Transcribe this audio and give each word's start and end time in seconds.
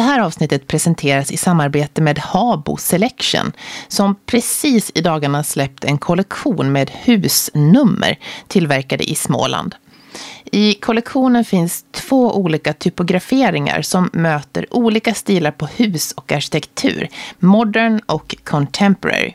Det 0.00 0.04
här 0.04 0.20
avsnittet 0.20 0.66
presenteras 0.66 1.30
i 1.30 1.36
samarbete 1.36 2.02
med 2.02 2.18
Habo 2.18 2.76
Selection 2.76 3.52
som 3.88 4.14
precis 4.26 4.90
i 4.94 5.00
dagarna 5.00 5.42
släppt 5.42 5.84
en 5.84 5.98
kollektion 5.98 6.72
med 6.72 6.90
husnummer 6.90 8.18
tillverkade 8.48 9.10
i 9.10 9.14
Småland. 9.14 9.74
I 10.44 10.74
kollektionen 10.74 11.44
finns 11.44 11.84
två 11.90 12.36
olika 12.36 12.72
typograferingar 12.72 13.82
som 13.82 14.10
möter 14.12 14.74
olika 14.74 15.14
stilar 15.14 15.50
på 15.50 15.66
hus 15.66 16.12
och 16.12 16.32
arkitektur, 16.32 17.08
modern 17.38 18.00
och 18.06 18.36
contemporary. 18.44 19.34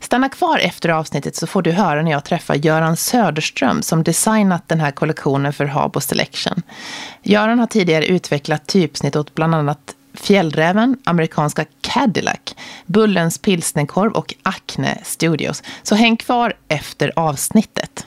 Stanna 0.00 0.28
kvar 0.28 0.58
efter 0.58 0.88
avsnittet 0.88 1.36
så 1.36 1.46
får 1.46 1.62
du 1.62 1.72
höra 1.72 2.02
när 2.02 2.10
jag 2.10 2.24
träffar 2.24 2.54
Göran 2.54 2.96
Söderström 2.96 3.82
som 3.82 4.02
designat 4.02 4.68
den 4.68 4.80
här 4.80 4.90
kollektionen 4.90 5.52
för 5.52 5.64
Habo 5.64 6.00
Selection. 6.00 6.62
Göran 7.22 7.58
har 7.58 7.66
tidigare 7.66 8.06
utvecklat 8.06 8.66
typsnitt 8.66 9.16
åt 9.16 9.34
bland 9.34 9.54
annat 9.54 9.94
Fjällräven, 10.14 10.96
amerikanska 11.04 11.64
Cadillac, 11.80 12.54
Bullens 12.86 13.38
pilsnerkorv 13.38 14.12
och 14.12 14.34
Acne 14.42 14.98
Studios. 15.04 15.62
Så 15.82 15.94
häng 15.94 16.16
kvar 16.16 16.52
efter 16.68 17.12
avsnittet. 17.16 18.06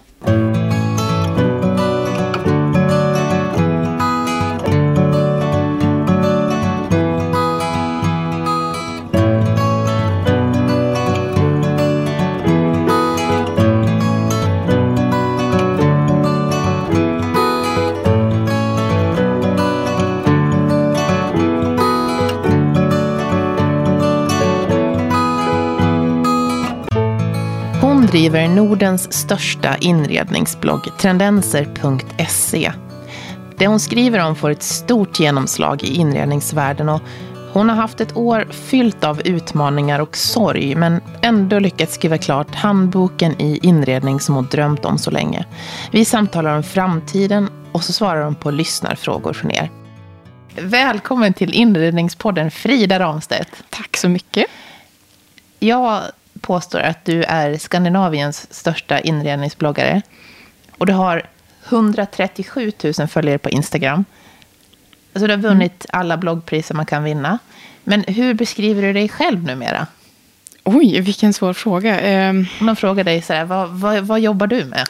Driver 28.12 28.48
Nordens 28.48 29.14
största 29.14 29.78
inredningsblogg, 29.78 30.98
trendenser.se. 30.98 32.72
Det 33.58 33.68
hon 33.68 33.80
skriver 33.80 34.20
om 34.20 34.36
får 34.36 34.50
ett 34.50 34.64
stort 34.64 35.20
genomslag 35.20 35.84
i 35.84 35.96
inredningsvärlden 35.96 36.90
och 36.90 37.02
hon 37.54 37.70
har 37.70 37.76
haft 37.76 38.02
ett 38.02 38.18
år 38.18 38.48
fyllt 38.52 39.04
av 39.04 39.22
utmaningar 39.22 40.00
och 40.00 40.18
sorg 40.18 40.76
men 40.76 41.02
ändå 41.22 41.60
lyckats 41.60 41.96
skriva 41.96 42.18
klart 42.18 42.56
handboken 42.56 43.42
i 43.42 43.60
inredning 43.64 44.20
som 44.20 44.36
hon 44.36 44.48
drömt 44.52 44.86
om 44.86 44.98
så 44.98 45.12
länge. 45.12 45.46
Vi 45.92 46.06
samtalar 46.06 46.58
om 46.58 46.64
framtiden 46.64 47.50
och 47.72 47.84
så 47.84 47.94
svarar 47.94 48.24
hon 48.24 48.36
på 48.36 48.52
lyssnarfrågor 48.52 49.34
från 49.34 49.52
er. 49.52 49.72
Välkommen 50.62 51.34
till 51.34 51.54
inredningspodden 51.54 52.52
Frida 52.52 53.00
Ramstedt. 53.00 53.64
Tack 53.70 53.98
så 53.98 54.10
mycket. 54.10 54.46
Jag 55.60 56.02
påstår 56.42 56.80
att 56.80 57.06
du 57.06 57.24
är 57.24 57.58
Skandinaviens 57.58 58.54
största 58.54 59.00
inredningsbloggare. 59.00 60.02
Och 60.78 60.86
du 60.86 60.94
har 60.94 61.24
137 61.70 62.72
000 63.00 63.08
följare 63.08 63.38
på 63.38 63.50
Instagram. 63.50 64.06
Alltså 65.14 65.28
du 65.28 65.34
har 65.34 65.42
vunnit 65.42 65.86
mm. 65.90 66.00
alla 66.02 66.18
bloggpriser 66.18 66.76
man 66.76 66.86
kan 66.86 67.04
vinna. 67.04 67.40
Men 67.84 68.04
hur 68.08 68.34
beskriver 68.34 68.82
du 68.82 68.94
dig 68.94 69.10
själv 69.10 69.44
numera? 69.44 69.88
Oj, 70.64 71.02
vilken 71.02 71.34
svår 71.34 71.54
fråga. 71.54 72.30
Um, 72.30 72.48
Om 72.60 72.68
de 72.68 72.76
frågar 72.76 73.04
dig 73.04 73.22
så 73.22 73.34
här, 73.34 73.46
vad, 73.46 73.70
vad, 73.70 74.04
vad 74.04 74.20
jobbar 74.20 74.48
du 74.48 74.66
med? 74.66 74.88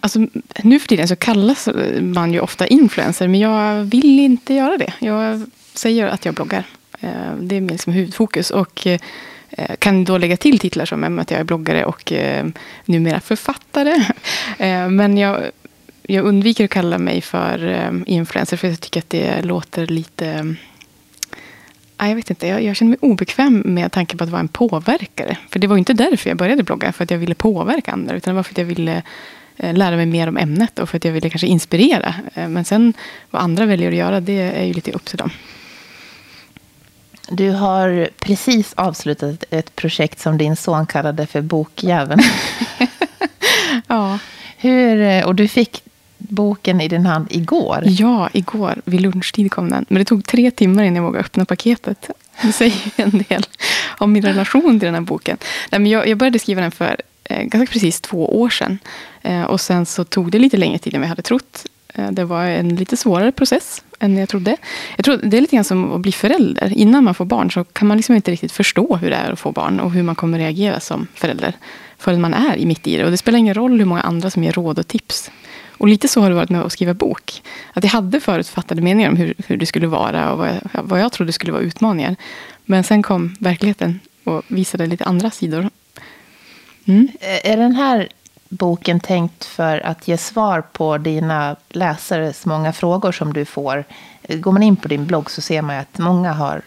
Alltså, 0.00 0.18
nu 0.62 0.80
för 0.80 0.88
tiden 0.88 1.08
så 1.08 1.16
kallas 1.16 1.68
man 2.00 2.32
ju 2.32 2.40
ofta 2.40 2.66
influencer, 2.66 3.28
men 3.28 3.40
jag 3.40 3.84
vill 3.84 4.20
inte 4.20 4.54
göra 4.54 4.78
det. 4.78 4.92
Jag 4.98 5.46
säger 5.74 6.06
att 6.06 6.24
jag 6.24 6.34
bloggar. 6.34 6.64
Ehm, 7.00 7.48
det 7.48 7.56
är 7.56 7.60
min 7.60 7.72
liksom 7.72 7.92
huvudfokus. 7.92 8.50
Och 8.50 8.86
Eh, 8.86 9.00
Eh, 9.56 9.76
kan 9.76 10.04
då 10.04 10.18
lägga 10.18 10.36
till 10.36 10.58
titlar 10.58 10.84
som 10.84 11.18
att 11.18 11.30
jag 11.30 11.40
är 11.40 11.44
bloggare 11.44 11.84
och 11.84 12.12
eh, 12.12 12.46
numera 12.84 13.20
författare. 13.20 14.04
Eh, 14.58 14.88
men 14.88 15.18
jag, 15.18 15.50
jag 16.02 16.24
undviker 16.24 16.64
att 16.64 16.70
kalla 16.70 16.98
mig 16.98 17.20
för 17.20 17.66
eh, 17.68 17.92
influencer 18.06 18.56
för 18.56 18.68
jag 18.68 18.80
tycker 18.80 19.00
att 19.00 19.10
det 19.10 19.42
låter 19.42 19.86
lite 19.86 20.26
eh, 21.98 22.08
jag 22.08 22.16
vet 22.16 22.30
inte, 22.30 22.46
jag, 22.46 22.62
jag, 22.62 22.76
känner 22.76 22.88
mig 22.88 22.98
obekväm 23.00 23.62
med 23.64 23.92
tanken 23.92 24.18
på 24.18 24.24
att 24.24 24.30
vara 24.30 24.40
en 24.40 24.48
påverkare. 24.48 25.36
För 25.50 25.58
det 25.58 25.66
var 25.66 25.76
inte 25.76 25.92
därför 25.92 26.30
jag 26.30 26.36
började 26.36 26.62
blogga, 26.62 26.92
för 26.92 27.04
att 27.04 27.10
jag 27.10 27.18
ville 27.18 27.34
påverka 27.34 27.92
andra. 27.92 28.16
Utan 28.16 28.34
det 28.34 28.36
var 28.36 28.42
för 28.42 28.52
att 28.52 28.58
jag 28.58 28.64
ville 28.64 29.02
eh, 29.56 29.74
lära 29.74 29.96
mig 29.96 30.06
mer 30.06 30.28
om 30.28 30.36
ämnet 30.36 30.78
och 30.78 30.88
för 30.88 30.96
att 30.96 31.04
jag 31.04 31.12
ville 31.12 31.30
kanske 31.30 31.46
inspirera. 31.46 32.14
Men 32.34 32.64
sen 32.64 32.94
vad 33.30 33.42
andra 33.42 33.66
väljer 33.66 33.88
att 33.88 33.96
göra, 33.96 34.20
det 34.20 34.40
är 34.40 34.64
ju 34.64 34.72
lite 34.72 34.92
upp 34.92 35.04
till 35.04 35.18
dem. 35.18 35.30
Du 37.28 37.50
har 37.50 38.08
precis 38.18 38.74
avslutat 38.76 39.44
ett 39.50 39.76
projekt 39.76 40.20
som 40.20 40.38
din 40.38 40.56
son 40.56 40.86
kallade 40.86 41.26
för 41.26 41.40
Bokjäveln. 41.40 42.20
ja. 43.86 44.18
Hur, 44.56 45.26
och 45.26 45.34
du 45.34 45.48
fick 45.48 45.82
boken 46.18 46.80
i 46.80 46.88
din 46.88 47.06
hand 47.06 47.26
igår. 47.30 47.82
Ja, 47.86 48.28
igår. 48.32 48.80
Vid 48.84 49.00
lunchtid 49.00 49.50
kom 49.50 49.70
den. 49.70 49.84
Men 49.88 49.98
det 49.98 50.04
tog 50.04 50.26
tre 50.26 50.50
timmar 50.50 50.82
innan 50.82 50.96
jag 50.96 51.02
vågade 51.02 51.24
öppna 51.24 51.44
paketet. 51.44 52.10
Det 52.42 52.52
säger 52.52 52.90
en 52.96 53.24
del 53.28 53.46
om 53.98 54.12
min 54.12 54.22
relation 54.22 54.80
till 54.80 54.86
den 54.86 54.94
här 54.94 55.00
boken. 55.00 55.36
Nej, 55.70 55.80
men 55.80 55.90
jag, 55.90 56.08
jag 56.08 56.18
började 56.18 56.38
skriva 56.38 56.60
den 56.60 56.70
för 56.70 57.00
eh, 57.24 57.42
ganska 57.42 57.72
precis 57.72 58.00
två 58.00 58.40
år 58.40 58.50
sedan. 58.50 58.78
Eh, 59.22 59.42
och 59.42 59.60
sen 59.60 59.86
så 59.86 60.04
tog 60.04 60.30
det 60.30 60.38
lite 60.38 60.56
längre 60.56 60.78
tid 60.78 60.94
än 60.94 61.00
jag 61.00 61.08
hade 61.08 61.22
trott. 61.22 61.66
Eh, 61.94 62.10
det 62.10 62.24
var 62.24 62.44
en 62.44 62.76
lite 62.76 62.96
svårare 62.96 63.32
process 63.32 63.82
än 64.04 64.16
jag 64.16 64.28
trodde. 64.28 64.56
Jag 64.96 65.04
tror 65.04 65.16
det 65.22 65.36
är 65.36 65.40
lite 65.40 65.56
grann 65.56 65.64
som 65.64 65.92
att 65.92 66.00
bli 66.00 66.12
förälder. 66.12 66.72
Innan 66.72 67.04
man 67.04 67.14
får 67.14 67.24
barn 67.24 67.50
så 67.50 67.64
kan 67.64 67.88
man 67.88 67.96
liksom 67.96 68.14
inte 68.14 68.30
riktigt 68.30 68.52
förstå 68.52 68.96
hur 68.96 69.10
det 69.10 69.16
är 69.16 69.32
att 69.32 69.38
få 69.38 69.52
barn 69.52 69.80
och 69.80 69.92
hur 69.92 70.02
man 70.02 70.14
kommer 70.14 70.38
reagera 70.38 70.80
som 70.80 71.06
förälder. 71.14 71.54
Förrän 71.98 72.20
man 72.20 72.34
är 72.34 72.66
mitt 72.66 72.86
i 72.86 72.96
det. 72.96 73.04
Och 73.04 73.10
det 73.10 73.16
spelar 73.16 73.38
ingen 73.38 73.54
roll 73.54 73.78
hur 73.78 73.84
många 73.84 74.00
andra 74.00 74.30
som 74.30 74.44
ger 74.44 74.52
råd 74.52 74.78
och 74.78 74.88
tips. 74.88 75.30
Och 75.78 75.88
lite 75.88 76.08
så 76.08 76.20
har 76.20 76.28
det 76.28 76.34
varit 76.34 76.50
med 76.50 76.62
att 76.62 76.72
skriva 76.72 76.94
bok. 76.94 77.42
Att 77.72 77.84
jag 77.84 77.90
hade 77.90 78.20
förutfattade 78.20 78.82
meningar 78.82 79.10
om 79.10 79.16
hur, 79.16 79.34
hur 79.46 79.56
det 79.56 79.66
skulle 79.66 79.86
vara 79.86 80.32
och 80.32 80.38
vad 80.38 80.48
jag, 80.48 80.82
vad 80.82 81.00
jag 81.00 81.12
trodde 81.12 81.32
skulle 81.32 81.52
vara 81.52 81.62
utmaningar. 81.62 82.16
Men 82.64 82.84
sen 82.84 83.02
kom 83.02 83.36
verkligheten 83.40 84.00
och 84.24 84.42
visade 84.48 84.86
lite 84.86 85.04
andra 85.04 85.30
sidor. 85.30 85.70
Mm. 86.84 87.08
Eh, 87.20 87.52
är 87.52 87.56
den 87.56 87.74
här 87.74 88.08
boken 88.54 89.00
tänkt 89.00 89.44
för 89.44 89.86
att 89.86 90.08
ge 90.08 90.16
svar 90.16 90.60
på 90.60 90.98
dina 90.98 91.56
läsares 91.68 92.46
många 92.46 92.72
frågor 92.72 93.12
som 93.12 93.32
du 93.32 93.44
får. 93.44 93.84
Går 94.28 94.52
man 94.52 94.62
in 94.62 94.76
på 94.76 94.88
din 94.88 95.06
blogg 95.06 95.30
så 95.30 95.40
ser 95.40 95.62
man 95.62 95.76
att 95.76 95.98
många 95.98 96.32
har 96.32 96.62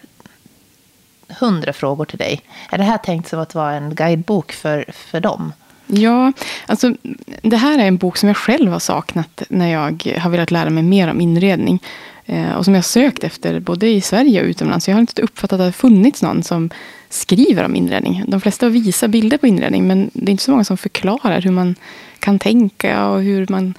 hundra 1.28 1.72
frågor 1.72 2.04
till 2.04 2.18
dig. 2.18 2.40
Är 2.70 2.78
det 2.78 2.84
här 2.84 2.98
tänkt 2.98 3.28
som 3.28 3.40
att 3.40 3.54
vara 3.54 3.72
en 3.72 3.94
guidebok 3.94 4.52
för, 4.52 4.84
för 4.92 5.20
dem? 5.20 5.52
Ja, 5.86 6.32
alltså 6.66 6.94
det 7.42 7.56
här 7.56 7.78
är 7.78 7.86
en 7.86 7.96
bok 7.96 8.16
som 8.16 8.28
jag 8.28 8.36
själv 8.36 8.72
har 8.72 8.78
saknat 8.78 9.42
när 9.48 9.68
jag 9.68 10.16
har 10.18 10.30
velat 10.30 10.50
lära 10.50 10.70
mig 10.70 10.82
mer 10.82 11.10
om 11.10 11.20
inredning. 11.20 11.82
Eh, 12.24 12.52
och 12.52 12.64
som 12.64 12.74
jag 12.74 12.78
har 12.78 12.82
sökt 12.82 13.24
efter 13.24 13.60
både 13.60 13.88
i 13.88 14.00
Sverige 14.00 14.40
och 14.40 14.46
utomlands. 14.46 14.88
Jag 14.88 14.94
har 14.94 15.00
inte 15.00 15.22
uppfattat 15.22 15.52
att 15.52 15.58
det 15.58 15.64
har 15.64 15.72
funnits 15.72 16.22
någon 16.22 16.42
som 16.42 16.70
skriver 17.10 17.64
om 17.64 17.76
inredning. 17.76 18.24
De 18.26 18.40
flesta 18.40 18.68
visar 18.68 19.08
bilder 19.08 19.38
på 19.38 19.46
inredning 19.46 19.86
men 19.86 20.10
det 20.12 20.30
är 20.30 20.30
inte 20.30 20.42
så 20.42 20.50
många 20.50 20.64
som 20.64 20.76
förklarar 20.76 21.40
hur 21.40 21.50
man 21.50 21.74
kan 22.18 22.38
tänka 22.38 23.08
och 23.08 23.22
hur 23.22 23.46
man 23.48 23.74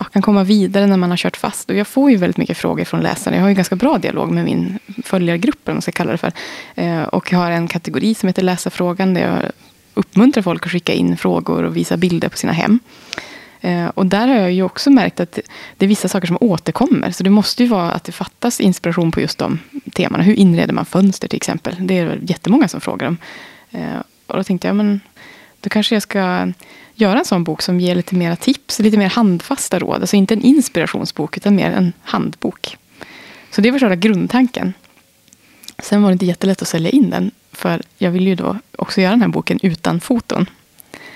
ja, 0.00 0.04
kan 0.04 0.22
komma 0.22 0.44
vidare 0.44 0.86
när 0.86 0.96
man 0.96 1.10
har 1.10 1.16
kört 1.16 1.36
fast. 1.36 1.70
Och 1.70 1.76
jag 1.76 1.86
får 1.86 2.10
ju 2.10 2.16
väldigt 2.16 2.36
mycket 2.36 2.56
frågor 2.56 2.84
från 2.84 3.00
läsarna. 3.00 3.36
Jag 3.36 3.42
har 3.42 3.48
ju 3.48 3.54
ganska 3.54 3.76
bra 3.76 3.98
dialog 3.98 4.30
med 4.30 4.44
min 4.44 4.78
följargrupp, 5.04 5.68
om 5.68 5.74
man 5.74 5.82
ska 5.82 5.92
kalla 5.92 6.12
det 6.12 6.18
för. 6.18 6.32
Eh, 6.74 7.02
och 7.02 7.32
jag 7.32 7.38
har 7.38 7.50
en 7.50 7.68
kategori 7.68 8.14
som 8.14 8.26
heter 8.26 8.42
läsarfrågan 8.42 9.14
där 9.14 9.20
jag 9.20 9.50
uppmuntrar 9.94 10.42
folk 10.42 10.66
att 10.66 10.72
skicka 10.72 10.92
in 10.92 11.16
frågor 11.16 11.62
och 11.62 11.76
visa 11.76 11.96
bilder 11.96 12.28
på 12.28 12.36
sina 12.36 12.52
hem. 12.52 12.78
Eh, 13.60 13.86
och 13.86 14.06
där 14.06 14.28
har 14.28 14.34
jag 14.34 14.52
ju 14.52 14.62
också 14.62 14.90
märkt 14.90 15.20
att 15.20 15.38
det 15.76 15.86
är 15.86 15.88
vissa 15.88 16.08
saker 16.08 16.26
som 16.26 16.38
återkommer. 16.40 17.10
Så 17.10 17.22
det 17.22 17.30
måste 17.30 17.62
ju 17.62 17.68
vara 17.68 17.92
att 17.92 18.04
det 18.04 18.12
fattas 18.12 18.60
inspiration 18.60 19.12
på 19.12 19.20
just 19.20 19.38
de 19.38 19.58
temana. 19.92 20.22
Hur 20.22 20.34
inreder 20.34 20.72
man 20.72 20.86
fönster 20.86 21.28
till 21.28 21.36
exempel? 21.36 21.76
Det 21.80 21.98
är 21.98 22.18
jättemånga 22.22 22.68
som 22.68 22.80
frågar 22.80 23.06
om. 23.06 23.16
Eh, 23.70 23.98
och 24.26 24.36
då 24.36 24.44
tänkte 24.44 24.68
jag, 24.68 24.76
men 24.76 25.00
då 25.60 25.70
kanske 25.70 25.94
jag 25.94 26.02
ska 26.02 26.52
göra 26.94 27.18
en 27.18 27.24
sån 27.24 27.44
bok 27.44 27.62
som 27.62 27.80
ger 27.80 27.94
lite 27.94 28.14
mera 28.14 28.36
tips, 28.36 28.78
lite 28.78 28.98
mer 28.98 29.08
handfasta 29.08 29.78
råd. 29.78 30.00
Alltså 30.00 30.16
inte 30.16 30.34
en 30.34 30.42
inspirationsbok, 30.42 31.36
utan 31.36 31.56
mer 31.56 31.70
en 31.70 31.92
handbok. 32.02 32.76
Så 33.50 33.60
det 33.60 33.70
var 33.70 33.78
själva 33.78 33.96
grundtanken. 33.96 34.72
Sen 35.78 36.02
var 36.02 36.10
det 36.10 36.12
inte 36.12 36.26
jättelätt 36.26 36.62
att 36.62 36.68
sälja 36.68 36.90
in 36.90 37.10
den. 37.10 37.30
För 37.52 37.82
jag 37.98 38.10
vill 38.10 38.26
ju 38.26 38.34
då 38.34 38.58
också 38.76 39.00
göra 39.00 39.10
den 39.10 39.20
här 39.20 39.28
boken 39.28 39.58
utan 39.62 40.00
foton. 40.00 40.46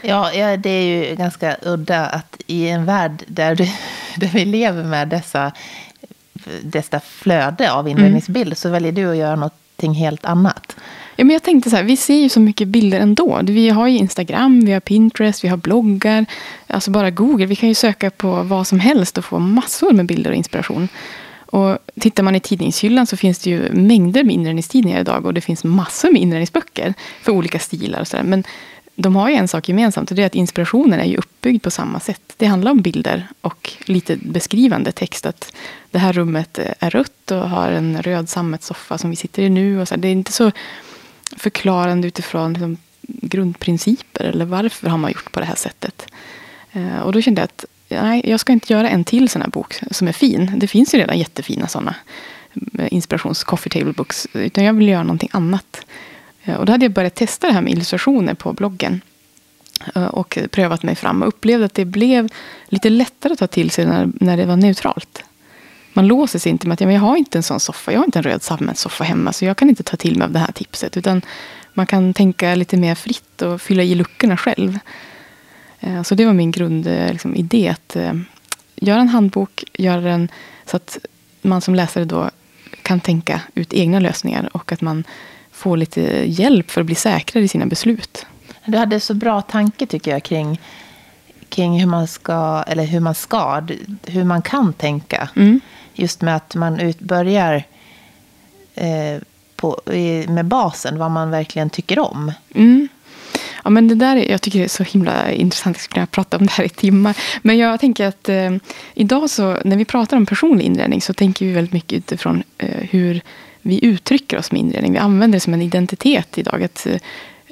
Ja, 0.06 0.32
ja, 0.32 0.56
det 0.56 0.70
är 0.70 1.08
ju 1.08 1.16
ganska 1.16 1.56
udda 1.62 2.06
att 2.06 2.42
i 2.46 2.68
en 2.68 2.84
värld 2.84 3.24
där, 3.26 3.54
du, 3.54 3.64
där 4.16 4.28
vi 4.28 4.44
lever 4.44 4.84
med 4.84 5.08
dessa, 5.08 5.52
dessa 6.62 7.00
flöde 7.00 7.72
av 7.72 7.88
inredningsbild 7.88 8.46
mm. 8.46 8.56
så 8.56 8.68
väljer 8.68 8.92
du 8.92 9.10
att 9.10 9.16
göra 9.16 9.36
någonting 9.36 9.94
helt 9.94 10.24
annat. 10.24 10.76
Ja, 11.16 11.24
men 11.24 11.34
jag 11.34 11.42
tänkte 11.42 11.70
så 11.70 11.76
här, 11.76 11.82
vi 11.82 11.96
ser 11.96 12.14
ju 12.14 12.28
så 12.28 12.40
mycket 12.40 12.68
bilder 12.68 13.00
ändå. 13.00 13.40
Vi 13.42 13.68
har 13.68 13.88
ju 13.88 13.98
Instagram, 13.98 14.64
vi 14.64 14.72
har 14.72 14.80
Pinterest, 14.80 15.44
vi 15.44 15.48
har 15.48 15.56
bloggar. 15.56 16.26
Alltså 16.66 16.90
bara 16.90 17.10
Google. 17.10 17.46
Vi 17.46 17.56
kan 17.56 17.68
ju 17.68 17.74
söka 17.74 18.10
på 18.10 18.42
vad 18.42 18.66
som 18.66 18.80
helst 18.80 19.18
och 19.18 19.24
få 19.24 19.38
massor 19.38 19.92
med 19.92 20.06
bilder 20.06 20.30
och 20.30 20.36
inspiration. 20.36 20.88
Och 21.46 21.78
tittar 22.00 22.22
man 22.22 22.34
i 22.34 22.40
tidningshyllan 22.40 23.06
så 23.06 23.16
finns 23.16 23.38
det 23.38 23.50
ju 23.50 23.72
mängder 23.72 24.24
med 24.24 24.34
inredningstidningar 24.34 25.00
idag 25.00 25.26
och 25.26 25.34
det 25.34 25.40
finns 25.40 25.64
massor 25.64 26.12
med 26.12 26.22
inredningsböcker 26.22 26.94
för 27.22 27.32
olika 27.32 27.58
stilar 27.58 28.00
och 28.00 28.08
sådär. 28.08 28.24
Men 28.24 28.44
de 28.96 29.17
har 29.17 29.29
ju 29.29 29.35
en 29.35 29.49
sak 29.49 29.69
gemensamt 29.69 30.11
och 30.11 30.17
det 30.17 30.23
är 30.23 30.26
att 30.26 30.35
inspirationen 30.35 31.00
är 31.00 31.05
ju 31.05 31.17
uppbyggd 31.17 31.62
på 31.62 31.70
samma 31.70 32.00
sätt. 32.00 32.35
Det 32.37 32.46
handlar 32.46 32.70
om 32.70 32.82
bilder 32.82 33.29
och 33.41 33.73
lite 33.85 34.17
beskrivande 34.17 34.93
text. 34.93 35.26
Att 35.26 35.52
det 35.91 35.99
här 35.99 36.12
rummet 36.12 36.58
är 36.79 36.91
rött 36.91 37.31
och 37.31 37.49
har 37.50 37.73
en 37.73 38.02
röd 38.02 38.29
sammetssoffa 38.29 38.99
som 38.99 39.11
vi 39.11 39.17
sitter 39.17 39.43
i 39.43 39.49
nu. 39.49 39.81
Och 39.81 39.88
så. 39.88 39.96
Det 39.96 40.08
är 40.08 40.12
inte 40.12 40.32
så 40.32 40.50
förklarande 41.37 42.08
utifrån 42.08 42.52
liksom, 42.52 42.76
grundprinciper 43.02 44.25
eller 44.25 44.44
varför 44.44 44.88
har 44.88 44.99
man 44.99 45.11
gjort 45.11 45.32
på 45.32 45.40
det 45.40 45.47
här 45.47 45.55
sättet. 45.55 46.06
Eh, 46.73 46.99
och 46.99 47.12
då 47.12 47.20
kände 47.20 47.40
jag 47.40 47.44
att 47.44 47.64
nej, 47.88 48.23
jag 48.25 48.40
ska 48.40 48.52
inte 48.52 48.73
göra 48.73 48.88
en 48.88 49.05
till 49.05 49.29
sån 49.29 49.43
här 49.43 49.49
bok 49.49 49.81
som 49.90 50.08
är 50.08 50.12
fin. 50.12 50.52
Det 50.56 50.67
finns 50.67 50.94
ju 50.94 50.99
redan 50.99 51.19
jättefina 51.19 51.69
sådana 51.69 51.94
eh, 52.79 52.88
inspirations 52.90 53.44
coffee 53.44 53.70
table 53.70 53.93
books. 53.93 54.26
Utan 54.32 54.64
jag 54.64 54.73
vill 54.73 54.88
göra 54.88 55.02
någonting 55.02 55.31
annat. 55.32 55.87
Eh, 56.44 56.55
och 56.55 56.67
då 56.67 56.73
hade 56.73 56.85
jag 56.85 56.93
börjat 56.93 57.14
testa 57.14 57.46
det 57.46 57.52
här 57.52 57.62
med 57.62 57.73
illustrationer 57.73 58.35
på 58.35 58.52
bloggen. 58.52 59.00
Eh, 59.94 60.05
och 60.05 60.38
prövat 60.50 60.82
mig 60.82 60.94
fram 60.94 61.23
och 61.23 61.29
upplevde 61.29 61.67
att 61.67 61.75
det 61.75 61.85
blev 61.85 62.29
lite 62.69 62.91
lättare 62.91 63.32
att 63.32 63.38
ta 63.38 63.46
till 63.46 63.70
sig 63.70 63.87
när, 63.87 64.08
när 64.20 64.37
det 64.37 64.46
var 64.46 64.56
neutralt. 64.56 65.25
Man 65.93 66.06
låser 66.06 66.38
sig 66.38 66.52
inte 66.52 66.69
med 66.69 66.75
att 66.75 66.81
jag 66.81 67.00
har 67.00 67.17
inte 67.17 67.38
en 67.38 67.43
sån 67.43 67.61
soffa, 67.61 67.93
jag 67.93 67.99
har 67.99 68.05
inte 68.05 68.19
en 68.19 68.23
röd 68.23 68.43
sammetssoffa 68.43 69.05
hemma 69.05 69.32
så 69.32 69.44
jag 69.44 69.56
kan 69.56 69.69
inte 69.69 69.82
ta 69.82 69.96
till 69.96 70.19
mig 70.19 70.25
av 70.25 70.32
det 70.32 70.38
här 70.38 70.52
tipset. 70.52 70.96
Utan 70.96 71.23
man 71.75 71.87
kan 71.87 72.14
tänka 72.14 72.55
lite 72.55 72.76
mer 72.76 72.94
fritt 72.94 73.43
och 73.43 73.61
fylla 73.61 73.82
i 73.82 73.94
luckorna 73.94 74.37
själv. 74.37 74.79
Eh, 75.81 76.02
så 76.02 76.14
det 76.14 76.26
var 76.26 76.32
min 76.32 76.50
grundidé. 76.50 77.12
Liksom, 77.12 77.49
att 77.70 77.97
göra 78.75 79.00
en 79.00 79.08
handbok, 79.08 79.64
göra 79.73 80.00
den 80.00 80.29
så 80.67 80.76
att 80.76 80.99
man 81.43 81.61
som 81.61 81.75
läsare 81.75 82.05
då 82.05 82.31
kan 82.82 83.00
tänka 83.00 83.40
ut 83.55 83.73
egna 83.73 84.00
lösningar 84.00 84.50
och 84.52 84.73
att 84.73 84.81
man 84.81 85.05
får 85.64 85.76
lite 85.76 86.00
hjälp 86.26 86.70
för 86.70 86.81
att 86.81 86.87
bli 86.87 86.94
säkrare 86.94 87.44
i 87.44 87.49
sina 87.49 87.66
beslut. 87.66 88.26
Du 88.64 88.78
hade 88.78 89.00
så 89.00 89.14
bra 89.14 89.43
tanke 89.43 89.87
tycker 89.87 90.11
jag 90.11 90.22
kring, 90.22 90.61
kring 91.49 91.81
hur 91.81 91.87
man 91.87 92.06
ska, 92.06 92.64
eller 92.66 92.84
hur 92.84 93.00
man 93.00 93.14
ska, 93.14 93.62
hur 94.06 94.25
man 94.25 94.43
kan 94.43 94.72
tänka. 94.72 95.28
Mm. 95.37 95.61
Just 95.94 96.22
med 96.22 96.37
att 96.37 96.55
man 96.55 96.81
ut, 96.81 96.99
börjar 96.99 97.64
eh, 98.75 99.22
på, 99.56 99.81
med 100.28 100.44
basen, 100.44 100.99
vad 100.99 101.11
man 101.11 101.31
verkligen 101.31 101.70
tycker 101.70 101.99
om. 101.99 102.32
Mm. 102.55 102.88
Ja, 103.64 103.70
men 103.70 103.88
det 103.88 103.94
där, 103.94 104.16
jag 104.16 104.43
tycker 104.43 104.58
det 104.58 104.64
är 104.64 104.69
så 104.69 104.82
himla 104.82 105.32
intressant. 105.32 105.76
Jag 105.76 105.82
skulle 105.82 105.94
kunna 105.94 106.06
prata 106.06 106.37
om 106.37 106.46
det 106.46 106.52
här 106.52 106.64
i 106.64 106.69
timmar. 106.69 107.16
Men 107.43 107.58
jag 107.58 107.81
tänker 107.81 108.06
att 108.06 108.28
eh, 108.28 108.50
idag 108.94 109.31
så, 109.31 109.58
när 109.64 109.76
vi 109.76 109.84
pratar 109.84 110.16
om 110.16 110.26
personlig 110.26 110.64
inredning 110.64 111.02
så 111.02 111.14
tänker 111.14 111.46
vi 111.46 111.52
väldigt 111.52 111.72
mycket 111.72 111.99
utifrån 111.99 112.43
eh, 112.58 112.81
hur 112.90 113.22
vi 113.66 113.84
uttrycker 113.84 114.38
oss 114.38 114.52
med 114.52 114.61
inredning. 114.61 114.93
Vi 114.93 114.99
använder 114.99 115.37
det 115.37 115.40
som 115.40 115.55
en 115.55 115.62
identitet 115.62 116.38
idag. 116.38 116.62
Att, 116.62 116.87
eh, 116.87 116.96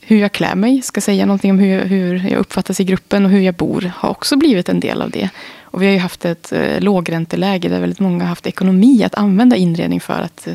hur 0.03 0.17
jag 0.17 0.32
klär 0.32 0.55
mig 0.55 0.82
ska 0.82 1.00
säga 1.00 1.26
någonting 1.26 1.50
om 1.50 1.59
hur, 1.59 1.85
hur 1.85 2.29
jag 2.31 2.38
uppfattas 2.38 2.81
i 2.81 2.85
gruppen 2.85 3.25
och 3.25 3.31
hur 3.31 3.41
jag 3.41 3.55
bor 3.55 3.93
har 3.97 4.11
också 4.11 4.37
blivit 4.37 4.69
en 4.69 4.81
del 4.81 5.03
av 5.03 5.11
det. 5.11 5.29
Och 5.62 5.82
vi 5.82 5.87
har 5.87 5.93
ju 5.93 5.99
haft 5.99 6.25
ett 6.25 6.53
eh, 6.53 6.81
lågränteläge 6.81 7.69
där 7.69 7.81
väldigt 7.81 8.00
många 8.00 8.25
har 8.25 8.29
haft 8.29 8.47
ekonomi 8.47 9.05
att 9.05 9.14
använda 9.14 9.56
inredning 9.56 10.00
för 10.00 10.20
att 10.20 10.47
eh, 10.47 10.55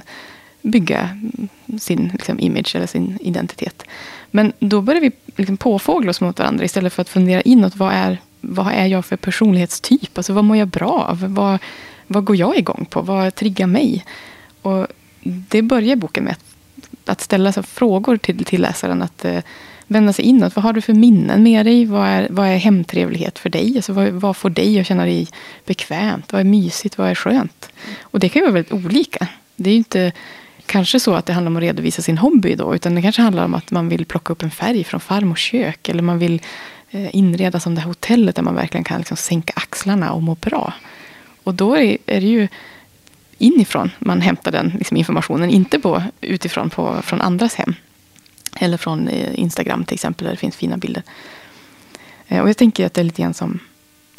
bygga 0.61 0.99
mm, 0.99 1.49
sin 1.79 2.09
liksom, 2.13 2.39
image 2.39 2.75
eller 2.75 2.87
sin 2.87 3.17
identitet. 3.21 3.83
Men 4.31 4.53
då 4.59 4.81
börjar 4.81 5.01
vi 5.01 5.11
liksom 5.35 5.57
påfågla 5.57 6.09
oss 6.09 6.21
mot 6.21 6.39
varandra 6.39 6.65
istället 6.65 6.93
för 6.93 7.01
att 7.01 7.09
fundera 7.09 7.41
inåt. 7.41 7.75
Vad 7.75 7.93
är, 7.93 8.17
vad 8.41 8.73
är 8.73 8.85
jag 8.85 9.05
för 9.05 9.15
personlighetstyp? 9.15 10.17
Alltså, 10.17 10.33
vad 10.33 10.43
mår 10.43 10.57
jag 10.57 10.67
bra 10.67 11.07
av? 11.09 11.33
Vad, 11.33 11.59
vad 12.07 12.25
går 12.25 12.35
jag 12.35 12.57
igång 12.57 12.85
på? 12.89 13.01
Vad 13.01 13.35
triggar 13.35 13.67
mig? 13.67 14.05
Och 14.61 14.87
det 15.49 15.61
börjar 15.61 15.95
boken 15.95 16.23
med. 16.23 16.33
Att, 16.33 17.09
att 17.09 17.21
ställa 17.21 17.51
så 17.51 17.63
frågor 17.63 18.17
till, 18.17 18.45
till 18.45 18.61
läsaren. 18.61 19.01
Att 19.01 19.25
eh, 19.25 19.39
vända 19.87 20.13
sig 20.13 20.25
inåt. 20.25 20.55
Vad 20.55 20.63
har 20.63 20.73
du 20.73 20.81
för 20.81 20.93
minnen 20.93 21.43
med 21.43 21.65
dig? 21.65 21.85
Vad 21.85 22.07
är, 22.07 22.27
vad 22.29 22.47
är 22.47 22.57
hemtrevlighet 22.57 23.39
för 23.39 23.49
dig? 23.49 23.73
Alltså, 23.75 23.93
vad, 23.93 24.07
vad 24.07 24.37
får 24.37 24.49
dig 24.49 24.79
att 24.79 24.87
känna 24.87 25.05
dig 25.05 25.27
bekvämt? 25.65 26.33
Vad 26.33 26.41
är 26.41 26.45
mysigt? 26.45 26.97
Vad 26.97 27.09
är 27.09 27.15
skönt? 27.15 27.69
Och 28.01 28.19
det 28.19 28.29
kan 28.29 28.39
ju 28.39 28.45
vara 28.45 28.53
väldigt 28.53 28.85
olika. 28.85 29.27
Det 29.55 29.69
är 29.69 29.71
ju 29.71 29.77
inte 29.77 30.11
kanske 30.65 30.99
så 30.99 31.13
att 31.13 31.25
det 31.25 31.33
handlar 31.33 31.49
om 31.49 31.57
att 31.57 31.63
redovisa 31.63 32.01
sin 32.01 32.17
hobby 32.17 32.55
då. 32.55 32.75
Utan 32.75 32.95
det 32.95 33.01
kanske 33.01 33.21
handlar 33.21 33.45
om 33.45 33.53
att 33.53 33.71
man 33.71 33.89
vill 33.89 34.05
plocka 34.05 34.33
upp 34.33 34.43
en 34.43 34.51
färg 34.51 34.83
från 34.83 34.99
farmors 34.99 35.39
kök. 35.51 35.89
Eller 35.89 36.03
man 36.03 36.19
vill 36.19 36.41
eh, 36.91 37.15
inreda 37.15 37.59
som 37.59 37.75
det 37.75 37.81
här 37.81 37.87
hotellet 37.87 38.35
där 38.35 38.43
man 38.43 38.55
verkligen 38.55 38.83
kan 38.83 38.97
liksom 38.97 39.17
sänka 39.17 39.53
axlarna 39.55 40.11
och 40.11 40.23
må 40.23 40.35
bra. 40.35 40.73
Och 41.43 41.53
då 41.53 41.75
är, 41.75 41.97
är 42.05 42.21
det 42.21 42.27
ju 42.27 42.47
inifrån 43.37 43.91
man 43.99 44.21
hämtar 44.21 44.51
den 44.51 44.69
liksom 44.77 44.97
informationen. 44.97 45.49
Inte 45.49 45.79
på, 45.79 46.03
utifrån 46.21 46.69
på, 46.69 47.01
från 47.01 47.21
andras 47.21 47.55
hem. 47.55 47.75
Eller 48.59 48.77
från 48.77 49.07
eh, 49.07 49.39
Instagram 49.39 49.85
till 49.85 49.93
exempel 49.93 50.25
där 50.25 50.31
det 50.31 50.37
finns 50.37 50.55
fina 50.55 50.77
bilder. 50.77 51.03
Eh, 52.27 52.41
och 52.41 52.49
jag 52.49 52.57
tänker 52.57 52.85
att 52.85 52.93
det 52.93 53.01
är 53.01 53.05
lite 53.05 53.21
grann 53.21 53.33
som 53.33 53.59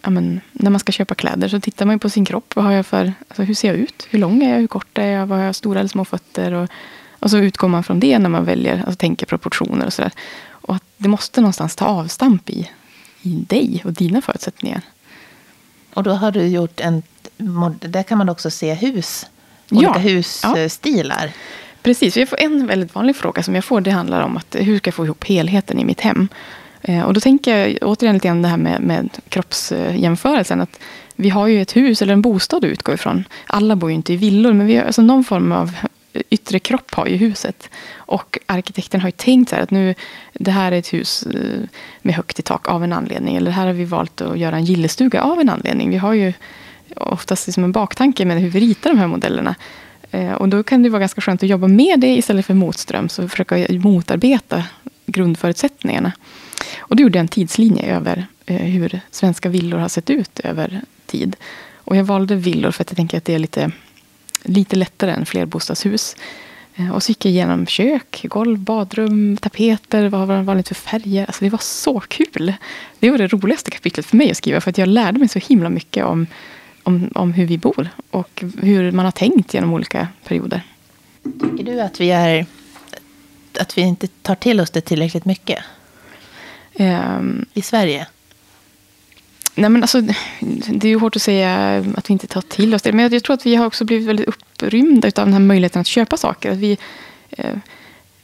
ja, 0.02 0.10
men, 0.10 0.40
när 0.52 0.70
man 0.70 0.80
ska 0.80 0.92
köpa 0.92 1.14
kläder 1.14 1.48
så 1.48 1.60
tittar 1.60 1.86
man 1.86 1.94
ju 1.94 1.98
på 1.98 2.10
sin 2.10 2.24
kropp. 2.24 2.56
Vad 2.56 2.64
har 2.64 2.72
jag 2.72 2.86
för, 2.86 3.12
alltså, 3.28 3.42
hur 3.42 3.54
ser 3.54 3.68
jag 3.68 3.76
ut? 3.76 4.06
Hur 4.10 4.18
lång 4.18 4.42
är 4.42 4.50
jag? 4.50 4.60
Hur 4.60 4.66
kort 4.66 4.98
är 4.98 5.06
jag? 5.06 5.26
Vad 5.26 5.38
har 5.38 5.44
jag 5.44 5.54
stora 5.54 5.80
eller 5.80 5.88
små 5.88 6.04
fötter? 6.04 6.52
Och, 6.52 6.70
och 7.10 7.30
så 7.30 7.38
utgår 7.38 7.68
man 7.68 7.84
från 7.84 8.00
det 8.00 8.18
när 8.18 8.28
man 8.28 8.44
väljer, 8.44 8.76
alltså 8.76 8.94
tänker 8.94 9.26
proportioner 9.26 9.86
och 9.86 9.92
sådär. 9.92 10.12
Och 10.50 10.74
att 10.74 10.84
det 10.96 11.08
måste 11.08 11.40
någonstans 11.40 11.76
ta 11.76 11.86
avstamp 11.86 12.50
i, 12.50 12.70
i 13.22 13.44
dig 13.48 13.82
och 13.84 13.92
dina 13.92 14.22
förutsättningar. 14.22 14.82
Och 15.94 16.02
då 16.02 16.10
har 16.10 16.32
du 16.32 16.46
gjort 16.46 16.80
en, 16.80 17.02
där 17.80 18.02
kan 18.02 18.18
man 18.18 18.28
också 18.28 18.50
se 18.50 18.74
hus, 18.74 19.26
olika 19.70 19.92
ja, 19.94 19.98
husstilar. 20.54 21.24
Ja. 21.24 21.32
Precis, 21.82 22.16
jag 22.16 22.28
får 22.28 22.40
en 22.40 22.66
väldigt 22.66 22.94
vanlig 22.94 23.16
fråga 23.16 23.42
som 23.42 23.54
jag 23.54 23.64
får. 23.64 23.80
Det 23.80 23.90
handlar 23.90 24.20
om 24.20 24.36
att 24.36 24.56
hur 24.58 24.78
ska 24.78 24.88
jag 24.88 24.94
få 24.94 25.04
ihop 25.04 25.24
helheten 25.24 25.78
i 25.78 25.84
mitt 25.84 26.00
hem? 26.00 26.28
Eh, 26.82 27.02
och 27.02 27.14
då 27.14 27.20
tänker 27.20 27.56
jag 27.56 27.78
återigen 27.82 28.14
lite 28.14 28.28
grann 28.28 28.42
det 28.42 28.48
här 28.48 28.56
med, 28.56 28.80
med 28.80 29.08
kroppsjämförelsen. 29.28 30.60
Att 30.60 30.80
vi 31.16 31.28
har 31.28 31.46
ju 31.46 31.62
ett 31.62 31.76
hus 31.76 32.02
eller 32.02 32.12
en 32.12 32.22
bostad 32.22 32.64
att 32.64 32.70
utgå 32.70 32.94
ifrån. 32.94 33.24
Alla 33.46 33.76
bor 33.76 33.90
ju 33.90 33.96
inte 33.96 34.12
i 34.12 34.16
villor, 34.16 34.52
men 34.52 34.66
vi 34.66 34.76
har, 34.76 34.84
alltså 34.84 35.02
någon 35.02 35.24
form 35.24 35.52
av 35.52 35.72
yttre 36.12 36.58
kropp 36.58 36.94
har 36.94 37.06
ju 37.06 37.16
huset. 37.16 37.70
Och 37.96 38.38
arkitekten 38.46 39.00
har 39.00 39.08
ju 39.08 39.12
tänkt 39.12 39.48
så 39.48 39.56
här 39.56 39.62
att 39.62 39.70
nu, 39.70 39.94
det 40.32 40.50
här 40.50 40.72
är 40.72 40.78
ett 40.78 40.92
hus 40.92 41.22
eh, 41.22 41.68
med 42.02 42.14
högt 42.14 42.38
i 42.38 42.42
tak 42.42 42.68
av 42.68 42.84
en 42.84 42.92
anledning. 42.92 43.36
Eller 43.36 43.50
här 43.50 43.66
har 43.66 43.72
vi 43.72 43.84
valt 43.84 44.20
att 44.20 44.38
göra 44.38 44.56
en 44.56 44.64
gillestuga 44.64 45.22
av 45.22 45.40
en 45.40 45.48
anledning. 45.48 45.90
Vi 45.90 45.96
har 45.96 46.12
ju 46.12 46.32
oftast 46.96 47.46
liksom 47.46 47.64
en 47.64 47.72
baktanke 47.72 48.24
med 48.24 48.40
hur 48.40 48.50
vi 48.50 48.60
ritar 48.60 48.90
de 48.90 48.98
här 48.98 49.06
modellerna. 49.06 49.54
Eh, 50.10 50.32
och 50.32 50.48
då 50.48 50.62
kan 50.62 50.82
det 50.82 50.88
vara 50.88 51.00
ganska 51.00 51.20
skönt 51.20 51.42
att 51.42 51.48
jobba 51.48 51.68
med 51.68 52.00
det 52.00 52.16
istället 52.16 52.46
för 52.46 52.54
motströms 52.54 53.18
och 53.18 53.30
försöka 53.30 53.66
motarbeta 53.70 54.64
grundförutsättningarna. 55.06 56.12
Och 56.78 56.96
då 56.96 57.02
gjorde 57.02 57.18
jag 57.18 57.22
en 57.22 57.28
tidslinje 57.28 57.96
över 57.96 58.26
eh, 58.46 58.56
hur 58.56 59.00
svenska 59.10 59.48
villor 59.48 59.78
har 59.78 59.88
sett 59.88 60.10
ut 60.10 60.40
över 60.40 60.80
tid. 61.06 61.36
Och 61.74 61.96
jag 61.96 62.04
valde 62.04 62.34
villor 62.34 62.70
för 62.70 62.82
att 62.82 62.90
jag 62.90 62.96
tänker 62.96 63.18
att 63.18 63.24
det 63.24 63.34
är 63.34 63.38
lite, 63.38 63.70
lite 64.48 64.76
lättare 64.76 65.10
än 65.10 65.26
flerbostadshus. 65.26 66.16
Eh, 66.78 66.90
och 66.90 67.02
så 67.02 67.10
gick 67.10 67.24
jag 67.24 67.32
igenom 67.32 67.66
kök, 67.66 68.20
golv, 68.24 68.58
badrum, 68.58 69.36
tapeter, 69.36 70.08
vad 70.08 70.28
var 70.28 70.42
vanligt 70.42 70.68
för 70.68 70.74
färger. 70.74 71.26
Alltså 71.26 71.44
det 71.44 71.50
var 71.50 71.58
så 71.58 72.00
kul. 72.00 72.54
Det 72.98 73.10
var 73.10 73.18
det 73.18 73.26
roligaste 73.26 73.70
kapitlet 73.70 74.06
för 74.06 74.16
mig 74.16 74.30
att 74.30 74.36
skriva. 74.36 74.60
För 74.60 74.70
att 74.70 74.78
jag 74.78 74.88
lärde 74.88 75.18
mig 75.18 75.28
så 75.28 75.38
himla 75.38 75.68
mycket 75.68 76.04
om, 76.04 76.26
om, 76.82 77.10
om 77.14 77.32
hur 77.32 77.46
vi 77.46 77.58
bor. 77.58 77.88
Och 78.10 78.44
hur 78.62 78.92
man 78.92 79.04
har 79.04 79.12
tänkt 79.12 79.54
genom 79.54 79.72
olika 79.72 80.08
perioder. 80.24 80.62
Tycker 81.22 81.64
du 81.64 81.80
att 81.80 82.00
vi, 82.00 82.10
är, 82.10 82.46
att 83.60 83.78
vi 83.78 83.82
inte 83.82 84.06
tar 84.06 84.34
till 84.34 84.60
oss 84.60 84.70
det 84.70 84.80
tillräckligt 84.80 85.24
mycket? 85.24 85.58
Um, 86.78 87.46
I 87.54 87.62
Sverige? 87.62 88.06
Nej, 89.58 89.70
men 89.70 89.82
alltså, 89.82 90.00
det 90.68 90.84
är 90.84 90.88
ju 90.88 90.98
hårt 90.98 91.16
att 91.16 91.22
säga 91.22 91.76
att 91.96 92.10
vi 92.10 92.12
inte 92.12 92.26
tar 92.26 92.40
till 92.40 92.74
oss 92.74 92.82
det. 92.82 92.92
Men 92.92 93.12
jag 93.12 93.24
tror 93.24 93.34
att 93.34 93.46
vi 93.46 93.54
har 93.54 93.66
också 93.66 93.84
blivit 93.84 94.08
väldigt 94.08 94.28
upprymda 94.28 95.08
av 95.08 95.12
den 95.12 95.32
här 95.32 95.40
möjligheten 95.40 95.80
att 95.80 95.86
köpa 95.86 96.16
saker. 96.16 96.52
Att 96.52 96.58
vi, 96.58 96.78
eh, 97.30 97.56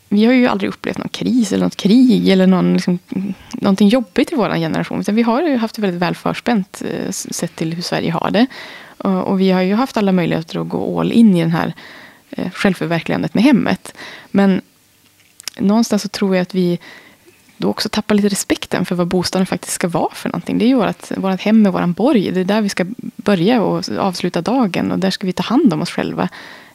vi 0.08 0.24
har 0.24 0.32
ju 0.32 0.46
aldrig 0.46 0.68
upplevt 0.68 0.98
någon 0.98 1.08
kris 1.08 1.52
eller 1.52 1.64
något 1.64 1.76
krig 1.76 2.28
eller 2.28 2.46
någon, 2.46 2.74
liksom, 2.74 2.98
någonting 3.52 3.88
jobbigt 3.88 4.32
i 4.32 4.34
vår 4.36 4.54
generation. 4.54 5.00
Utan 5.00 5.14
vi 5.14 5.22
har 5.22 5.42
ju 5.42 5.56
haft 5.56 5.74
det 5.74 5.82
väldigt 5.82 6.02
väl 6.02 6.14
förspänt 6.14 6.82
eh, 6.90 7.10
sett 7.10 7.56
till 7.56 7.74
hur 7.74 7.82
Sverige 7.82 8.12
har 8.12 8.30
det. 8.30 8.46
Och, 8.98 9.24
och, 9.24 9.40
vi 9.40 9.50
har 9.50 9.62
ju 9.62 9.74
haft 9.74 9.96
alla 9.96 10.12
möjligheter 10.12 10.60
att 10.60 10.68
gå 10.68 11.00
all 11.00 11.12
in 11.12 11.36
i 11.36 11.40
den 11.40 11.50
här 11.50 11.72
eh, 12.30 12.50
självförverkligandet 12.50 13.34
med 13.34 13.44
hemmet. 13.44 13.94
Men 14.30 14.60
någonstans 15.58 16.02
så 16.02 16.08
tror 16.08 16.36
jag 16.36 16.42
att 16.42 16.54
vi 16.54 16.78
då 17.56 17.68
också 17.68 17.88
tappar 17.88 18.14
lite 18.14 18.28
respekten 18.28 18.84
för 18.84 18.94
vad 18.94 19.06
bostaden 19.06 19.46
faktiskt 19.46 19.74
ska 19.74 19.88
vara 19.88 20.14
för 20.14 20.28
någonting. 20.28 20.58
Det 20.58 20.64
är 20.64 20.66
ju 20.66 20.74
vårt, 20.74 21.16
vårt 21.16 21.40
hem 21.40 21.62
med 21.62 21.72
vår 21.72 21.86
borg. 21.86 22.30
Det 22.30 22.40
är 22.40 22.44
där 22.44 22.60
vi 22.60 22.68
ska 22.68 22.86
börja 23.16 23.62
och 23.62 23.84
avsluta 23.98 24.40
dagen. 24.40 24.92
Och 24.92 24.98
där 24.98 25.10
ska 25.10 25.26
vi 25.26 25.32
ta 25.32 25.42
hand 25.42 25.72
om 25.72 25.82
oss 25.82 25.90
själva. 25.90 26.28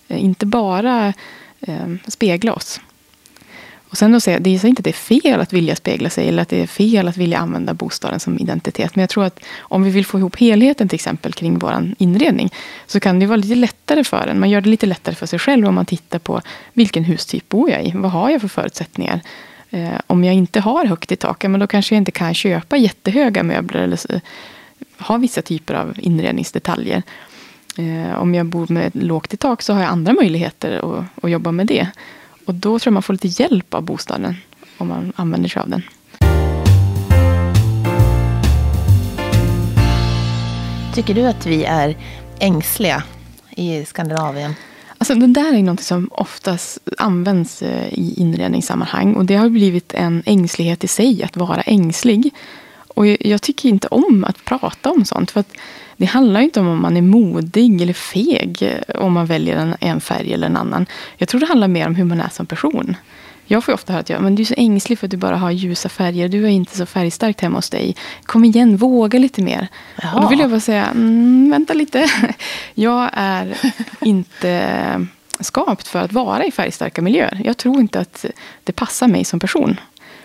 Eh, 0.08 0.24
inte 0.24 0.46
bara 0.46 1.14
eh, 1.62 1.88
spegla 2.08 2.54
oss. 2.54 2.80
Och 3.90 3.98
sen 3.98 4.12
då 4.12 4.20
säga, 4.20 4.40
det 4.40 4.50
är 4.50 4.66
inte 4.66 4.80
att 4.80 4.84
det 4.84 4.90
är 4.90 4.94
fel 4.94 5.42
att 5.42 5.54
vilja 5.54 5.76
spegla 5.76 6.10
sig 6.10 6.28
eller 6.28 6.42
att 6.42 6.50
det 6.50 6.62
är 6.62 6.68
fel 6.68 7.08
att 7.08 7.18
vilja 7.18 7.38
använda 7.38 7.74
bostaden 7.74 8.20
som 8.20 8.40
identitet. 8.40 8.96
Men 8.96 9.02
jag 9.02 9.10
tror 9.10 9.26
att 9.26 9.40
om 9.60 9.84
vi 9.84 9.90
vill 9.90 10.06
få 10.06 10.20
ihop 10.20 10.36
helheten 10.40 10.90
till 10.90 10.96
exempel 10.96 11.34
kring 11.34 11.60
vår 11.60 11.94
inredning 11.98 12.54
så 12.88 13.00
kan 13.00 13.20
det 13.20 13.26
vara 13.26 13.38
lite 13.38 13.56
lättare 13.56 14.04
för 14.04 14.28
en. 14.28 14.40
Man 14.40 14.50
gör 14.50 14.62
det 14.62 14.70
lite 14.70 14.86
lättare 14.86 15.16
för 15.16 15.26
sig 15.26 15.40
själv 15.40 15.68
om 15.68 15.76
man 15.76 15.86
tittar 15.86 16.20
på 16.20 16.42
vilken 16.74 17.04
hustyp 17.04 17.50
bor 17.50 17.70
jag 17.70 17.86
i? 17.86 17.92
Vad 17.96 18.12
har 18.12 18.30
jag 18.30 18.42
för 18.42 18.48
förutsättningar? 18.48 19.22
Eh, 19.70 20.00
om 20.08 20.24
jag 20.24 20.36
inte 20.36 20.60
har 20.60 20.86
högt 20.86 21.12
i 21.12 21.16
tak, 21.16 21.44
men 21.44 21.60
då 21.60 21.68
kanske 21.68 21.96
jag 21.96 22.02
inte 22.02 22.12
kan 22.12 22.34
köpa 22.34 22.78
jättehöga 22.78 23.44
möbler 23.44 23.82
eller 23.82 24.22
ha 25.00 25.18
vissa 25.18 25.42
typer 25.42 25.74
av 25.74 25.94
inredningsdetaljer. 25.98 27.04
Eh, 27.78 28.22
om 28.22 28.36
jag 28.36 28.46
bor 28.46 28.68
med 28.70 28.92
lågt 28.96 29.34
i 29.34 29.38
tak 29.38 29.62
så 29.62 29.74
har 29.74 29.82
jag 29.82 29.90
andra 29.90 30.14
möjligheter 30.14 31.00
att, 31.00 31.24
att 31.24 31.32
jobba 31.32 31.52
med 31.52 31.68
det. 31.68 31.88
Och 32.46 32.56
då 32.56 32.80
tror 32.80 32.92
jag 32.92 32.94
man 32.94 33.04
får 33.04 33.14
lite 33.14 33.28
hjälp 33.28 33.74
av 33.74 33.84
bostaden 33.84 34.36
om 34.78 34.88
man 34.88 35.14
använder 35.16 35.50
sig 35.50 35.62
av 35.62 35.70
den. 35.70 35.82
Tycker 40.94 41.14
du 41.14 41.28
att 41.28 41.46
vi 41.46 41.64
är 41.64 41.98
ängsliga 42.40 43.04
i 43.50 43.86
Skandinavien? 43.86 44.54
Alltså, 45.02 45.16
det 45.16 45.28
där 45.28 45.54
är 45.54 45.64
något 45.64 45.82
som 45.82 46.10
oftast 46.12 46.80
används 46.98 47.62
eh, 47.62 47.94
i 47.94 48.14
inredningssammanhang. 48.18 49.14
Och 49.14 49.26
det 49.26 49.36
har 49.36 49.50
blivit 49.50 49.94
en 49.94 50.24
ängslighet 50.26 50.84
i 50.84 50.88
sig, 50.88 51.24
att 51.24 51.38
vara 51.38 51.62
ängslig. 51.62 52.34
Och 52.88 53.08
jag 53.08 53.42
tycker 53.42 53.70
inte 53.70 53.88
om 53.88 54.24
att 54.28 54.46
prata 54.46 54.92
om 54.92 55.06
sånt. 55.06 55.32
För 55.32 55.40
att 55.40 55.54
det 55.98 56.06
handlar 56.06 56.42
inte 56.42 56.60
om 56.60 56.68
om 56.68 56.82
man 56.82 56.98
är 56.98 57.02
modig 57.02 57.82
eller 57.82 57.94
feg 57.94 58.58
eh, 58.62 59.02
om 59.02 59.14
man 59.14 59.26
väljer 59.26 59.58
en, 59.58 59.76
en 59.80 60.02
färg 60.02 60.34
eller 60.34 60.48
en 60.48 60.58
annan. 60.58 60.86
Jag 61.18 61.30
tror 61.30 61.42
det 61.42 61.48
handlar 61.48 61.68
mer 61.68 61.88
om 61.88 61.96
hur 61.96 62.06
man 62.06 62.22
är 62.22 62.30
som 62.30 62.46
person. 62.46 62.96
Jag 63.52 63.64
får 63.64 63.74
ofta 63.74 63.94
höra 63.94 64.02
att 64.02 64.10
jag, 64.10 64.22
men 64.22 64.36
du 64.36 64.42
är 64.42 64.46
så 64.46 64.54
ängslig 64.58 65.00
för 65.00 65.08
att 65.08 65.12
du 65.12 65.18
bara 65.18 65.38
har 65.38 65.52
ljusa 65.52 65.90
färger. 65.90 66.30
Du 66.30 66.46
är 66.46 66.50
inte 66.50 66.78
så 66.78 66.86
färgstarkt 66.86 67.42
hemma 67.42 67.58
hos 67.58 67.70
dig. 67.70 67.96
Kom 68.24 68.46
igen, 68.46 68.78
våga 68.78 69.20
lite 69.20 69.42
mer. 69.42 69.68
Jaha. 70.02 70.16
Och 70.16 70.22
då 70.22 70.28
vill 70.28 70.40
jag 70.40 70.50
bara 70.50 70.60
säga, 70.60 70.86
mm, 70.86 71.50
vänta 71.52 71.74
lite. 71.74 72.10
Jag 72.74 73.10
är 73.14 73.58
inte 74.02 75.08
skapt 75.40 75.88
för 75.88 76.00
att 76.00 76.14
vara 76.14 76.46
i 76.46 76.52
färgstarka 76.52 77.02
miljöer. 77.02 77.42
Jag 77.44 77.58
tror 77.58 77.80
inte 77.80 78.00
att 78.00 78.26
det 78.64 78.72
passar 78.72 79.08
mig 79.08 79.26
som 79.26 79.40
person. 79.40 79.80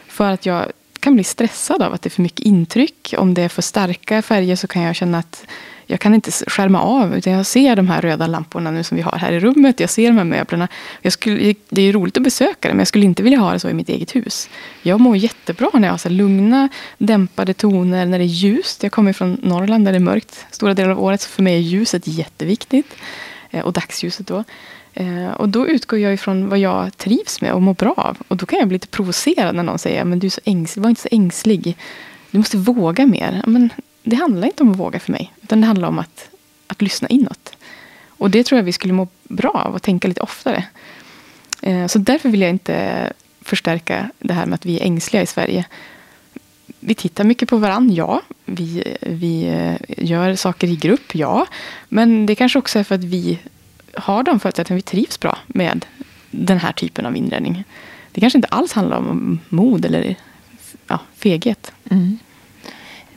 För 0.08 0.30
att 0.30 0.46
jag 0.46 0.72
kan 1.00 1.14
bli 1.14 1.24
stressad 1.24 1.82
av 1.82 1.94
att 1.94 2.02
det 2.02 2.08
är 2.08 2.10
för 2.10 2.22
mycket 2.22 2.46
intryck. 2.46 3.14
Om 3.18 3.34
det 3.34 3.42
är 3.42 3.48
för 3.48 3.62
starka 3.62 4.22
färger 4.22 4.56
så 4.56 4.66
kan 4.66 4.82
jag 4.82 4.96
känna 4.96 5.18
att 5.18 5.46
jag 5.86 6.00
kan 6.00 6.14
inte 6.14 6.30
skärma 6.30 6.80
av. 6.80 7.16
Utan 7.16 7.32
jag 7.32 7.46
ser 7.46 7.76
de 7.76 7.88
här 7.88 8.00
röda 8.00 8.26
lamporna 8.26 8.70
nu 8.70 8.84
som 8.84 8.96
vi 8.96 9.02
har 9.02 9.18
här 9.18 9.32
i 9.32 9.40
rummet. 9.40 9.80
Jag 9.80 9.90
ser 9.90 10.08
de 10.08 10.18
här 10.18 10.24
möblerna. 10.24 10.68
Jag 11.02 11.12
skulle, 11.12 11.54
det 11.68 11.82
är 11.82 11.92
roligt 11.92 12.16
att 12.16 12.22
besöka 12.22 12.68
det, 12.68 12.74
men 12.74 12.78
jag 12.78 12.88
skulle 12.88 13.04
inte 13.04 13.22
vilja 13.22 13.38
ha 13.38 13.52
det 13.52 13.60
så 13.60 13.68
i 13.68 13.74
mitt 13.74 13.88
eget 13.88 14.16
hus. 14.16 14.48
Jag 14.82 15.00
mår 15.00 15.16
jättebra 15.16 15.70
när 15.72 15.88
jag 15.88 15.92
har 15.92 15.98
så 15.98 16.08
lugna, 16.08 16.68
dämpade 16.98 17.54
toner, 17.54 18.06
när 18.06 18.18
det 18.18 18.24
är 18.24 18.26
ljust. 18.26 18.82
Jag 18.82 18.92
kommer 18.92 19.12
från 19.12 19.40
Norrland 19.42 19.84
där 19.84 19.92
det 19.92 19.98
är 19.98 20.00
mörkt 20.00 20.46
stora 20.50 20.74
delar 20.74 20.90
av 20.90 21.02
året. 21.02 21.20
Så 21.20 21.28
för 21.28 21.42
mig 21.42 21.54
är 21.54 21.60
ljuset 21.60 22.06
jätteviktigt. 22.06 22.96
Eh, 23.50 23.64
och 23.64 23.72
dagsljuset 23.72 24.26
då. 24.26 24.44
Eh, 24.94 25.30
och 25.36 25.48
då 25.48 25.68
utgår 25.68 25.98
jag 25.98 26.14
ifrån 26.14 26.48
vad 26.48 26.58
jag 26.58 26.96
trivs 26.96 27.40
med 27.40 27.52
och 27.52 27.62
mår 27.62 27.74
bra 27.74 27.94
av. 27.96 28.16
Och 28.28 28.36
då 28.36 28.46
kan 28.46 28.58
jag 28.58 28.68
bli 28.68 28.74
lite 28.74 28.86
provocerad 28.86 29.54
när 29.54 29.62
någon 29.62 29.78
säger 29.78 30.04
men 30.04 30.18
du 30.18 30.26
är 30.26 30.30
så 30.30 30.40
ängslig, 30.44 30.82
var 30.82 30.90
inte 30.90 31.02
så 31.02 31.08
ängslig. 31.10 31.76
Du 32.30 32.38
måste 32.38 32.56
våga 32.56 33.06
mer. 33.06 33.42
Men 33.46 33.70
det 34.04 34.16
handlar 34.16 34.46
inte 34.46 34.62
om 34.62 34.70
att 34.70 34.78
våga 34.78 35.00
för 35.00 35.12
mig. 35.12 35.32
Utan 35.42 35.60
det 35.60 35.66
handlar 35.66 35.88
om 35.88 35.98
att, 35.98 36.28
att 36.66 36.82
lyssna 36.82 37.08
inåt. 37.08 37.56
Och 38.08 38.30
det 38.30 38.44
tror 38.44 38.58
jag 38.58 38.64
vi 38.64 38.72
skulle 38.72 38.94
må 38.94 39.08
bra 39.22 39.50
av 39.50 39.74
att 39.74 39.82
tänka 39.82 40.08
lite 40.08 40.20
oftare. 40.20 40.64
Eh, 41.62 41.86
så 41.86 41.98
därför 41.98 42.28
vill 42.28 42.40
jag 42.40 42.50
inte 42.50 43.12
förstärka 43.40 44.10
det 44.18 44.34
här 44.34 44.46
med 44.46 44.54
att 44.54 44.66
vi 44.66 44.80
är 44.80 44.84
ängsliga 44.84 45.22
i 45.22 45.26
Sverige. 45.26 45.64
Vi 46.80 46.94
tittar 46.94 47.24
mycket 47.24 47.48
på 47.48 47.56
varandra, 47.56 47.94
ja. 47.94 48.22
Vi, 48.44 48.96
vi 49.00 49.46
eh, 49.46 50.04
gör 50.06 50.34
saker 50.34 50.68
i 50.68 50.76
grupp, 50.76 51.14
ja. 51.14 51.46
Men 51.88 52.26
det 52.26 52.34
kanske 52.34 52.58
också 52.58 52.78
är 52.78 52.84
för 52.84 52.94
att 52.94 53.04
vi 53.04 53.38
har 53.94 54.22
de 54.22 54.40
förutsättningarna, 54.40 54.76
vi 54.76 54.82
trivs 54.82 55.20
bra 55.20 55.38
med 55.46 55.86
den 56.30 56.58
här 56.58 56.72
typen 56.72 57.06
av 57.06 57.16
inredning. 57.16 57.64
Det 58.12 58.20
kanske 58.20 58.38
inte 58.38 58.48
alls 58.48 58.72
handlar 58.72 58.96
om 58.96 59.40
mod 59.48 59.84
eller 59.84 60.16
ja, 60.86 60.98
feghet. 61.16 61.72
Mm. 61.90 62.18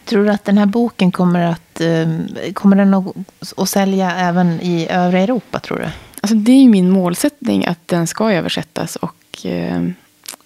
Tror 0.08 0.26
du 0.26 0.32
att 0.32 0.46
den 0.46 0.58
här 0.58 0.66
boken 0.66 1.12
kommer 1.12 1.46
att, 1.46 1.82
ehm, 1.82 2.28
kommer 2.54 2.76
den 2.76 2.94
att, 2.94 3.16
att 3.58 3.70
sälja 3.70 4.12
även 4.12 4.62
i 4.62 4.88
övriga 4.90 5.24
Europa, 5.24 5.60
tror 5.60 5.78
du? 5.78 5.90
Alltså 6.22 6.36
det 6.36 6.52
är 6.52 6.70
min 6.70 6.90
målsättning 6.90 7.66
att 7.66 7.88
den 7.88 8.08
ska 8.08 8.32
översättas 8.32 8.96
och 8.96 9.42
ehm, 9.44 9.94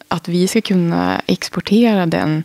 att 0.07 0.27
vi 0.27 0.47
ska 0.47 0.61
kunna 0.61 1.21
exportera 1.25 2.05
den 2.05 2.43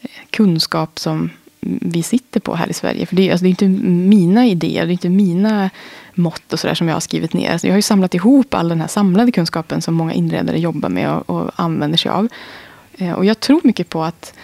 eh, 0.00 0.08
kunskap 0.30 0.98
som 0.98 1.30
vi 1.60 2.02
sitter 2.02 2.40
på 2.40 2.54
här 2.54 2.68
i 2.68 2.72
Sverige. 2.72 3.06
För 3.06 3.16
det, 3.16 3.30
alltså 3.30 3.44
det 3.44 3.48
är 3.48 3.50
inte 3.50 3.68
mina 4.08 4.46
idéer, 4.46 4.86
det 4.86 4.90
är 4.90 4.92
inte 4.92 5.08
mina 5.08 5.70
mått 6.14 6.52
och 6.52 6.60
sådär 6.60 6.74
som 6.74 6.88
jag 6.88 6.94
har 6.94 7.00
skrivit 7.00 7.32
ner. 7.32 7.52
Alltså, 7.52 7.66
jag 7.66 7.72
har 7.72 7.78
ju 7.78 7.82
samlat 7.82 8.14
ihop 8.14 8.54
all 8.54 8.68
den 8.68 8.80
här 8.80 8.88
samlade 8.88 9.32
kunskapen 9.32 9.82
som 9.82 9.94
många 9.94 10.12
inredare 10.12 10.58
jobbar 10.58 10.88
med 10.88 11.10
och, 11.10 11.30
och 11.30 11.50
använder 11.56 11.98
sig 11.98 12.10
av. 12.10 12.28
Eh, 12.98 13.12
och 13.12 13.24
jag 13.24 13.40
tror 13.40 13.60
mycket 13.64 13.88
på 13.88 14.04
att 14.04 14.34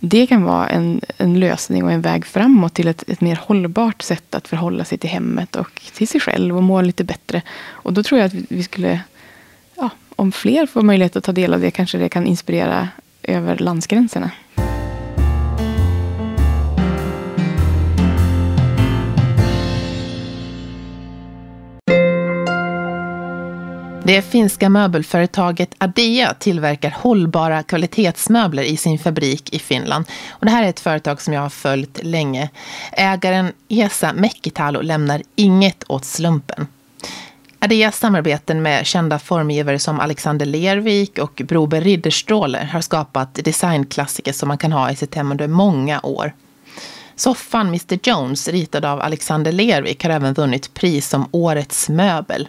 det 0.00 0.26
kan 0.26 0.42
vara 0.42 0.68
en, 0.68 1.00
en 1.16 1.40
lösning 1.40 1.84
och 1.84 1.92
en 1.92 2.00
väg 2.00 2.26
framåt 2.26 2.74
till 2.74 2.88
ett, 2.88 3.04
ett 3.08 3.20
mer 3.20 3.36
hållbart 3.36 4.02
sätt 4.02 4.34
att 4.34 4.48
förhålla 4.48 4.84
sig 4.84 4.98
till 4.98 5.10
hemmet 5.10 5.56
och 5.56 5.82
till 5.94 6.08
sig 6.08 6.20
själv 6.20 6.56
och 6.56 6.62
må 6.62 6.80
lite 6.82 7.04
bättre. 7.04 7.42
Och 7.62 7.92
då 7.92 8.02
tror 8.02 8.20
jag 8.20 8.26
att 8.26 8.34
vi 8.48 8.62
skulle, 8.62 9.00
ja, 9.74 9.90
om 10.16 10.32
fler 10.32 10.66
får 10.66 10.82
möjlighet 10.82 11.16
att 11.16 11.24
ta 11.24 11.32
del 11.32 11.54
av 11.54 11.60
det, 11.60 11.70
kanske 11.70 11.98
det 11.98 12.08
kan 12.08 12.26
inspirera 12.26 12.88
över 13.22 13.58
landsgränserna. 13.58 14.30
Det 24.10 24.22
finska 24.22 24.68
möbelföretaget 24.68 25.74
Adea 25.78 26.34
tillverkar 26.34 26.90
hållbara 26.98 27.62
kvalitetsmöbler 27.62 28.62
i 28.62 28.76
sin 28.76 28.98
fabrik 28.98 29.54
i 29.54 29.58
Finland. 29.58 30.04
Och 30.30 30.46
det 30.46 30.52
här 30.52 30.64
är 30.64 30.68
ett 30.68 30.80
företag 30.80 31.22
som 31.22 31.34
jag 31.34 31.40
har 31.40 31.48
följt 31.48 32.00
länge. 32.02 32.50
Ägaren 32.92 33.52
Esa 33.68 34.12
Mäkitalo 34.12 34.80
lämnar 34.80 35.22
inget 35.36 35.84
åt 35.88 36.04
slumpen. 36.04 36.66
Adeas 37.58 37.98
samarbeten 37.98 38.62
med 38.62 38.86
kända 38.86 39.18
formgivare 39.18 39.78
som 39.78 40.00
Alexander 40.00 40.46
Lervik 40.46 41.18
och 41.18 41.42
Brober 41.44 41.80
Ridderstråle 41.80 42.68
har 42.72 42.80
skapat 42.80 43.34
designklassiker 43.34 44.32
som 44.32 44.48
man 44.48 44.58
kan 44.58 44.72
ha 44.72 44.90
i 44.90 44.96
sitt 44.96 45.14
hem 45.14 45.32
under 45.32 45.48
många 45.48 46.00
år. 46.00 46.32
Soffan 47.16 47.68
Mr 47.68 47.98
Jones, 48.02 48.48
ritad 48.48 48.84
av 48.84 49.00
Alexander 49.00 49.52
Lervik, 49.52 50.04
har 50.04 50.10
även 50.10 50.34
vunnit 50.34 50.74
pris 50.74 51.08
som 51.08 51.28
Årets 51.30 51.88
möbel. 51.88 52.48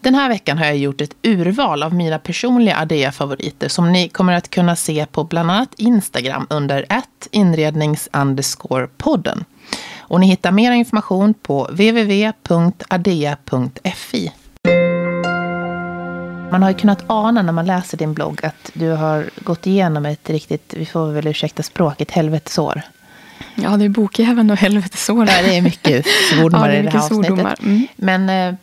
Den 0.00 0.14
här 0.14 0.28
veckan 0.28 0.58
har 0.58 0.64
jag 0.64 0.76
gjort 0.76 1.00
ett 1.00 1.16
urval 1.22 1.82
av 1.82 1.94
mina 1.94 2.18
personliga 2.18 2.76
Adea-favoriter 2.76 3.68
som 3.68 3.92
ni 3.92 4.08
kommer 4.08 4.32
att 4.32 4.50
kunna 4.50 4.76
se 4.76 5.06
på 5.06 5.24
bland 5.24 5.50
annat 5.50 5.74
Instagram 5.76 6.46
under 6.50 6.86
ett 6.88 7.28
inrednings 7.30 8.08
podden. 8.96 9.44
Och 9.98 10.20
ni 10.20 10.26
hittar 10.26 10.52
mer 10.52 10.72
information 10.72 11.34
på 11.34 11.64
www.adea.fi. 11.64 12.32
Man 16.50 16.62
har 16.62 16.70
ju 16.70 16.76
kunnat 16.76 17.04
ana 17.06 17.42
när 17.42 17.52
man 17.52 17.66
läser 17.66 17.98
din 17.98 18.14
blogg 18.14 18.44
att 18.44 18.70
du 18.72 18.90
har 18.90 19.30
gått 19.36 19.66
igenom 19.66 20.06
ett 20.06 20.30
riktigt, 20.30 20.74
vi 20.76 20.86
får 20.86 21.12
väl 21.12 21.26
ursäkta 21.26 21.62
språket, 21.62 22.10
helvetesår. 22.10 22.82
Ja, 23.54 23.76
det 23.76 23.84
är 23.84 23.88
bokjäveln 23.88 24.50
och 24.50 24.56
helvetesår. 24.56 25.26
Ja, 25.28 25.42
det 25.42 25.56
är 25.56 25.62
mycket 25.62 26.06
svordomar 26.32 26.68
ja, 26.70 26.76
i 26.76 26.82
det 26.82 26.90
här 26.90 26.98
avsnittet. 26.98 27.60
Mm. 27.60 27.86
Men 27.96 28.28
eh, 28.30 28.54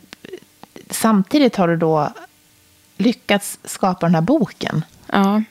samtidigt 0.94 1.56
har 1.56 1.68
du 1.68 1.76
då 1.76 2.12
lyckats 2.96 3.58
skapa 3.64 4.06
den 4.06 4.14
här 4.14 4.22
boken. 4.22 4.84
Ja. 5.12 5.42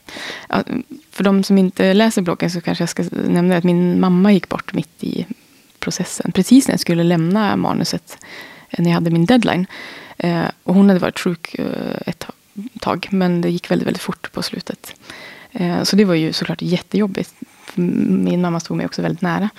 För 1.12 1.24
de 1.24 1.44
som 1.44 1.58
inte 1.58 1.94
läser 1.94 2.22
bloggen 2.22 2.52
så 2.52 2.62
kanske 2.62 2.82
jag 2.82 2.90
ska 2.90 3.04
nämna 3.12 3.58
att 3.58 3.64
min 3.64 4.00
mamma 4.00 4.32
gick 4.32 4.50
bort 4.50 4.74
mitt 4.74 5.04
i 5.04 5.26
processen. 5.80 6.32
Precis 6.32 6.68
när 6.68 6.74
jag 6.74 6.80
skulle 6.80 7.04
lämna 7.04 7.56
manuset. 7.56 8.18
Eh, 8.70 8.84
när 8.84 8.90
jag 8.90 8.96
hade 8.96 9.12
min 9.12 9.26
deadline. 9.26 9.68
Eh, 10.18 10.44
och 10.64 10.76
hon 10.76 10.90
hade 10.90 11.00
varit 11.00 11.20
sjuk 11.20 11.56
eh, 11.56 11.98
ett 12.06 12.28
tag. 12.80 13.08
Men 13.12 13.42
det 13.42 13.50
gick 13.50 13.72
väldigt, 13.72 13.88
väldigt 13.88 14.02
fort 14.02 14.32
på 14.32 14.42
slutet. 14.42 14.96
Så 15.84 15.96
det 15.96 16.06
var 16.06 16.14
ju 16.14 16.34
såklart 16.34 16.62
jättejobbigt. 16.62 17.34
Min 17.76 18.42
mamma 18.42 18.60
stod 18.60 18.78
mig 18.78 18.86
också 18.86 19.02
väldigt 19.02 19.22
nära. 19.22 19.50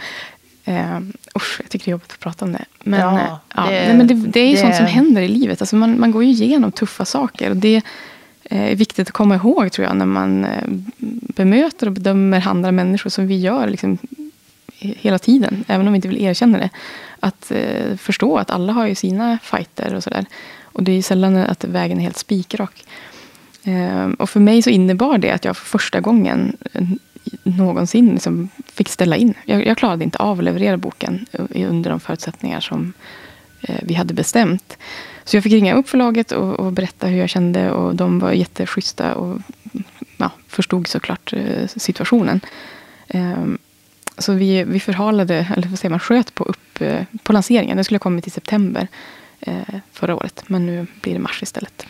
Uh, 0.68 0.98
usch, 1.36 1.60
jag 1.60 1.70
tycker 1.70 1.84
det 1.84 1.88
är 1.88 1.92
jobbigt 1.92 2.12
att 2.12 2.20
prata 2.20 2.44
om 2.44 2.52
det. 2.52 2.64
Men, 2.82 3.00
ja, 3.00 3.10
det, 3.10 3.38
ja, 3.54 3.64
nej, 3.64 3.96
men 3.96 4.06
det, 4.06 4.14
det 4.14 4.40
är 4.40 4.46
ju 4.46 4.54
det... 4.54 4.60
sånt 4.60 4.76
som 4.76 4.86
händer 4.86 5.22
i 5.22 5.28
livet. 5.28 5.62
Alltså 5.62 5.76
man, 5.76 6.00
man 6.00 6.10
går 6.10 6.24
ju 6.24 6.30
igenom 6.30 6.72
tuffa 6.72 7.04
saker. 7.04 7.50
Och 7.50 7.56
det 7.56 7.82
är 8.44 8.74
viktigt 8.74 9.08
att 9.08 9.12
komma 9.12 9.34
ihåg 9.34 9.72
tror 9.72 9.86
jag. 9.86 9.96
När 9.96 10.06
man 10.06 10.44
eh, 10.44 10.64
bemöter 11.36 11.86
och 11.86 11.92
bedömer 11.92 12.48
andra 12.48 12.72
människor 12.72 13.10
som 13.10 13.26
vi 13.26 13.38
gör 13.38 13.68
liksom, 13.68 13.98
hela 14.78 15.18
tiden. 15.18 15.64
Även 15.68 15.86
om 15.86 15.92
vi 15.92 15.96
inte 15.96 16.08
vill 16.08 16.22
erkänna 16.22 16.58
det. 16.58 16.70
Att 17.20 17.52
uh, 17.54 17.96
förstå 17.96 18.36
att 18.36 18.50
alla 18.50 18.72
har 18.72 18.86
ju 18.86 18.94
sina 18.94 19.38
fighter 19.42 19.94
och 19.94 20.02
sådär. 20.02 20.26
Och 20.62 20.82
det 20.82 20.92
är 20.92 20.96
ju 20.96 21.02
sällan 21.02 21.36
att 21.36 21.64
vägen 21.64 21.98
är 21.98 22.02
helt 22.02 22.16
spikrak. 22.16 22.84
Ehm, 23.64 24.14
och 24.14 24.30
för 24.30 24.40
mig 24.40 24.62
så 24.62 24.70
innebar 24.70 25.18
det 25.18 25.30
att 25.30 25.44
jag 25.44 25.56
för 25.56 25.64
första 25.64 26.00
gången 26.00 26.56
någonsin 27.42 28.10
liksom 28.12 28.48
fick 28.66 28.88
ställa 28.88 29.16
in. 29.16 29.34
Jag, 29.44 29.66
jag 29.66 29.78
klarade 29.78 30.04
inte 30.04 30.18
av 30.18 30.38
att 30.38 30.44
leverera 30.44 30.76
boken 30.76 31.26
under 31.54 31.90
de 31.90 32.00
förutsättningar 32.00 32.60
som 32.60 32.92
eh, 33.60 33.78
vi 33.82 33.94
hade 33.94 34.14
bestämt. 34.14 34.78
Så 35.24 35.36
jag 35.36 35.42
fick 35.42 35.52
ringa 35.52 35.74
upp 35.74 35.88
förlaget 35.88 36.32
och, 36.32 36.60
och 36.60 36.72
berätta 36.72 37.06
hur 37.06 37.18
jag 37.18 37.28
kände. 37.28 37.70
Och 37.70 37.96
de 37.96 38.18
var 38.18 38.32
jätteschyssta 38.32 39.14
och 39.14 39.40
ja, 40.16 40.30
förstod 40.48 40.86
såklart 40.86 41.32
eh, 41.32 41.66
situationen. 41.66 42.40
Ehm, 43.08 43.58
så 44.18 44.32
vi, 44.32 44.64
vi 44.64 44.80
förhalade, 44.80 45.46
eller 45.56 45.68
vad 45.68 45.78
säger 45.78 45.90
man, 45.90 46.00
sköt 46.00 46.34
på, 46.34 46.44
upp, 46.44 46.80
eh, 46.80 47.02
på 47.22 47.32
lanseringen. 47.32 47.76
Den 47.76 47.84
skulle 47.84 47.96
ha 47.96 48.02
kommit 48.02 48.26
i 48.26 48.30
september 48.30 48.88
eh, 49.40 49.74
förra 49.92 50.16
året. 50.16 50.44
Men 50.46 50.66
nu 50.66 50.86
blir 51.00 51.12
det 51.12 51.18
mars 51.18 51.42
istället. 51.42 51.86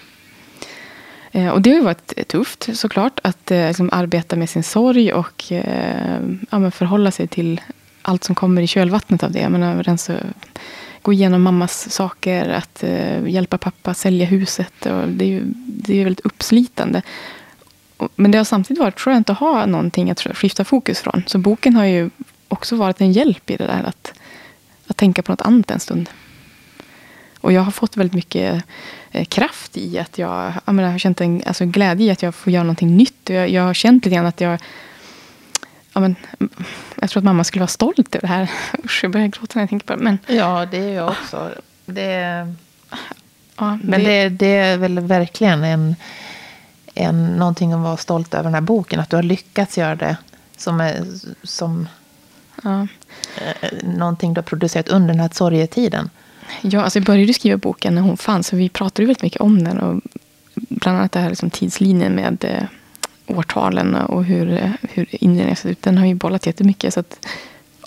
Eh, 1.34 1.48
och 1.48 1.62
det 1.62 1.70
har 1.70 1.76
ju 1.76 1.82
varit 1.82 2.28
tufft 2.28 2.68
såklart. 2.76 3.20
Att 3.22 3.50
eh, 3.50 3.66
liksom, 3.68 3.90
arbeta 3.92 4.36
med 4.36 4.50
sin 4.50 4.62
sorg 4.62 5.12
och 5.12 5.52
eh, 5.52 6.20
ja, 6.50 6.70
förhålla 6.70 7.10
sig 7.10 7.26
till 7.28 7.60
allt 8.02 8.24
som 8.24 8.34
kommer 8.34 8.62
i 8.62 8.66
kölvattnet 8.66 9.22
av 9.22 9.32
det. 9.32 9.40
Jag 9.40 9.52
menar, 9.52 9.82
rensa, 9.82 10.14
gå 11.02 11.12
igenom 11.12 11.42
mammas 11.42 11.90
saker, 11.90 12.48
att 12.48 12.82
eh, 12.82 13.28
hjälpa 13.28 13.58
pappa 13.58 13.94
sälja 13.94 14.26
huset. 14.26 14.86
Och 14.86 15.08
det 15.08 15.24
är 15.24 15.28
ju 15.28 15.42
det 15.66 16.00
är 16.00 16.04
väldigt 16.04 16.26
uppslitande. 16.26 17.02
Men 18.14 18.30
det 18.30 18.38
har 18.38 18.44
samtidigt 18.44 18.80
varit 18.80 19.00
skönt 19.00 19.30
att 19.30 19.38
ha 19.38 19.66
någonting 19.66 20.10
att 20.10 20.20
skifta 20.20 20.64
fokus 20.64 21.00
från. 21.00 21.22
Så 21.26 21.38
boken 21.38 21.76
har 21.76 21.84
ju 21.84 22.10
också 22.48 22.76
varit 22.76 23.00
en 23.00 23.12
hjälp 23.12 23.50
i 23.50 23.56
det 23.56 23.66
där 23.66 23.84
att, 23.84 24.12
att 24.86 24.96
tänka 24.96 25.22
på 25.22 25.32
något 25.32 25.40
annat 25.40 25.70
en 25.70 25.80
stund. 25.80 26.10
Och 27.44 27.52
jag 27.52 27.62
har 27.62 27.70
fått 27.70 27.96
väldigt 27.96 28.14
mycket 28.14 28.64
eh, 29.10 29.24
kraft 29.24 29.76
i 29.76 29.98
att 29.98 30.18
jag, 30.18 30.52
jag, 30.64 30.74
menar, 30.74 30.90
har 30.90 30.98
känt 30.98 31.20
en 31.20 31.42
alltså, 31.46 31.64
glädje 31.64 32.06
i 32.06 32.10
att 32.10 32.22
jag 32.22 32.34
får 32.34 32.52
göra 32.52 32.62
någonting 32.62 32.96
nytt. 32.96 33.30
Jag, 33.30 33.48
jag 33.48 33.62
har 33.62 33.74
känt 33.74 34.04
lite 34.04 34.16
grann 34.16 34.26
att 34.26 34.40
jag 34.40 34.58
Ja, 35.92 36.00
men, 36.00 36.16
jag 37.00 37.10
tror 37.10 37.20
att 37.20 37.24
mamma 37.24 37.44
skulle 37.44 37.60
vara 37.60 37.68
stolt 37.68 38.14
över 38.14 38.28
det 38.28 38.34
här. 38.34 38.50
Usch, 38.84 39.00
jag 39.02 39.12
börjar 39.12 39.26
gråta 39.26 39.52
när 39.54 39.62
jag 39.62 39.70
tänker 39.70 39.86
på 39.86 39.96
det. 39.96 40.02
Men, 40.02 40.18
ja, 40.26 40.66
det 40.70 40.76
är 40.76 40.94
jag 40.94 41.08
också. 41.08 41.50
Det, 41.86 42.54
ja, 43.56 43.78
men 43.82 44.04
det, 44.04 44.28
det, 44.28 44.56
är 44.56 44.76
väl 44.76 45.00
verkligen 45.00 45.64
en, 45.64 45.96
en, 46.94 47.26
någonting 47.36 47.72
att 47.72 47.80
vara 47.80 47.96
stolt 47.96 48.34
över 48.34 48.44
den 48.44 48.54
här 48.54 48.60
boken. 48.60 49.00
Att 49.00 49.10
du 49.10 49.16
har 49.16 49.22
lyckats 49.22 49.78
göra 49.78 49.96
det 49.96 50.16
som, 50.56 50.80
är, 50.80 51.04
som 51.42 51.88
ja. 52.62 52.86
Eh, 53.40 53.68
någonting 53.82 54.34
du 54.34 54.38
har 54.38 54.44
producerat 54.44 54.88
under 54.88 55.08
den 55.08 55.20
här 55.20 55.30
sorgetiden. 55.32 56.10
Ja, 56.62 56.82
alltså 56.82 56.98
jag 56.98 57.06
började 57.06 57.34
skriva 57.34 57.56
boken 57.56 57.94
när 57.94 58.02
hon 58.02 58.16
fanns. 58.16 58.46
Så 58.46 58.56
vi 58.56 58.68
pratade 58.68 59.06
väldigt 59.06 59.22
mycket 59.22 59.40
om 59.40 59.64
den. 59.64 59.78
Och 59.78 60.02
bland 60.54 60.98
annat 60.98 61.12
det 61.12 61.20
här 61.20 61.28
liksom 61.28 61.50
tidslinjen 61.50 62.14
med 62.14 62.44
eh, 62.44 62.64
årtalen 63.26 63.94
och 63.94 64.24
hur, 64.24 64.52
eh, 64.52 64.70
hur 64.82 65.06
inredningen 65.10 65.56
ser 65.56 65.68
ut. 65.68 65.82
Den 65.82 65.98
har 65.98 66.06
ju 66.06 66.14
bollat 66.14 66.46
jättemycket. 66.46 66.94
Så 66.94 67.00
att, 67.00 67.26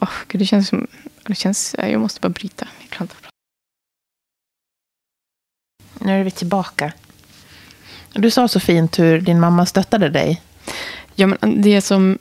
oh, 0.02 0.10
gud, 0.28 0.42
det 0.42 0.46
känns 0.46 0.68
som... 0.68 0.88
Det 1.28 1.36
känns, 1.36 1.76
jag 1.78 2.02
måste 2.02 2.20
bara 2.20 2.30
bryta. 2.30 2.68
Nu 6.00 6.20
är 6.20 6.24
vi 6.24 6.32
tillbaka. 6.32 6.94
Du 8.14 8.32
sa 8.32 8.48
så 8.48 8.60
fint 8.60 9.00
hur 9.00 9.22
din 9.22 9.40
mamma 9.40 9.66
stöttade 9.66 10.10
dig. 10.10 10.42
Ja, 11.16 11.28
men 11.28 11.62
det 11.62 11.82
som 11.82 12.18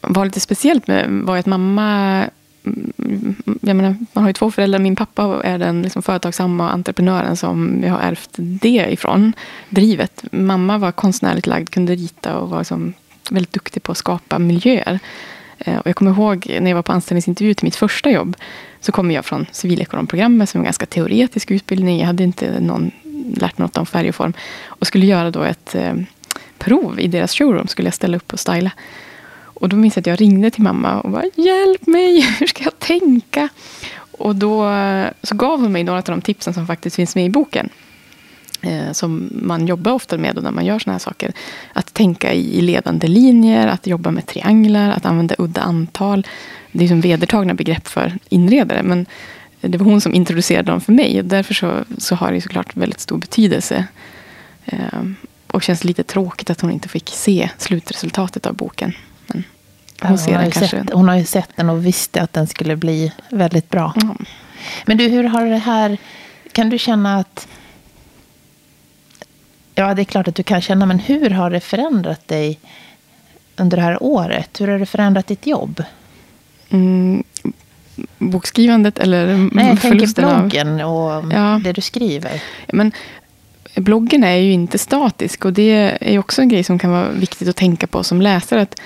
var 0.00 0.24
lite 0.24 0.40
speciellt 0.40 0.86
med 0.86 1.10
var 1.10 1.36
att 1.36 1.46
mamma 1.46 2.30
jag 3.60 3.76
menar, 3.76 3.96
man 4.12 4.24
har 4.24 4.28
ju 4.28 4.32
två 4.32 4.50
föräldrar. 4.50 4.78
Min 4.78 4.96
pappa 4.96 5.40
är 5.44 5.58
den 5.58 5.82
liksom 5.82 6.02
företagsamma 6.02 6.70
entreprenören 6.70 7.36
som 7.36 7.82
jag 7.84 7.92
har 7.92 8.00
ärvt 8.00 8.30
det 8.36 8.86
ifrån. 8.90 9.32
Drivet. 9.68 10.24
Mamma 10.32 10.78
var 10.78 10.92
konstnärligt 10.92 11.46
lagd, 11.46 11.70
kunde 11.70 11.94
rita 11.94 12.36
och 12.38 12.50
var 12.50 12.58
liksom 12.58 12.94
väldigt 13.30 13.52
duktig 13.52 13.82
på 13.82 13.92
att 13.92 13.98
skapa 13.98 14.38
miljöer. 14.38 14.98
Eh, 15.58 15.78
och 15.78 15.86
jag 15.86 15.96
kommer 15.96 16.10
ihåg 16.10 16.46
när 16.60 16.70
jag 16.70 16.76
var 16.76 16.82
på 16.82 16.92
anställningsintervju 16.92 17.54
till 17.54 17.64
mitt 17.64 17.76
första 17.76 18.10
jobb. 18.10 18.36
Så 18.80 18.92
kommer 18.92 19.14
jag 19.14 19.24
från 19.24 19.46
civilekonomprogrammet 19.52 20.48
som 20.48 20.58
är 20.58 20.62
en 20.62 20.64
ganska 20.64 20.86
teoretisk 20.86 21.50
utbildning. 21.50 21.98
Jag 21.98 22.06
hade 22.06 22.24
inte 22.24 22.60
någon, 22.60 22.90
lärt 23.36 23.58
mig 23.58 23.64
något 23.64 23.76
om 23.76 23.86
färg 23.86 24.08
och 24.08 24.14
form. 24.14 24.32
Och 24.66 24.86
skulle 24.86 25.06
göra 25.06 25.30
då 25.30 25.42
ett 25.42 25.74
eh, 25.74 25.94
prov 26.58 27.00
i 27.00 27.06
deras 27.06 27.34
showroom. 27.34 27.66
Skulle 27.66 27.86
jag 27.86 27.94
ställa 27.94 28.16
upp 28.16 28.32
och 28.32 28.40
styla. 28.40 28.70
Och 29.60 29.68
då 29.68 29.76
minns 29.76 29.96
jag 29.96 30.02
att 30.02 30.06
jag 30.06 30.20
ringde 30.20 30.50
till 30.50 30.62
mamma 30.62 31.00
och 31.00 31.10
bara 31.10 31.24
Hjälp 31.34 31.86
mig, 31.86 32.20
hur 32.38 32.46
ska 32.46 32.64
jag 32.64 32.78
tänka? 32.78 33.48
Och 34.10 34.36
då 34.36 34.70
eh, 34.70 35.08
så 35.22 35.34
gav 35.34 35.60
hon 35.60 35.72
mig 35.72 35.84
några 35.84 35.98
av 35.98 36.04
de 36.04 36.20
tipsen 36.20 36.54
som 36.54 36.66
faktiskt 36.66 36.96
finns 36.96 37.14
med 37.14 37.24
i 37.24 37.30
boken. 37.30 37.68
Eh, 38.62 38.92
som 38.92 39.30
man 39.32 39.66
jobbar 39.66 39.92
ofta 39.92 40.18
med 40.18 40.42
när 40.42 40.50
man 40.50 40.66
gör 40.66 40.78
såna 40.78 40.94
här 40.94 40.98
saker. 40.98 41.32
Att 41.72 41.94
tänka 41.94 42.32
i 42.32 42.60
ledande 42.60 43.08
linjer, 43.08 43.66
att 43.66 43.86
jobba 43.86 44.10
med 44.10 44.26
trianglar, 44.26 44.90
att 44.90 45.06
använda 45.06 45.34
udda 45.38 45.60
antal. 45.60 46.26
Det 46.72 46.84
är 46.84 46.88
som 46.88 47.00
vedertagna 47.00 47.54
begrepp 47.54 47.88
för 47.88 48.18
inredare. 48.28 48.82
Men 48.82 49.06
det 49.60 49.78
var 49.78 49.84
hon 49.84 50.00
som 50.00 50.14
introducerade 50.14 50.70
dem 50.70 50.80
för 50.80 50.92
mig. 50.92 51.18
Och 51.18 51.24
därför 51.24 51.54
så, 51.54 51.84
så 51.98 52.14
har 52.14 52.32
det 52.32 52.40
såklart 52.40 52.76
väldigt 52.76 53.00
stor 53.00 53.18
betydelse. 53.18 53.84
Eh, 54.64 55.02
och 55.46 55.62
känns 55.62 55.84
lite 55.84 56.02
tråkigt 56.02 56.50
att 56.50 56.60
hon 56.60 56.70
inte 56.70 56.88
fick 56.88 57.08
se 57.08 57.50
slutresultatet 57.58 58.46
av 58.46 58.54
boken. 58.54 58.92
Men 60.00 60.10
hon, 60.10 60.18
hon, 60.18 60.34
har 60.34 60.42
kanske. 60.42 60.68
Sett, 60.68 60.92
hon 60.92 61.08
har 61.08 61.16
ju 61.16 61.24
sett 61.24 61.56
den 61.56 61.70
och 61.70 61.86
visste 61.86 62.22
att 62.22 62.32
den 62.32 62.46
skulle 62.46 62.76
bli 62.76 63.12
väldigt 63.30 63.70
bra. 63.70 63.94
Mm. 64.02 64.24
Men 64.86 64.96
du, 64.96 65.08
hur 65.08 65.24
har 65.24 65.46
det 65.46 65.56
här... 65.56 65.96
Kan 66.52 66.70
du 66.70 66.78
känna 66.78 67.16
att... 67.16 67.48
Ja, 69.74 69.94
det 69.94 70.02
är 70.02 70.04
klart 70.04 70.28
att 70.28 70.34
du 70.34 70.42
kan 70.42 70.60
känna, 70.60 70.86
men 70.86 70.98
hur 70.98 71.30
har 71.30 71.50
det 71.50 71.60
förändrat 71.60 72.28
dig 72.28 72.58
under 73.56 73.76
det 73.76 73.82
här 73.82 74.02
året? 74.02 74.60
Hur 74.60 74.68
har 74.68 74.78
det 74.78 74.86
förändrat 74.86 75.26
ditt 75.26 75.46
jobb? 75.46 75.84
Mm, 76.70 77.24
bokskrivandet 78.18 78.98
eller 78.98 79.48
Nej, 79.52 79.68
jag 79.68 79.80
tänker 79.80 80.20
bloggen 80.20 80.80
av... 80.80 81.24
och 81.24 81.32
ja. 81.32 81.60
det 81.64 81.72
du 81.72 81.80
skriver. 81.80 82.42
Men 82.72 82.92
bloggen 83.74 84.24
är 84.24 84.36
ju 84.36 84.52
inte 84.52 84.78
statisk 84.78 85.44
och 85.44 85.52
det 85.52 85.98
är 86.00 86.18
också 86.18 86.42
en 86.42 86.48
grej 86.48 86.64
som 86.64 86.78
kan 86.78 86.90
vara 86.90 87.08
viktigt 87.10 87.48
att 87.48 87.56
tänka 87.56 87.86
på 87.86 88.04
som 88.04 88.22
läsare. 88.22 88.62
Att 88.62 88.80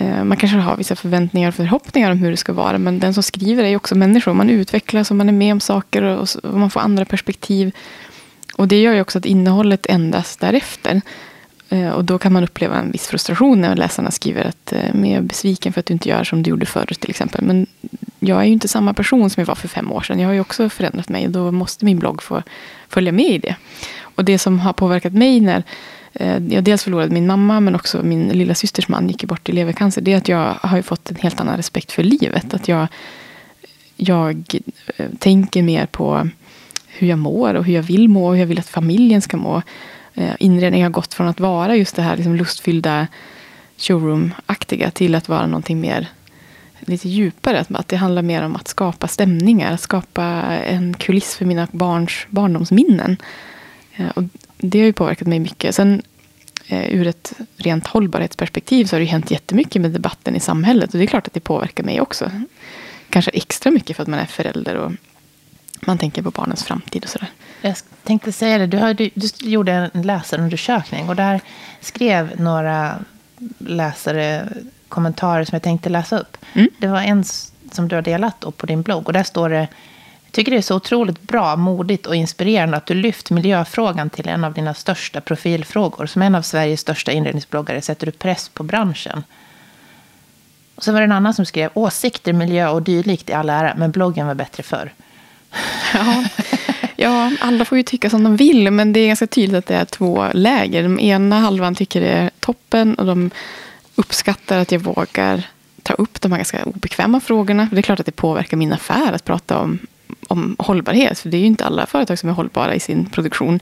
Eh, 0.00 0.24
man 0.24 0.36
kanske 0.36 0.58
har 0.58 0.76
vissa 0.76 0.96
förväntningar 0.96 1.48
och 1.48 1.54
förhoppningar 1.54 2.10
om 2.10 2.18
hur 2.18 2.30
det 2.30 2.36
ska 2.36 2.52
vara. 2.52 2.78
Men 2.78 2.98
den 2.98 3.14
som 3.14 3.22
skriver 3.22 3.64
är 3.64 3.68
ju 3.68 3.76
också 3.76 3.94
människor. 3.94 4.34
Man 4.34 4.50
utvecklas 4.50 5.10
och 5.10 5.16
man 5.16 5.28
är 5.28 5.32
med 5.32 5.52
om 5.52 5.60
saker 5.60 6.02
och, 6.02 6.28
man 6.42 6.70
får 6.70 6.80
andra 6.80 7.04
perspektiv. 7.04 7.74
Och 8.56 8.68
det 8.68 8.80
gör 8.80 8.94
ju 8.94 9.00
också 9.00 9.18
att 9.18 9.24
innehållet 9.24 9.86
ändras 9.86 10.36
därefter. 10.36 11.00
Eh, 11.68 11.88
och 11.88 12.04
då 12.04 12.18
kan 12.18 12.32
man 12.32 12.44
uppleva 12.44 12.76
en 12.76 12.90
viss 12.90 13.06
frustration 13.06 13.60
när 13.60 13.76
läsarna 13.76 14.10
skriver 14.10 14.44
att 14.44 14.72
eh, 14.72 14.88
jag 14.94 15.06
är 15.06 15.20
besviken 15.20 15.72
för 15.72 15.80
att 15.80 15.86
du 15.86 15.92
inte 15.92 16.08
gör 16.08 16.24
som 16.24 16.42
du 16.42 16.50
gjorde 16.50 16.66
förr 16.66 16.94
till 17.00 17.10
exempel. 17.10 17.44
Men 17.44 17.66
jag 18.20 18.40
är 18.40 18.44
ju 18.44 18.52
inte 18.52 18.68
samma 18.68 18.94
person 18.94 19.30
som 19.30 19.40
jag 19.40 19.46
var 19.46 19.54
för 19.54 19.68
fem 19.68 19.92
år 19.92 20.00
sedan. 20.00 20.18
Jag 20.18 20.28
har 20.28 20.34
ju 20.34 20.40
också 20.40 20.68
förändrat 20.68 21.08
mig 21.08 21.26
och 21.26 21.32
då 21.32 21.50
måste 21.50 21.84
min 21.84 21.98
blogg 21.98 22.22
få 22.22 22.42
följa 22.88 23.12
med 23.12 23.30
i 23.30 23.38
det. 23.38 23.56
Och 24.00 24.24
det 24.24 24.38
som 24.38 24.58
har 24.58 24.72
påverkat 24.72 25.12
mig 25.12 25.40
när 25.40 25.62
Eh, 26.12 26.38
jag 26.48 26.64
dels 26.64 26.84
förlorade 26.84 27.14
min 27.14 27.26
mamma 27.26 27.60
men 27.60 27.74
också 27.74 28.02
min 28.02 28.28
lilla 28.28 28.54
systers 28.54 28.88
man 28.88 29.08
gick 29.08 29.24
bort 29.24 29.48
i 29.48 29.52
levercancer. 29.52 30.02
Det 30.02 30.12
är 30.12 30.16
att 30.16 30.28
jag 30.28 30.54
har 30.62 30.82
fått 30.82 31.10
en 31.10 31.16
helt 31.16 31.40
annan 31.40 31.56
respekt 31.56 31.92
för 31.92 32.02
livet. 32.02 32.54
Att 32.54 32.68
jag, 32.68 32.88
jag 33.96 34.44
eh, 34.96 35.06
tänker 35.18 35.62
mer 35.62 35.86
på 35.86 36.28
hur 36.86 37.08
jag 37.08 37.18
mår 37.18 37.54
och 37.54 37.64
hur 37.64 37.74
jag 37.74 37.82
vill 37.82 38.08
må 38.08 38.26
och 38.26 38.32
hur 38.32 38.40
jag 38.40 38.46
vill 38.46 38.58
att 38.58 38.68
familjen 38.68 39.22
ska 39.22 39.36
må. 39.36 39.62
Inredning 40.14 40.36
inredningen 40.38 40.84
har 40.84 40.90
gått 40.90 41.14
från 41.14 41.28
att 41.28 41.40
vara 41.40 41.76
just 41.76 41.96
det 41.96 42.02
här 42.02 42.16
liksom 42.16 42.36
lustfyllda 42.36 43.06
showroom-aktiga 43.76 44.90
till 44.90 45.14
att 45.14 45.28
vara 45.28 45.46
någonting 45.46 45.80
mer 45.80 46.08
lite 46.80 47.08
djupare. 47.08 47.64
Att 47.68 47.88
det 47.88 47.96
handlar 47.96 48.22
mer 48.22 48.42
om 48.42 48.56
att 48.56 48.68
skapa 48.68 49.08
stämningar, 49.08 49.72
att 49.72 49.80
skapa 49.80 50.24
en 50.24 50.94
kuliss 50.94 51.36
för 51.36 51.44
mina 51.44 51.68
barns 51.72 52.26
barndomsminnen. 52.30 53.16
Och 54.14 54.22
det 54.62 54.78
har 54.78 54.86
ju 54.86 54.92
påverkat 54.92 55.28
mig 55.28 55.38
mycket. 55.38 55.74
Sen 55.74 56.02
eh, 56.66 56.94
ur 56.94 57.06
ett 57.06 57.32
rent 57.56 57.86
hållbarhetsperspektiv 57.86 58.84
så 58.84 58.96
har 58.96 59.00
det 59.00 59.06
hänt 59.06 59.30
jättemycket 59.30 59.82
med 59.82 59.90
debatten 59.90 60.36
i 60.36 60.40
samhället. 60.40 60.92
Och 60.92 60.98
det 60.98 61.04
är 61.04 61.06
klart 61.06 61.26
att 61.26 61.34
det 61.34 61.40
påverkar 61.40 61.84
mig 61.84 62.00
också. 62.00 62.30
Kanske 63.10 63.30
extra 63.30 63.70
mycket 63.70 63.96
för 63.96 64.02
att 64.02 64.08
man 64.08 64.18
är 64.18 64.26
förälder 64.26 64.76
och 64.76 64.92
man 65.80 65.98
tänker 65.98 66.22
på 66.22 66.30
barnens 66.30 66.64
framtid 66.64 67.04
och 67.04 67.10
sådär. 67.10 67.28
Jag 67.62 67.76
tänkte 68.02 68.32
säga 68.32 68.58
det, 68.58 68.66
du, 68.66 68.76
har, 68.76 68.94
du, 68.94 69.10
du 69.14 69.50
gjorde 69.50 69.90
en 69.94 70.02
läsarundersökning 70.02 71.08
och 71.08 71.16
där 71.16 71.40
skrev 71.80 72.40
några 72.40 72.98
läsare 73.58 74.48
kommentarer 74.88 75.44
som 75.44 75.56
jag 75.56 75.62
tänkte 75.62 75.88
läsa 75.88 76.18
upp. 76.18 76.36
Mm. 76.52 76.68
Det 76.78 76.86
var 76.86 77.02
en 77.02 77.24
som 77.72 77.88
du 77.88 77.94
har 77.94 78.02
delat 78.02 78.56
på 78.56 78.66
din 78.66 78.82
blogg 78.82 79.06
och 79.06 79.12
där 79.12 79.22
står 79.22 79.48
det 79.48 79.68
jag 80.30 80.34
tycker 80.34 80.50
det 80.52 80.58
är 80.58 80.62
så 80.62 80.76
otroligt 80.76 81.22
bra, 81.22 81.56
modigt 81.56 82.06
och 82.06 82.16
inspirerande 82.16 82.76
att 82.76 82.86
du 82.86 82.94
lyft 82.94 83.30
miljöfrågan 83.30 84.10
till 84.10 84.28
en 84.28 84.44
av 84.44 84.52
dina 84.52 84.74
största 84.74 85.20
profilfrågor. 85.20 86.06
Som 86.06 86.22
en 86.22 86.34
av 86.34 86.42
Sveriges 86.42 86.80
största 86.80 87.12
inredningsbloggare 87.12 87.82
sätter 87.82 88.06
du 88.06 88.12
press 88.12 88.48
på 88.48 88.62
branschen. 88.62 89.24
Och 90.74 90.84
sen 90.84 90.94
var 90.94 91.00
det 91.00 91.04
en 91.04 91.12
annan 91.12 91.34
som 91.34 91.46
skrev 91.46 91.70
åsikter, 91.74 92.32
miljö 92.32 92.68
och 92.68 92.82
dylikt 92.82 93.30
i 93.30 93.32
all 93.32 93.50
ära, 93.50 93.74
men 93.76 93.90
bloggen 93.90 94.26
var 94.26 94.34
bättre 94.34 94.62
förr. 94.62 94.92
Ja, 95.94 96.24
Ja, 96.96 97.32
alla 97.40 97.64
får 97.64 97.78
ju 97.78 97.84
tycka 97.84 98.10
som 98.10 98.24
de 98.24 98.36
vill, 98.36 98.70
men 98.70 98.92
det 98.92 99.00
är 99.00 99.06
ganska 99.06 99.26
tydligt 99.26 99.58
att 99.58 99.66
det 99.66 99.74
är 99.74 99.84
två 99.84 100.26
läger. 100.32 100.82
Den 100.82 101.00
ena 101.00 101.38
halvan 101.38 101.74
tycker 101.74 102.00
det 102.00 102.08
är 102.08 102.30
toppen 102.40 102.94
och 102.94 103.06
de 103.06 103.30
uppskattar 103.94 104.58
att 104.58 104.72
jag 104.72 104.80
vågar 104.80 105.42
ta 105.82 105.94
upp 105.94 106.20
de 106.20 106.32
här 106.32 106.38
ganska 106.38 106.64
obekväma 106.64 107.20
frågorna. 107.20 107.68
Det 107.72 107.78
är 107.78 107.82
klart 107.82 108.00
att 108.00 108.06
det 108.06 108.12
påverkar 108.12 108.56
min 108.56 108.72
affär 108.72 109.12
att 109.12 109.24
prata 109.24 109.58
om, 109.58 109.78
om 110.28 110.56
hållbarhet. 110.58 111.18
För 111.18 111.28
det 111.28 111.36
är 111.36 111.40
ju 111.40 111.46
inte 111.46 111.64
alla 111.64 111.86
företag 111.86 112.18
som 112.18 112.28
är 112.28 112.32
hållbara 112.32 112.74
i 112.74 112.80
sin 112.80 113.06
produktion. 113.06 113.60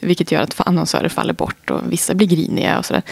Vilket 0.00 0.32
gör 0.32 0.40
att 0.40 0.60
annonsörer 0.66 1.08
faller 1.08 1.34
bort 1.34 1.70
och 1.70 1.92
vissa 1.92 2.14
blir 2.14 2.26
griniga 2.26 2.78
och 2.78 2.84
sådär. 2.84 3.02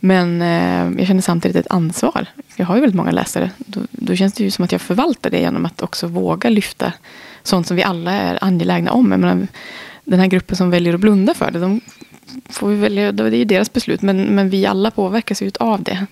Men 0.00 0.42
eh, 0.42 0.98
jag 0.98 1.06
känner 1.06 1.22
samtidigt 1.22 1.56
ett 1.56 1.70
ansvar. 1.70 2.26
Jag 2.56 2.66
har 2.66 2.74
ju 2.74 2.80
väldigt 2.80 2.96
många 2.96 3.10
läsare. 3.10 3.50
Då, 3.58 3.80
då 3.90 4.16
känns 4.16 4.32
det 4.32 4.44
ju 4.44 4.50
som 4.50 4.64
att 4.64 4.72
jag 4.72 4.80
förvaltar 4.80 5.30
det 5.30 5.40
genom 5.40 5.66
att 5.66 5.82
också 5.82 6.06
våga 6.06 6.50
lyfta 6.50 6.92
sånt 7.42 7.66
som 7.66 7.76
vi 7.76 7.82
alla 7.82 8.12
är 8.12 8.44
angelägna 8.44 8.92
om. 8.92 9.10
Jag 9.10 9.20
menar, 9.20 9.46
den 10.04 10.20
här 10.20 10.26
gruppen 10.26 10.56
som 10.56 10.70
väljer 10.70 10.94
att 10.94 11.00
blunda 11.00 11.34
för 11.34 11.50
det, 11.50 11.58
de 11.58 11.80
får 12.50 12.68
vi 12.68 12.76
välja, 12.76 13.12
det 13.12 13.24
är 13.24 13.30
ju 13.30 13.44
deras 13.44 13.72
beslut. 13.72 14.02
Men, 14.02 14.22
men 14.22 14.50
vi 14.50 14.66
alla 14.66 14.90
påverkas 14.90 15.42
ju 15.42 15.50
av 15.60 15.82
det. 15.82 16.06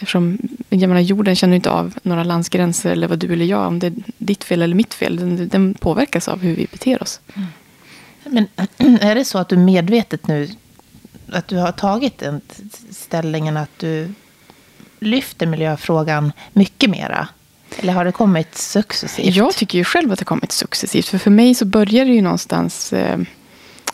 Eftersom 0.00 0.38
jag 0.68 0.88
menar, 0.88 1.00
jorden 1.00 1.36
känner 1.36 1.56
inte 1.56 1.70
av 1.70 1.94
några 2.02 2.24
landsgränser 2.24 2.90
eller 2.90 3.08
vad 3.08 3.18
du 3.18 3.32
eller 3.32 3.44
jag, 3.44 3.66
om 3.66 3.78
det 3.78 3.86
är 3.86 3.92
ditt 4.18 4.44
fel 4.44 4.62
eller 4.62 4.74
mitt 4.74 4.94
fel. 4.94 5.16
Den, 5.16 5.48
den 5.48 5.74
påverkas 5.74 6.28
av 6.28 6.40
hur 6.40 6.56
vi 6.56 6.66
beter 6.72 7.02
oss. 7.02 7.20
Mm. 7.34 7.48
Men 8.24 8.46
är 9.00 9.14
det 9.14 9.24
så 9.24 9.38
att 9.38 9.48
du 9.48 9.56
medvetet 9.56 10.26
nu, 10.26 10.48
att 11.28 11.48
du 11.48 11.56
har 11.56 11.72
tagit 11.72 12.18
den 12.18 12.40
ställningen 12.90 13.56
att 13.56 13.78
du 13.78 14.12
lyfter 15.00 15.46
miljöfrågan 15.46 16.32
mycket 16.52 16.90
mera? 16.90 17.28
Eller 17.78 17.92
har 17.92 18.04
det 18.04 18.12
kommit 18.12 18.54
successivt? 18.54 19.36
Jag 19.36 19.54
tycker 19.54 19.78
ju 19.78 19.84
själv 19.84 20.12
att 20.12 20.18
det 20.18 20.22
har 20.22 20.36
kommit 20.36 20.52
successivt. 20.52 21.06
För 21.06 21.18
för 21.18 21.30
mig 21.30 21.54
så 21.54 21.64
började 21.64 22.10
det 22.10 22.14
ju 22.14 22.22
någonstans 22.22 22.92
eh, 22.92 23.18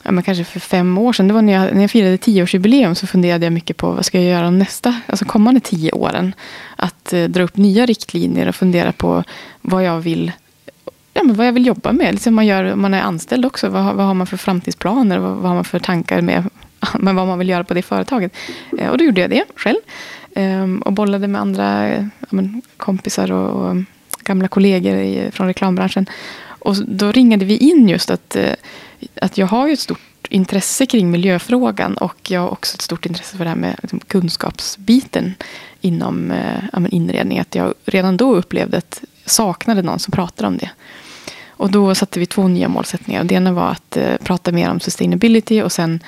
ja, 0.02 0.12
men 0.12 0.24
kanske 0.24 0.44
för 0.44 0.60
fem 0.60 0.98
år 0.98 1.12
sedan. 1.12 1.28
Det 1.28 1.34
var 1.34 1.42
när 1.42 1.52
jag, 1.52 1.74
när 1.74 1.80
jag 1.80 1.90
firade 1.90 2.18
tioårsjubileum 2.18 2.94
så 2.94 3.06
funderade 3.06 3.46
jag 3.46 3.52
mycket 3.52 3.76
på 3.76 3.90
vad 3.90 4.04
ska 4.04 4.20
jag 4.20 4.30
göra 4.30 4.50
nästa, 4.50 5.00
alltså 5.06 5.24
kommande 5.24 5.60
tio 5.60 5.92
åren. 5.92 6.34
Att 6.76 7.12
eh, 7.12 7.24
dra 7.24 7.42
upp 7.42 7.56
nya 7.56 7.86
riktlinjer 7.86 8.48
och 8.48 8.54
fundera 8.54 8.92
på 8.92 9.24
vad 9.60 9.84
jag 9.84 10.00
vill 10.00 10.32
ja, 11.14 11.22
men 11.22 11.36
vad 11.36 11.46
jag 11.46 11.52
vill 11.52 11.66
jobba 11.66 11.92
med. 11.92 12.12
Liksom 12.12 12.34
man, 12.34 12.46
gör, 12.46 12.74
man 12.74 12.94
är 12.94 13.00
anställd 13.00 13.44
också. 13.44 13.68
Vad, 13.68 13.94
vad 13.94 14.06
har 14.06 14.14
man 14.14 14.26
för 14.26 14.36
framtidsplaner? 14.36 15.18
Vad, 15.18 15.36
vad, 15.36 15.48
har 15.48 15.54
man 15.54 15.64
för 15.64 15.78
tankar 15.78 16.20
med, 16.20 16.44
med 16.98 17.14
vad 17.14 17.26
man 17.26 17.38
vill 17.38 17.48
göra 17.48 17.64
på 17.64 17.74
det 17.74 17.82
företaget? 17.82 18.32
Eh, 18.78 18.90
och 18.90 18.98
då 18.98 19.04
gjorde 19.04 19.20
jag 19.20 19.30
det 19.30 19.44
själv. 19.56 19.78
Eh, 20.34 20.74
och 20.84 20.92
bollade 20.92 21.28
med 21.28 21.40
andra 21.40 21.88
ja, 21.88 22.26
men, 22.30 22.62
kompisar 22.76 23.32
och, 23.32 23.66
och, 23.66 23.76
gamla 24.24 24.48
kollegor 24.48 24.96
i, 24.96 25.30
från 25.32 25.46
reklambranschen. 25.46 26.06
Och 26.62 26.76
då 26.86 27.12
ringade 27.12 27.44
vi 27.44 27.56
in 27.56 27.88
just 27.88 28.10
att 28.10 28.36
eh, 28.36 28.54
att 29.20 29.38
jag 29.38 29.46
har 29.46 29.66
ju 29.66 29.72
ett 29.72 29.80
stort 29.80 30.26
intresse 30.28 30.86
kring 30.86 31.10
miljöfrågan 31.10 31.94
och 31.96 32.30
jag 32.30 32.40
har 32.40 32.48
också 32.48 32.74
ett 32.74 32.82
stort 32.82 33.06
intresse 33.06 33.36
för 33.36 33.44
det 33.44 33.50
här 33.50 33.56
med 33.56 33.76
liksom, 33.82 34.00
kunskapsbiten 34.00 35.34
inom 35.80 36.30
eh, 36.30 36.62
inredning. 36.90 37.38
Att 37.38 37.54
jag 37.54 37.74
redan 37.84 38.16
då 38.16 38.34
upplevde 38.34 38.78
att 38.78 39.04
jag 39.22 39.30
saknade 39.30 39.82
någon 39.82 39.98
som 39.98 40.12
pratade 40.12 40.48
om 40.48 40.56
det. 40.56 40.70
Och 41.46 41.70
då 41.70 41.94
satte 41.94 42.20
vi 42.20 42.26
två 42.26 42.48
nya 42.48 42.68
målsättningar. 42.68 43.24
Det 43.24 43.34
ena 43.34 43.52
var 43.52 43.70
att 43.70 43.96
eh, 43.96 44.16
prata 44.24 44.52
mer 44.52 44.70
om 44.70 44.80
sustainability 44.80 45.62
och 45.62 45.72
sen 45.72 46.00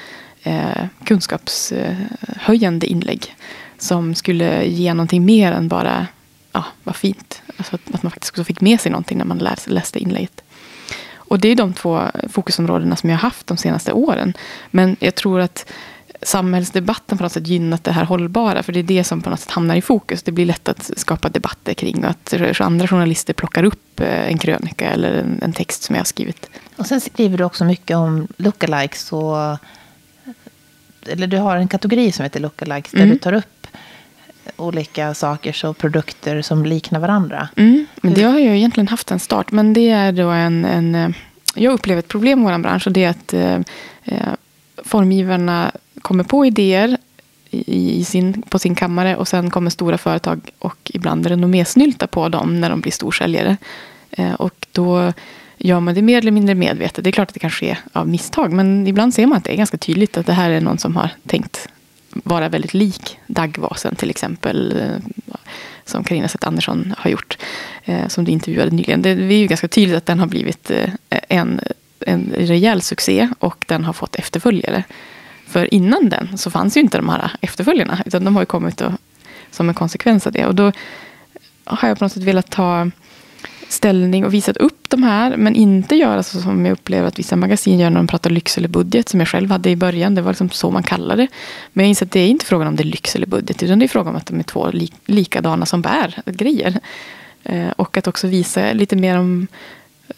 kunskapshöjande 1.05 2.87
inlägg. 2.87 3.35
Som 3.79 4.15
skulle 4.15 4.65
ge 4.67 4.95
någonting 4.95 5.25
mer 5.25 5.53
än 5.53 5.69
bara, 5.69 6.07
ja, 6.53 6.65
vad 6.85 6.97
fint. 6.97 7.43
Alltså 7.57 7.75
att, 7.75 7.95
att 7.95 8.03
man 8.03 8.13
faktiskt 8.13 8.33
också 8.33 8.45
fick 8.45 8.61
med 8.61 8.81
sig 8.81 8.93
någonting 8.93 9.19
när 9.19 9.25
man 9.25 9.39
läste, 9.39 9.71
läste 9.71 9.99
inlägget. 9.99 10.44
Och 11.29 11.39
det 11.39 11.49
är 11.49 11.57
de 11.57 11.73
två 11.73 12.03
fokusområdena 12.29 12.97
som 12.97 13.11
jag 13.11 13.17
har 13.17 13.23
haft 13.23 13.47
de 13.47 13.57
senaste 13.57 13.93
åren. 13.93 14.35
Men 14.71 14.97
jag 15.01 15.15
tror 15.15 15.41
att 15.41 15.67
samhällsdebatten 16.23 17.19
på 17.19 17.25
något 17.25 17.33
sätt 17.33 17.47
gynnat 17.47 17.85
det 17.85 17.93
här 17.93 18.05
hållbara. 18.05 18.63
För 18.63 18.73
det 18.73 18.81
är 18.81 18.83
det 18.83 19.05
som 19.05 19.23
på 19.23 19.31
något 19.31 19.41
sätt 19.41 19.51
hamnar 19.51 19.77
i 19.77 19.83
fokus. 19.83 20.23
Det 20.23 20.33
blir 20.33 20.47
lätt 20.47 20.69
att 20.69 20.91
skapa 20.97 21.29
debatter 21.29 21.75
kring 21.75 22.05
och 22.05 22.11
att 22.11 22.61
andra 22.61 22.89
journalister 22.89 23.33
plockar 23.33 23.65
upp 23.65 24.01
eh, 24.01 24.29
en 24.29 24.39
krönika 24.39 24.91
eller 24.91 25.13
en, 25.13 25.41
en 25.43 25.53
text 25.53 25.83
som 25.83 25.95
jag 25.95 26.01
har 26.01 26.05
skrivit. 26.05 26.51
Och 26.77 26.87
sen 26.87 27.01
skriver 27.01 27.39
du 27.39 27.45
också 27.45 27.65
mycket 27.65 27.97
om 27.97 28.29
lookalikes. 28.37 29.13
Och, 29.13 29.59
eller 31.07 31.27
du 31.27 31.37
har 31.37 31.57
en 31.57 31.69
kategori 31.69 32.13
som 32.13 32.23
heter 32.23 32.41
lookalikes 32.41 32.93
där 32.93 32.99
mm. 32.99 33.11
du 33.11 33.19
tar 33.19 33.33
upp 33.33 33.64
olika 34.57 35.15
saker 35.15 35.67
och 35.67 35.79
produkter 35.79 36.43
som 36.43 36.67
liknar 36.67 37.01
varandra. 37.01 37.49
Mm, 37.57 37.87
men 37.97 38.15
det 38.15 38.23
har 38.23 38.39
jag 38.39 38.57
egentligen 38.57 38.89
haft 38.89 39.11
en 39.11 39.21
start. 39.21 39.53
Men 39.53 39.73
det 39.73 39.91
är 39.91 40.13
då 40.13 40.29
en... 40.29 40.65
en 40.65 40.95
eh, 40.95 41.09
jag 41.55 41.73
upplever 41.73 41.99
ett 41.99 42.09
problem 42.09 42.41
i 42.41 42.45
vår 42.45 42.59
bransch 42.59 42.87
och 42.87 42.93
det 42.93 43.05
är 43.05 43.11
att 43.11 43.35
eh, 43.35 43.61
eh, 44.05 44.33
formgivarna 44.77 45.73
kommer 46.03 46.25
på 46.25 46.47
idéer 46.47 46.97
i, 47.51 48.01
i 48.01 48.05
sin, 48.05 48.43
på 48.43 48.59
sin 48.59 48.75
kammare 48.75 49.17
och 49.17 49.29
sen 49.29 49.51
kommer 49.51 49.71
stora 49.71 49.99
företag 49.99 50.41
och 50.59 50.91
ibland 50.95 51.27
renommésnylta 51.27 52.07
på 52.07 52.29
dem 52.29 52.61
när 52.61 52.71
de 52.71 52.81
blir 52.81 52.93
storsäljare. 52.93 53.57
Eh, 54.11 54.33
och 54.33 54.67
då 54.73 55.13
gör 55.59 55.81
man 55.81 55.95
det 55.95 56.03
mer 56.03 56.19
eller 56.19 56.31
mindre 56.31 56.55
medvetet. 56.55 57.05
Det 57.05 57.11
är 57.11 57.13
klart 57.13 57.29
att 57.29 57.35
det 57.35 57.41
kan 57.41 57.51
ske 57.51 57.77
av 57.93 58.09
misstag 58.09 58.53
men 58.53 58.87
ibland 58.87 59.15
ser 59.15 59.27
man 59.27 59.39
att 59.39 59.45
det 59.45 59.53
är 59.53 59.57
ganska 59.57 59.79
tydligt 59.79 60.17
att 60.17 60.27
det 60.27 60.33
här 60.33 60.51
är 60.51 60.61
någon 60.61 60.79
som 60.79 60.97
har 60.97 61.11
tänkt 61.27 61.69
vara 62.25 62.49
väldigt 62.49 62.75
lik 62.75 63.19
daggvasen 63.27 63.95
till 63.97 64.11
exempel. 64.11 64.77
Eh, 64.81 65.35
som 65.85 66.05
Carina 66.05 66.29
Zet 66.29 66.45
Andersson 66.45 66.95
har 66.99 67.11
gjort. 67.11 67.39
Eh, 67.85 68.09
som 68.09 68.25
du 68.25 68.33
intervjuade 68.33 68.71
nyligen. 68.71 69.03
Det 69.03 69.11
är 69.11 69.33
ju 69.33 69.47
ganska 69.47 69.69
tydligt 69.69 69.97
att 69.97 70.07
den 70.07 70.21
har 70.21 70.27
blivit 70.27 70.71
eh, 70.71 70.91
en, 71.29 71.61
en 72.01 72.33
rejäl 72.37 72.83
succé. 72.83 73.29
Och 73.39 73.65
den 73.69 73.85
har 73.85 73.93
fått 73.93 74.17
efterföljare. 74.17 74.85
För 75.47 75.75
innan 75.75 76.09
den 76.09 76.39
så 76.39 76.51
fanns 76.51 76.77
ju 76.77 76.81
inte 76.81 76.99
de 76.99 77.09
här 77.09 77.31
efterföljarna. 77.41 78.03
Utan 78.07 78.25
de 78.25 78.35
har 78.35 78.43
ju 78.43 78.47
kommit 78.47 78.81
och, 78.81 78.93
som 79.51 79.69
en 79.69 79.75
konsekvens 79.75 80.27
av 80.27 80.33
det. 80.33 80.47
Och 80.47 80.55
då 80.55 80.73
har 81.65 81.89
jag 81.89 81.99
på 81.99 82.05
något 82.05 82.13
sätt 82.13 82.23
velat 82.23 82.51
ta 82.51 82.91
ställning 83.69 84.25
och 84.25 84.35
visat 84.35 84.57
upp 84.57 84.91
de 84.91 85.03
här. 85.03 85.37
Men 85.37 85.55
inte 85.55 85.95
göra 85.97 86.23
så 86.23 86.41
som 86.41 86.67
jag 86.67 86.73
upplever 86.73 87.09
att 87.09 87.19
vissa 87.19 87.37
magasin 87.37 87.79
gör 87.79 87.91
när 87.91 87.97
de 87.97 88.07
pratar 88.07 88.31
lyx 88.31 88.59
eller 88.59 88.69
budget. 88.69 89.09
Som 89.09 89.21
jag 89.21 89.29
själv 89.29 89.51
hade 89.51 89.71
i 89.71 89.77
början. 89.77 90.15
Det 90.15 90.23
var 90.23 90.31
liksom 90.31 90.51
så 90.51 90.71
man 90.71 90.83
kallade 90.83 91.23
det. 91.23 91.29
Men 91.73 91.85
jag 91.85 91.89
inser 91.89 92.07
att 92.07 92.13
det 92.13 92.21
är 92.21 92.29
inte 92.29 92.45
frågan 92.45 92.69
om 92.69 92.77
det 92.77 92.83
är 92.83 92.85
lyx 92.85 93.17
eller 93.17 93.27
budget. 93.27 93.63
Utan 93.63 93.79
det 93.79 93.87
är 93.87 93.89
frågan 93.89 94.09
om 94.09 94.17
att 94.17 94.27
de 94.27 94.39
är 94.39 94.43
två 94.43 94.71
li 94.71 94.93
likadana 95.07 95.67
som 95.67 95.83
bär 95.83 96.23
grejer. 96.27 96.81
Eh, 97.43 97.71
och 97.77 97.97
att 97.97 98.07
också 98.07 98.27
visa 98.27 98.73
lite 98.73 98.97
mer 98.97 99.19
om 99.19 99.47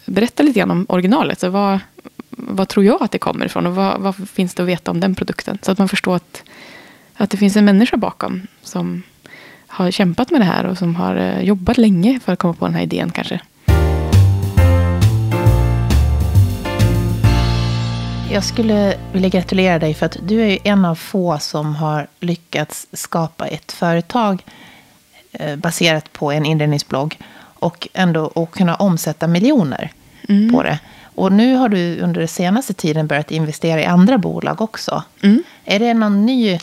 berätta 0.05 0.43
lite 0.43 0.59
grann 0.59 0.71
om 0.71 0.85
originalet. 0.89 1.39
Så 1.39 1.49
vad, 1.49 1.79
vad 2.29 2.67
tror 2.67 2.85
jag 2.85 3.03
att 3.03 3.11
det 3.11 3.19
kommer 3.19 3.45
ifrån? 3.45 3.65
Och 3.67 3.75
vad, 3.75 4.01
vad, 4.01 4.29
finns 4.29 4.53
det 4.53 4.63
att 4.63 4.69
veta 4.69 4.91
om 4.91 4.99
den 4.99 5.15
produkten? 5.15 5.57
Så 5.61 5.71
att 5.71 5.77
man 5.77 5.89
förstår 5.89 6.15
att, 6.15 6.43
att 7.13 7.29
det 7.29 7.37
finns 7.37 7.55
en 7.55 7.65
människa 7.65 7.97
bakom. 7.97 8.47
Som 8.63 9.03
har 9.77 9.91
kämpat 9.91 10.31
med 10.31 10.41
det 10.41 10.45
här 10.45 10.65
och 10.65 10.77
som 10.77 10.95
har 10.95 11.15
eh, 11.15 11.41
jobbat 11.41 11.77
länge 11.77 12.19
för 12.19 12.33
att 12.33 12.39
komma 12.39 12.53
på 12.53 12.65
den 12.65 12.75
här 12.75 12.81
idén 12.81 13.11
kanske. 13.11 13.39
Jag 18.31 18.43
skulle 18.43 18.93
vilja 19.13 19.29
gratulera 19.29 19.79
dig 19.79 19.93
för 19.93 20.05
att 20.05 20.17
du 20.23 20.41
är 20.41 20.57
en 20.63 20.85
av 20.85 20.95
få 20.95 21.39
som 21.39 21.75
har 21.75 22.07
lyckats 22.19 22.87
skapa 22.93 23.47
ett 23.47 23.71
företag 23.71 24.45
eh, 25.31 25.55
baserat 25.55 26.13
på 26.13 26.31
en 26.31 26.45
inredningsblogg 26.45 27.19
och 27.39 27.87
ändå 27.93 28.21
och 28.25 28.51
kunna 28.51 28.75
omsätta 28.75 29.27
miljoner 29.27 29.91
mm. 30.29 30.53
på 30.53 30.63
det. 30.63 30.79
Och 31.15 31.31
nu 31.31 31.55
har 31.55 31.69
du 31.69 31.99
under 31.99 32.19
den 32.19 32.27
senaste 32.27 32.73
tiden 32.73 33.07
börjat 33.07 33.31
investera 33.31 33.81
i 33.81 33.85
andra 33.85 34.17
bolag 34.17 34.61
också. 34.61 35.03
Mm. 35.21 35.43
Är 35.65 35.79
det 35.79 35.93
någon 35.93 36.25
ny 36.25 36.59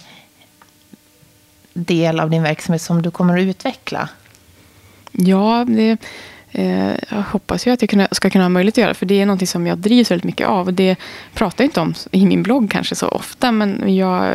del 1.74 2.20
av 2.20 2.30
din 2.30 2.42
verksamhet 2.42 2.82
som 2.82 3.02
du 3.02 3.10
kommer 3.10 3.38
att 3.38 3.42
utveckla? 3.42 4.08
Ja, 5.12 5.64
det, 5.68 5.96
eh, 6.50 6.94
jag 7.10 7.22
hoppas 7.30 7.66
ju 7.66 7.70
att 7.70 7.82
jag 7.82 7.90
kunna, 7.90 8.08
ska 8.10 8.30
kunna 8.30 8.44
ha 8.44 8.48
möjlighet 8.48 8.74
att 8.74 8.82
göra. 8.82 8.94
För 8.94 9.06
det 9.06 9.20
är 9.20 9.26
något 9.26 9.48
som 9.48 9.66
jag 9.66 9.78
drivs 9.78 10.10
väldigt 10.10 10.24
mycket 10.24 10.46
av. 10.46 10.66
Och 10.66 10.74
det 10.74 10.96
pratar 11.34 11.64
jag 11.64 11.68
inte 11.68 11.80
om 11.80 11.94
i 12.10 12.26
min 12.26 12.42
blogg 12.42 12.70
kanske 12.70 12.94
så 12.94 13.08
ofta. 13.08 13.52
Men 13.52 13.96
jag, 13.96 14.34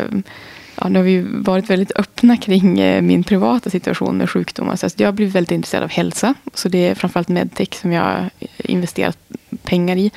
ja, 0.75 0.89
nu 0.89 0.99
har 0.99 1.04
vi 1.04 1.25
varit 1.30 1.69
väldigt 1.69 1.91
öppna 1.95 2.38
kring 2.38 2.80
eh, 2.80 3.02
min 3.02 3.23
privata 3.23 3.69
situation 3.69 4.17
med 4.17 4.30
sjukdomar. 4.30 4.75
Så 4.75 4.88
jag 4.97 5.08
har 5.08 5.13
blivit 5.13 5.36
väldigt 5.36 5.52
intresserad 5.52 5.84
av 5.84 5.89
hälsa. 5.89 6.34
Så 6.54 6.69
det 6.69 6.88
är 6.88 6.95
framförallt 6.95 7.30
medtech 7.30 7.73
som 7.73 7.91
jag 7.91 8.04
har 8.04 8.30
investerat 8.58 9.17
pengar 9.63 9.95
i. 9.95 10.12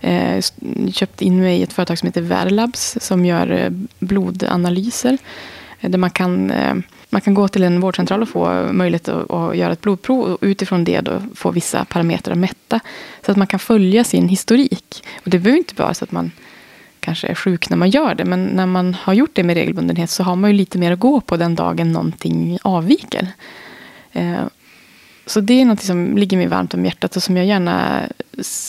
Eh, 0.00 0.42
köpt 0.92 1.22
in 1.22 1.40
mig 1.40 1.58
i 1.58 1.62
ett 1.62 1.72
företag 1.72 1.98
som 1.98 2.06
heter 2.06 2.20
Verlabs 2.20 2.98
som 3.00 3.24
gör 3.24 3.50
eh, 3.50 3.70
blodanalyser. 3.98 5.18
Där 5.88 5.98
man 5.98 6.10
kan, 6.10 6.50
eh, 6.50 6.74
man 7.10 7.20
kan 7.20 7.34
gå 7.34 7.48
till 7.48 7.62
en 7.62 7.80
vårdcentral 7.80 8.22
och 8.22 8.28
få 8.28 8.72
möjlighet 8.72 9.08
att, 9.08 9.30
att 9.30 9.56
göra 9.56 9.72
ett 9.72 9.80
blodprov 9.80 10.20
och 10.20 10.38
utifrån 10.40 10.84
det 10.84 11.00
då 11.00 11.22
få 11.34 11.50
vissa 11.50 11.84
parametrar 11.84 12.34
mätta. 12.34 12.80
Så 13.26 13.30
att 13.30 13.36
man 13.36 13.46
kan 13.46 13.60
följa 13.60 14.04
sin 14.04 14.28
historik. 14.28 15.04
Och 15.24 15.30
det 15.30 15.38
behöver 15.38 15.58
inte 15.58 15.82
vara 15.82 15.94
så 15.94 16.04
att 16.04 16.12
man 16.12 16.30
kanske 17.00 17.26
är 17.26 17.34
sjuk 17.34 17.70
när 17.70 17.76
man 17.76 17.90
gör 17.90 18.14
det. 18.14 18.24
Men 18.24 18.44
när 18.44 18.66
man 18.66 18.94
har 18.94 19.14
gjort 19.14 19.30
det 19.32 19.42
med 19.42 19.54
regelbundenhet 19.56 20.10
så 20.10 20.22
har 20.22 20.36
man 20.36 20.50
ju 20.50 20.56
lite 20.56 20.78
mer 20.78 20.92
att 20.92 20.98
gå 20.98 21.20
på 21.20 21.36
den 21.36 21.54
dagen 21.54 21.92
någonting 21.92 22.58
avviker. 22.62 23.28
Eh, 24.12 24.40
så 25.26 25.40
det 25.40 25.60
är 25.60 25.64
något 25.64 25.82
som 25.82 26.16
ligger 26.18 26.36
mig 26.36 26.46
varmt 26.46 26.74
om 26.74 26.84
hjärtat 26.84 27.16
och 27.16 27.22
som 27.22 27.36
jag 27.36 27.46
gärna 27.46 28.02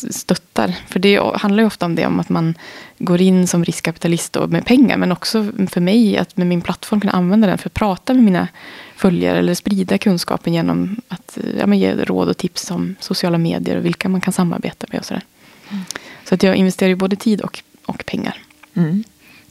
stöttar. 0.10 0.76
För 0.88 1.00
det 1.00 1.22
handlar 1.36 1.63
ju 1.63 1.67
ofta 1.67 1.86
om 1.86 1.96
det, 1.96 2.06
om 2.06 2.20
att 2.20 2.30
man 2.30 2.56
går 2.98 3.22
in 3.22 3.48
som 3.48 3.63
riskkapitalist 3.63 4.36
och 4.36 4.50
med 4.50 4.65
pengar. 4.65 4.98
Men 4.98 5.12
också 5.12 5.52
för 5.70 5.82
mig, 5.82 6.17
att 6.17 6.38
med 6.38 6.48
min 6.48 6.62
plattform 6.62 7.02
kunna 7.02 7.13
använda 7.13 7.48
den 7.48 7.58
för 7.58 7.70
att 7.70 7.74
prata 7.74 8.13
med 8.13 8.24
mina 8.24 8.48
följare. 8.96 9.38
Eller 9.38 9.54
sprida 9.54 9.98
kunskapen 9.98 10.54
genom 10.54 11.02
att 11.08 11.38
ja, 11.60 11.74
ge 11.74 11.96
råd 11.96 12.30
och 12.30 12.38
tips 12.38 12.72
om 12.72 12.96
sociala 13.00 13.38
medier 13.38 13.78
och 13.78 13.86
vilka 13.86 14.10
man 14.10 14.22
kan 14.22 14.34
samarbeta 14.34 14.88
med. 14.89 15.00
Och 15.00 15.06
sådär. 15.06 15.24
Mm. 15.70 15.84
Så 16.24 16.36
att 16.36 16.43
jag 16.43 16.56
investerar 16.56 16.89
ju 16.89 16.96
både 16.96 17.15
tid 17.15 17.41
och, 17.41 17.63
och 17.86 18.06
pengar. 18.06 18.41
Mm. 18.74 19.04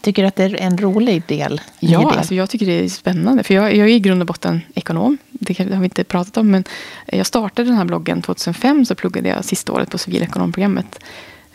Tycker 0.06 0.22
du 0.22 0.28
att 0.28 0.36
det 0.36 0.44
är 0.44 0.56
en 0.56 0.78
rolig 0.78 1.22
del? 1.26 1.60
Ja? 1.78 2.14
Alltså 2.16 2.34
jag 2.34 2.50
tycker 2.50 2.66
det 2.66 2.84
är 2.84 2.88
spännande. 2.88 3.42
För 3.42 3.54
jag, 3.54 3.76
jag 3.76 3.88
är 3.88 3.94
i 3.94 4.00
grund 4.00 4.20
och 4.20 4.26
botten 4.26 4.60
ekonom. 4.74 5.18
Det 5.30 5.58
har 5.58 5.80
vi 5.80 5.84
inte 5.84 6.04
pratat 6.04 6.36
om. 6.36 6.50
Men 6.50 6.64
jag 7.06 7.26
startade 7.26 7.68
den 7.68 7.76
här 7.76 7.84
bloggen 7.84 8.22
2005. 8.22 8.84
Så 8.84 8.94
pluggade 8.94 9.28
jag 9.28 9.44
sista 9.44 9.72
året 9.72 9.90
på 9.90 9.98
civilekonomprogrammet. 9.98 11.00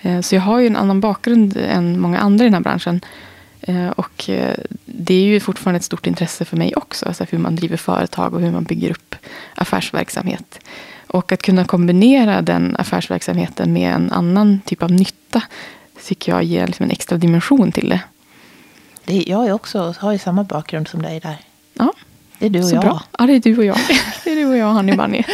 Eh, 0.02 0.22
så 0.22 0.36
jag 0.36 0.42
har 0.42 0.60
ju 0.60 0.68
en 0.68 0.76
annan 0.76 1.02
bakgrund 1.02 1.58
än 1.58 2.00
många 2.00 2.20
andra 2.20 2.46
i 2.46 2.48
den 2.48 2.54
här 2.54 2.62
branschen. 2.62 3.02
Eh, 3.62 3.90
och 3.90 4.30
eh, 4.30 4.56
det 4.86 5.14
är 5.14 5.26
ju 5.26 5.40
fortfarande 5.40 5.78
ett 5.78 5.84
stort 5.84 6.08
intresse 6.08 6.46
för 6.46 6.58
mig 6.58 6.76
också. 6.76 7.06
Alltså 7.06 7.26
hur 7.30 7.38
man 7.38 7.56
driver 7.56 7.78
företag 7.78 8.34
och 8.34 8.42
hur 8.42 8.52
man 8.52 8.64
bygger 8.64 8.92
upp 8.92 9.16
affärsverksamhet. 9.56 10.60
Och 11.08 11.32
att 11.32 11.42
kunna 11.42 11.66
kombinera 11.66 12.42
den 12.42 12.76
affärsverksamheten 12.80 13.74
med 13.74 13.94
en 13.94 14.12
annan 14.12 14.60
typ 14.66 14.84
av 14.84 14.92
nytta 14.92 15.42
tycker 16.06 16.32
jag 16.32 16.44
ger 16.44 16.68
liksom 16.68 16.84
en 16.84 16.92
extra 16.92 17.18
dimension 17.18 17.72
till 17.72 17.90
det. 17.90 18.00
Det 19.06 19.24
jag 19.28 19.48
är 19.48 19.54
också, 19.54 19.96
har 20.00 20.12
ju 20.12 20.18
samma 20.18 20.44
bakgrund 20.44 20.88
som 20.88 21.02
dig 21.02 21.20
där. 21.20 21.38
Ja, 21.74 21.94
det 22.40 22.46
är 22.46 22.50
du 22.50 22.60
och 22.60 22.66
så 22.66 22.76
jag. 22.76 22.84
Bra. 22.84 23.04
Ja, 23.20 23.26
det 23.26 23.34
är 23.34 23.40
du 23.40 23.58
och 23.58 23.66
jag. 23.66 23.78
Det 24.24 24.32
är 24.32 24.36
du 24.36 24.46
och 24.46 24.58
jag, 24.58 24.68
Hanni 24.68 24.96
Banni. 24.96 25.26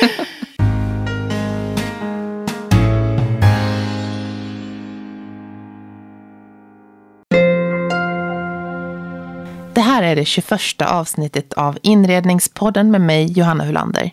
Det 9.74 9.82
här 9.82 10.04
är 10.04 10.16
det 10.16 10.26
21 10.26 10.82
avsnittet 10.82 11.54
av 11.54 11.78
Inredningspodden 11.82 12.92
med 12.92 13.02
mig, 13.02 13.32
Johanna 13.32 13.64
Hulander. 13.64 14.12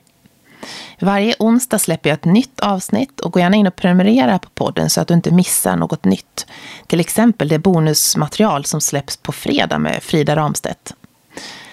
Varje 1.05 1.35
onsdag 1.38 1.79
släpper 1.79 2.11
jag 2.11 2.14
ett 2.14 2.25
nytt 2.25 2.61
avsnitt 2.61 3.21
och 3.21 3.33
gå 3.33 3.40
gärna 3.40 3.57
in 3.57 3.67
och 3.67 3.77
prenumerera 3.77 4.38
på 4.38 4.49
podden 4.49 4.90
så 4.90 5.01
att 5.01 5.09
du 5.09 5.14
inte 5.14 5.31
missar 5.31 5.77
något 5.77 6.05
nytt. 6.05 6.47
Till 6.87 7.01
exempel 7.01 7.49
det 7.49 7.59
bonusmaterial 7.59 8.64
som 8.64 8.81
släpps 8.81 9.17
på 9.17 9.33
fredag 9.33 9.79
med 9.79 10.03
Frida 10.03 10.37
Ramstedt. 10.37 10.95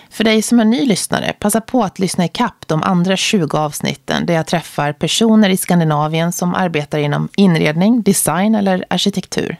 För 0.09 0.23
dig 0.23 0.41
som 0.41 0.59
är 0.59 0.65
ny 0.65 0.85
lyssnare, 0.85 1.33
passa 1.39 1.61
på 1.61 1.83
att 1.83 1.99
lyssna 1.99 2.25
i 2.25 2.27
kapp 2.27 2.67
de 2.67 2.83
andra 2.83 3.17
20 3.17 3.57
avsnitten 3.57 4.25
där 4.25 4.33
jag 4.33 4.47
träffar 4.47 4.93
personer 4.93 5.49
i 5.49 5.57
Skandinavien 5.57 6.31
som 6.31 6.55
arbetar 6.55 6.99
inom 6.99 7.29
inredning, 7.35 8.01
design 8.01 8.55
eller 8.55 8.85
arkitektur. 8.89 9.57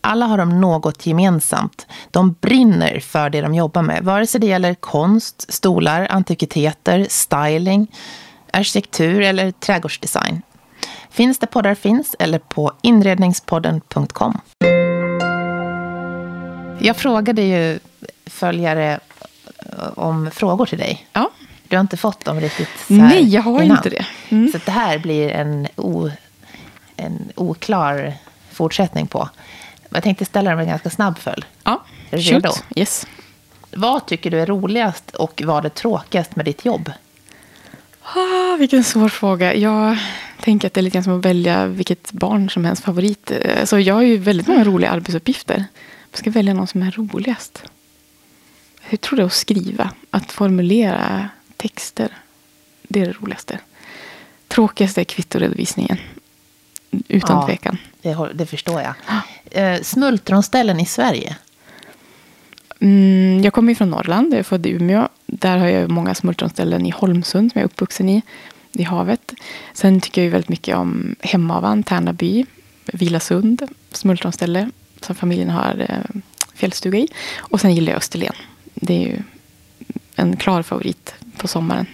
Alla 0.00 0.26
har 0.26 0.38
de 0.38 0.60
något 0.60 1.06
gemensamt. 1.06 1.86
De 2.10 2.36
brinner 2.40 3.00
för 3.00 3.30
det 3.30 3.40
de 3.40 3.54
jobbar 3.54 3.82
med, 3.82 4.04
vare 4.04 4.26
sig 4.26 4.40
det 4.40 4.46
gäller 4.46 4.74
konst, 4.74 5.52
stolar, 5.52 6.06
antikviteter, 6.10 7.06
styling, 7.10 7.88
arkitektur 8.52 9.20
eller 9.20 9.50
trädgårdsdesign. 9.50 10.42
Finns 11.10 11.38
där 11.38 11.46
poddar 11.46 11.74
finns 11.74 12.16
eller 12.18 12.38
på 12.38 12.72
inredningspodden.com. 12.82 14.40
Jag 16.80 16.96
frågade 16.96 17.42
ju 17.42 17.78
följare 18.26 19.00
eh, 19.58 19.98
om 19.98 20.30
frågor 20.30 20.66
till 20.66 20.78
dig. 20.78 21.06
Ja. 21.12 21.30
Du 21.68 21.76
har 21.76 21.80
inte 21.80 21.96
fått 21.96 22.24
dem 22.24 22.40
riktigt 22.40 22.68
så 22.86 22.94
här 22.94 23.00
Nej, 23.08 23.28
jag 23.34 23.42
har 23.42 23.62
innan. 23.62 23.76
inte 23.76 23.90
det. 23.90 24.06
Mm. 24.28 24.52
Så 24.52 24.58
det 24.64 24.70
här 24.72 24.98
blir 24.98 25.30
en, 25.30 25.68
o, 25.76 26.10
en 26.96 27.32
oklar 27.34 28.14
fortsättning 28.50 29.06
på. 29.06 29.28
Jag 29.90 30.02
tänkte 30.02 30.24
ställa 30.24 30.50
dem 30.50 30.60
en 30.60 30.66
ganska 30.68 30.90
snabb 30.90 31.18
följd. 31.18 31.44
Ja, 31.64 31.82
är 32.10 32.16
du 32.16 32.22
redo? 32.22 32.50
Yes. 32.76 33.06
Vad 33.74 34.06
tycker 34.06 34.30
du 34.30 34.40
är 34.40 34.46
roligast 34.46 35.10
och 35.10 35.42
vad 35.46 35.64
är 35.64 35.68
tråkigast 35.68 36.36
med 36.36 36.44
ditt 36.44 36.64
jobb? 36.64 36.92
Ah, 38.14 38.56
vilken 38.56 38.84
svår 38.84 39.08
fråga. 39.08 39.54
Jag 39.54 39.98
tänker 40.40 40.66
att 40.66 40.74
det 40.74 40.80
är 40.80 40.82
lite 40.82 41.02
som 41.02 41.18
att 41.18 41.24
välja 41.24 41.66
vilket 41.66 42.12
barn 42.12 42.50
som 42.50 42.64
helst 42.64 42.84
favorit. 42.84 43.32
Alltså, 43.60 43.78
jag 43.78 43.94
har 43.94 44.02
ju 44.02 44.16
väldigt 44.16 44.46
många 44.46 44.64
roliga 44.64 44.90
arbetsuppgifter. 44.90 45.64
Jag 46.10 46.18
ska 46.18 46.30
välja 46.30 46.54
någon 46.54 46.66
som 46.66 46.82
är 46.82 46.90
roligast. 46.90 47.62
Jag 48.90 49.00
tror 49.00 49.20
är 49.20 49.24
att 49.24 49.32
skriva. 49.32 49.90
Att 50.10 50.32
formulera 50.32 51.28
texter. 51.56 52.16
Det 52.82 53.00
är 53.00 53.06
det 53.06 53.12
roligaste. 53.12 53.58
Tråkigaste 54.48 55.00
är 55.00 55.04
kvittoredovisningen. 55.04 55.98
Utan 57.08 57.36
ja, 57.36 57.46
tvekan. 57.46 57.78
Det, 58.02 58.30
det 58.34 58.46
förstår 58.46 58.82
jag. 58.82 58.94
Eh, 59.50 59.82
smultronställen 59.82 60.80
i 60.80 60.86
Sverige? 60.86 61.36
Mm, 62.80 63.42
jag 63.44 63.52
kommer 63.52 63.74
från 63.74 63.90
Norrland. 63.90 64.32
Jag 64.32 64.38
är 64.38 64.42
född 64.42 64.66
i 64.66 64.70
Umeå. 64.70 65.08
Där 65.26 65.58
har 65.58 65.66
jag 65.66 65.90
många 65.90 66.14
smultronställen 66.14 66.86
i 66.86 66.90
Holmsund 66.90 67.52
som 67.52 67.58
jag 67.58 67.62
är 67.62 67.72
uppvuxen 67.72 68.08
i. 68.08 68.22
I 68.72 68.82
havet. 68.82 69.34
Sen 69.72 70.00
tycker 70.00 70.24
jag 70.24 70.30
väldigt 70.30 70.48
mycket 70.48 70.76
om 70.76 71.14
Hemavan, 71.20 71.82
Tärnaby, 71.82 72.46
Vilasund, 72.92 73.62
smultronställe 73.92 74.70
som 75.00 75.14
familjen 75.14 75.50
har 75.50 75.86
eh, 75.88 76.20
fjällstuga 76.54 76.98
i. 76.98 77.08
Och 77.38 77.60
sen 77.60 77.74
gillar 77.74 77.92
jag 77.92 77.98
Österlen. 77.98 78.34
Det 78.74 78.94
är 78.94 79.08
ju 79.08 79.22
en 80.16 80.36
klar 80.36 80.62
favorit 80.62 81.14
på 81.36 81.48
sommaren. 81.48 81.86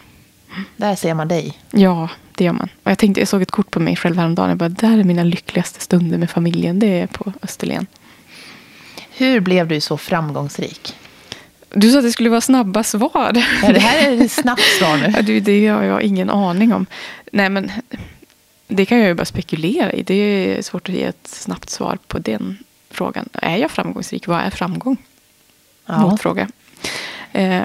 Där 0.76 0.94
ser 0.94 1.14
man 1.14 1.28
dig. 1.28 1.58
Ja, 1.70 2.08
det 2.34 2.44
gör 2.44 2.52
man. 2.52 2.68
Och 2.82 2.90
jag, 2.90 2.98
tänkte, 2.98 3.20
jag 3.20 3.28
såg 3.28 3.42
ett 3.42 3.50
kort 3.50 3.70
på 3.70 3.80
mig 3.80 3.96
själv 3.96 4.16
häromdagen. 4.16 4.48
Jag 4.48 4.58
bara, 4.58 4.68
där 4.68 4.98
är 4.98 5.04
mina 5.04 5.24
lyckligaste 5.24 5.80
stunder 5.80 6.18
med 6.18 6.30
familjen. 6.30 6.78
Det 6.78 7.00
är 7.00 7.06
på 7.06 7.32
Österlen. 7.42 7.86
Hur 9.16 9.40
blev 9.40 9.68
du 9.68 9.80
så 9.80 9.96
framgångsrik? 9.96 10.96
Du 11.70 11.90
sa 11.90 11.98
att 11.98 12.04
det 12.04 12.12
skulle 12.12 12.30
vara 12.30 12.40
snabba 12.40 12.82
svar. 12.82 13.32
Ja, 13.62 13.72
det 13.72 13.78
här 13.78 14.08
är 14.08 14.24
ett 14.24 14.32
snabbt 14.32 14.62
svar 14.78 14.96
nu. 14.96 15.12
Ja, 15.16 15.22
du, 15.22 15.40
det 15.40 15.66
har 15.66 15.82
jag 15.82 16.02
ingen 16.02 16.30
aning 16.30 16.72
om. 16.72 16.86
Nej, 17.32 17.48
men 17.48 17.72
det 18.68 18.86
kan 18.86 18.98
jag 18.98 19.08
ju 19.08 19.14
bara 19.14 19.24
spekulera 19.24 19.92
i. 19.92 20.02
Det 20.02 20.14
är 20.14 20.62
svårt 20.62 20.88
att 20.88 20.94
ge 20.94 21.04
ett 21.04 21.26
snabbt 21.26 21.70
svar 21.70 21.98
på 22.06 22.18
den 22.18 22.58
frågan. 22.90 23.28
Är 23.32 23.56
jag 23.56 23.70
framgångsrik? 23.70 24.26
Vad 24.26 24.40
är 24.40 24.50
framgång? 24.50 24.96
Ja. 25.86 25.98
Motfråga. 25.98 26.48
Eh, 27.32 27.62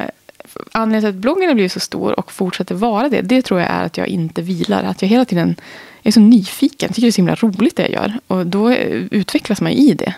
anledningen 0.71 1.01
till 1.01 1.17
att 1.17 1.21
bloggen 1.21 1.47
har 1.47 1.53
blivit 1.53 1.71
så 1.71 1.79
stor 1.79 2.19
och 2.19 2.31
fortsätter 2.31 2.75
vara 2.75 3.09
det, 3.09 3.21
det 3.21 3.41
tror 3.41 3.59
jag 3.59 3.69
är 3.69 3.83
att 3.83 3.97
jag 3.97 4.07
inte 4.07 4.41
vilar. 4.41 4.83
Att 4.83 5.01
jag 5.01 5.09
hela 5.09 5.25
tiden 5.25 5.55
är 6.03 6.11
så 6.11 6.19
nyfiken. 6.19 6.89
Tycker 6.89 7.01
det 7.01 7.07
är 7.07 7.11
så 7.11 7.17
himla 7.21 7.35
roligt 7.35 7.75
det 7.75 7.83
jag 7.83 7.91
gör. 7.91 8.19
Och 8.27 8.47
då 8.47 8.73
utvecklas 9.11 9.61
man 9.61 9.71
i 9.71 9.93
det. 9.93 10.13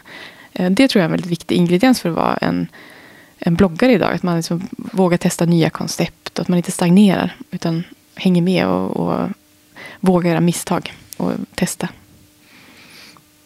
Eh, 0.54 0.72
det 0.72 0.88
tror 0.88 1.00
jag 1.00 1.04
är 1.04 1.06
en 1.06 1.12
väldigt 1.12 1.32
viktig 1.32 1.56
ingrediens 1.56 2.02
för 2.02 2.10
att 2.10 2.16
vara 2.16 2.38
en, 2.42 2.68
en 3.38 3.56
bloggare 3.56 3.92
idag. 3.92 4.14
Att 4.14 4.24
man 4.24 4.36
liksom 4.36 4.68
vågar 4.76 5.18
testa 5.18 5.46
nya 5.46 5.70
koncept. 5.70 6.40
Att 6.40 6.48
man 6.48 6.58
inte 6.58 6.72
stagnerar. 6.72 7.36
Utan 7.52 7.84
hänger 8.16 8.42
med 8.42 8.68
och, 8.68 8.98
och 8.98 9.30
vågar 10.00 10.30
göra 10.30 10.42
misstag. 10.42 10.94
Och 11.18 11.32
testa 11.56 11.88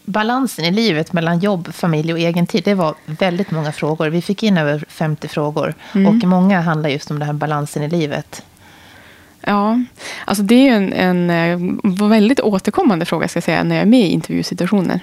balansen 0.06 0.66
i 0.66 0.72
livet 0.72 1.14
mellan 1.14 1.40
jobb, 1.40 1.74
familj 1.74 2.14
och 2.14 2.20
egen 2.20 2.48
tid, 2.48 2.64
det 2.64 2.74
var 2.74 2.96
väldigt 3.06 3.52
många 3.52 3.72
frågor. 3.72 4.10
Vi 4.10 4.22
fick 4.22 4.44
in 4.44 4.58
över 4.58 4.86
50 4.90 5.28
frågor. 5.28 5.74
Mm. 5.94 6.08
Och 6.08 6.28
många 6.28 6.62
handlar 6.62 6.90
just 6.90 7.12
om 7.12 7.20
den 7.20 7.26
här 7.26 7.34
balansen 7.34 7.84
i 7.84 7.90
livet. 7.90 8.44
Ja, 9.42 9.84
alltså 10.26 10.44
det 10.44 10.68
är 10.68 10.76
en, 10.76 10.94
en, 10.94 11.30
en 11.30 11.82
väldigt 12.10 12.40
återkommande 12.40 13.06
fråga 13.06 13.28
ska 13.28 13.38
jag 13.38 13.44
säga, 13.44 13.64
när 13.64 13.76
jag 13.76 13.82
är 13.82 13.90
med 13.90 14.08
i 14.08 14.12
intervjusituationer. 14.12 15.00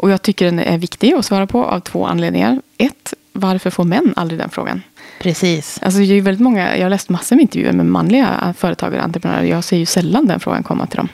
Och 0.00 0.10
jag 0.10 0.22
tycker 0.22 0.44
den 0.44 0.58
är 0.58 0.78
viktig 0.78 1.12
att 1.12 1.24
svara 1.24 1.46
på 1.46 1.64
av 1.64 1.80
två 1.80 2.06
anledningar. 2.06 2.60
Ett, 2.78 3.14
varför 3.32 3.70
får 3.70 3.84
män 3.84 4.14
aldrig 4.16 4.40
den 4.40 4.50
frågan? 4.50 4.82
Precis. 5.20 5.78
Alltså, 5.82 6.00
det 6.00 6.14
är 6.14 6.22
väldigt 6.22 6.42
många, 6.42 6.76
jag 6.76 6.84
har 6.84 6.90
läst 6.90 7.08
massor 7.08 7.36
med 7.36 7.42
intervjuer 7.42 7.72
med 7.72 7.86
manliga 7.86 8.54
företagare 8.58 8.98
och 8.98 9.04
entreprenörer. 9.04 9.44
Jag 9.44 9.64
ser 9.64 9.76
ju 9.76 9.86
sällan 9.86 10.26
den 10.26 10.40
frågan 10.40 10.62
komma 10.62 10.86
till 10.86 10.96
dem. 10.96 11.08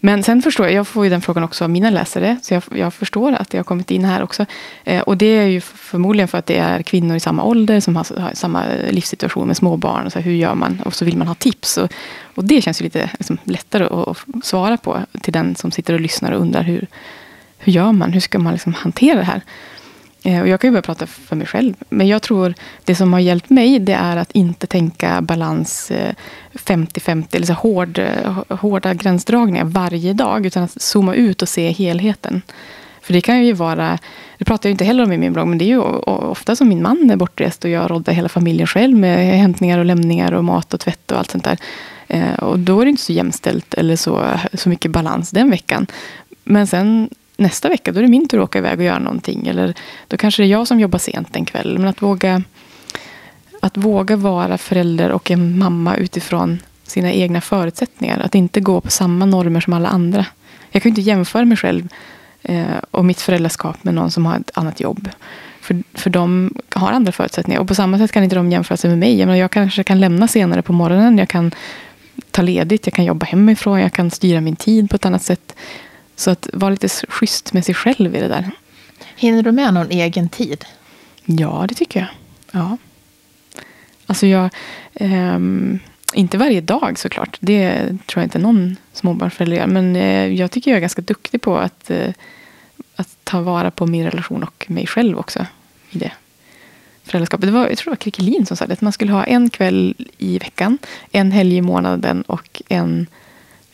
Men 0.00 0.22
sen 0.22 0.42
förstår 0.42 0.66
jag, 0.66 0.74
jag 0.74 0.88
får 0.88 1.04
ju 1.04 1.10
den 1.10 1.20
frågan 1.20 1.44
också 1.44 1.64
av 1.64 1.70
mina 1.70 1.90
läsare, 1.90 2.36
så 2.42 2.54
jag, 2.54 2.62
jag 2.74 2.94
förstår 2.94 3.32
att 3.32 3.50
det 3.50 3.58
har 3.58 3.64
kommit 3.64 3.90
in 3.90 4.04
här 4.04 4.22
också. 4.22 4.46
Eh, 4.84 5.00
och 5.00 5.16
det 5.16 5.26
är 5.26 5.46
ju 5.46 5.60
förmodligen 5.60 6.28
för 6.28 6.38
att 6.38 6.46
det 6.46 6.56
är 6.56 6.82
kvinnor 6.82 7.16
i 7.16 7.20
samma 7.20 7.44
ålder 7.44 7.80
som 7.80 7.96
har, 7.96 8.20
har 8.20 8.30
samma 8.34 8.64
livssituation 8.90 9.46
med 9.46 9.56
småbarn. 9.56 10.10
Så 10.10 10.18
hur 10.18 10.32
gör 10.32 10.54
man? 10.54 10.80
Och 10.84 10.94
så 10.94 11.04
vill 11.04 11.16
man 11.16 11.28
ha 11.28 11.34
tips. 11.34 11.76
Och, 11.76 11.92
och 12.34 12.44
det 12.44 12.62
känns 12.62 12.80
ju 12.80 12.84
lite 12.84 13.10
liksom, 13.18 13.38
lättare 13.44 13.84
att, 13.84 14.08
att, 14.08 14.44
svara 14.44 14.76
på 14.76 14.98
till 15.20 15.32
den 15.32 15.54
som 15.54 15.70
sitter 15.70 15.94
och 15.94 16.00
lyssnar 16.00 16.32
och 16.32 16.40
undrar 16.40 16.62
hur, 16.62 16.86
hur 17.64 17.72
gör 17.72 17.92
man? 17.92 18.12
Hur 18.12 18.20
ska 18.20 18.38
man 18.38 18.52
liksom 18.52 18.74
hantera 18.74 19.18
det 19.18 19.24
här? 19.24 19.42
Eh, 20.24 20.40
och 20.40 20.48
jag 20.48 20.60
kan 20.60 20.68
ju 20.68 20.72
börja 20.72 20.82
prata 20.82 21.06
för 21.06 21.36
mig 21.36 21.46
själv. 21.46 21.74
Men 21.88 22.08
jag 22.08 22.22
tror 22.22 22.54
det 22.84 22.94
som 22.94 23.12
har 23.12 23.20
hjälpt 23.20 23.50
mig 23.50 23.78
det 23.78 23.92
är 23.92 24.16
att 24.16 24.32
inte 24.32 24.66
tänka 24.66 25.20
balans 25.20 25.90
eh, 25.90 26.14
50-50 26.52 27.36
eller 27.36 27.46
så 27.46 27.52
hård, 27.52 27.98
eh, 27.98 28.42
hårda 28.48 28.94
gränsdragningar 28.94 29.64
varje 29.64 30.12
dag. 30.12 30.46
Utan 30.46 30.62
att 30.62 30.82
zooma 30.82 31.14
ut 31.14 31.42
och 31.42 31.48
se 31.48 31.70
helheten. 31.70 32.42
För 33.00 33.12
det 33.12 33.20
kan 33.20 33.44
ju 33.44 33.52
vara, 33.52 33.98
det 34.38 34.44
pratar 34.44 34.68
jag 34.68 34.74
inte 34.74 34.84
heller 34.84 35.04
om 35.04 35.12
i 35.12 35.18
min 35.18 35.32
blogg, 35.32 35.48
men 35.48 35.58
det 35.58 35.64
är 35.64 35.66
ju 35.66 35.80
ofta 35.80 36.56
som 36.56 36.68
min 36.68 36.82
man 36.82 37.10
är 37.10 37.16
bortrest 37.16 37.64
och 37.64 37.70
jag 37.70 37.90
roddar 37.90 38.12
hela 38.12 38.28
familjen 38.28 38.66
själv 38.66 38.96
med 38.96 39.38
hämtningar 39.38 39.78
och 39.78 39.84
lämningar 39.84 40.32
och 40.32 40.44
mat 40.44 40.74
och 40.74 40.80
tvätt 40.80 41.12
och 41.12 41.18
allt 41.18 41.30
sånt 41.30 41.44
där. 41.44 41.58
Och 42.44 42.58
då 42.58 42.80
är 42.80 42.84
det 42.84 42.90
inte 42.90 43.02
så 43.02 43.12
jämställt 43.12 43.74
eller 43.74 43.96
så, 43.96 44.24
så 44.52 44.68
mycket 44.68 44.90
balans 44.90 45.30
den 45.30 45.50
veckan. 45.50 45.86
Men 46.44 46.66
sen 46.66 47.08
nästa 47.42 47.68
vecka, 47.68 47.92
då 47.92 47.98
är 47.98 48.02
det 48.02 48.08
min 48.08 48.28
tur 48.28 48.38
att 48.38 48.44
åka 48.44 48.58
iväg 48.58 48.78
och 48.78 48.84
göra 48.84 48.98
någonting. 48.98 49.46
Eller 49.46 49.74
då 50.08 50.16
kanske 50.16 50.42
det 50.42 50.46
är 50.46 50.50
jag 50.50 50.68
som 50.68 50.80
jobbar 50.80 50.98
sent 50.98 51.36
en 51.36 51.44
kväll. 51.44 51.78
Men 51.78 51.88
att 51.88 52.02
våga, 52.02 52.42
att 53.60 53.76
våga 53.76 54.16
vara 54.16 54.58
förälder 54.58 55.10
och 55.10 55.30
en 55.30 55.58
mamma 55.58 55.96
utifrån 55.96 56.58
sina 56.82 57.12
egna 57.12 57.40
förutsättningar. 57.40 58.20
Att 58.20 58.34
inte 58.34 58.60
gå 58.60 58.80
på 58.80 58.90
samma 58.90 59.26
normer 59.26 59.60
som 59.60 59.72
alla 59.72 59.88
andra. 59.88 60.26
Jag 60.70 60.82
kan 60.82 60.90
inte 60.90 61.00
jämföra 61.00 61.44
mig 61.44 61.56
själv 61.56 61.88
eh, 62.42 62.64
och 62.90 63.04
mitt 63.04 63.20
föräldraskap 63.20 63.84
med 63.84 63.94
någon 63.94 64.10
som 64.10 64.26
har 64.26 64.36
ett 64.36 64.50
annat 64.54 64.80
jobb. 64.80 65.08
För, 65.60 65.82
för 65.94 66.10
de 66.10 66.54
har 66.70 66.92
andra 66.92 67.12
förutsättningar. 67.12 67.60
Och 67.60 67.68
på 67.68 67.74
samma 67.74 67.98
sätt 67.98 68.12
kan 68.12 68.24
inte 68.24 68.36
de 68.36 68.50
jämföra 68.52 68.76
sig 68.76 68.90
med 68.90 68.98
mig. 68.98 69.18
Jag, 69.18 69.26
menar, 69.26 69.38
jag 69.38 69.50
kanske 69.50 69.84
kan 69.84 70.00
lämna 70.00 70.28
senare 70.28 70.62
på 70.62 70.72
morgonen. 70.72 71.18
Jag 71.18 71.28
kan 71.28 71.52
ta 72.30 72.42
ledigt. 72.42 72.86
Jag 72.86 72.94
kan 72.94 73.04
jobba 73.04 73.26
hemifrån. 73.26 73.80
Jag 73.80 73.92
kan 73.92 74.10
styra 74.10 74.40
min 74.40 74.56
tid 74.56 74.90
på 74.90 74.96
ett 74.96 75.06
annat 75.06 75.22
sätt. 75.22 75.56
Så 76.22 76.30
att 76.30 76.48
vara 76.52 76.70
lite 76.70 76.88
schysst 76.88 77.52
med 77.52 77.64
sig 77.64 77.74
själv 77.74 78.16
i 78.16 78.20
det 78.20 78.28
där. 78.28 78.50
Hinner 79.16 79.42
du 79.42 79.52
med 79.52 79.74
någon 79.74 79.90
egen 79.90 80.28
tid? 80.28 80.64
Ja, 81.24 81.64
det 81.68 81.74
tycker 81.74 82.00
jag. 82.00 82.08
Ja. 82.50 82.76
Alltså 84.06 84.26
jag... 84.26 84.50
Um, 84.94 85.78
inte 86.14 86.38
varje 86.38 86.60
dag 86.60 86.98
såklart. 86.98 87.36
Det 87.40 87.86
tror 87.86 88.20
jag 88.20 88.24
inte 88.24 88.38
någon 88.38 88.76
småbarnsförälder 88.92 89.56
gör. 89.56 89.66
Men 89.66 89.96
eh, 89.96 90.26
jag 90.26 90.50
tycker 90.50 90.70
jag 90.70 90.76
är 90.76 90.80
ganska 90.80 91.02
duktig 91.02 91.42
på 91.42 91.56
att, 91.56 91.90
eh, 91.90 92.12
att 92.96 93.16
ta 93.24 93.40
vara 93.40 93.70
på 93.70 93.86
min 93.86 94.04
relation 94.04 94.42
och 94.42 94.64
mig 94.68 94.86
själv 94.86 95.18
också. 95.18 95.46
I 95.90 95.98
det 95.98 96.12
föräldraskapet. 97.04 97.46
Det 97.46 97.52
var, 97.52 97.68
jag 97.68 97.78
tror 97.78 97.90
det 97.90 97.96
var 97.96 97.96
Krickelin 97.96 98.46
som 98.46 98.56
sa 98.56 98.66
det. 98.66 98.72
Att 98.72 98.80
man 98.80 98.92
skulle 98.92 99.12
ha 99.12 99.24
en 99.24 99.50
kväll 99.50 99.94
i 100.18 100.38
veckan, 100.38 100.78
en 101.12 101.32
helg 101.32 101.56
i 101.56 101.62
månaden 101.62 102.22
och 102.22 102.62
en 102.68 103.06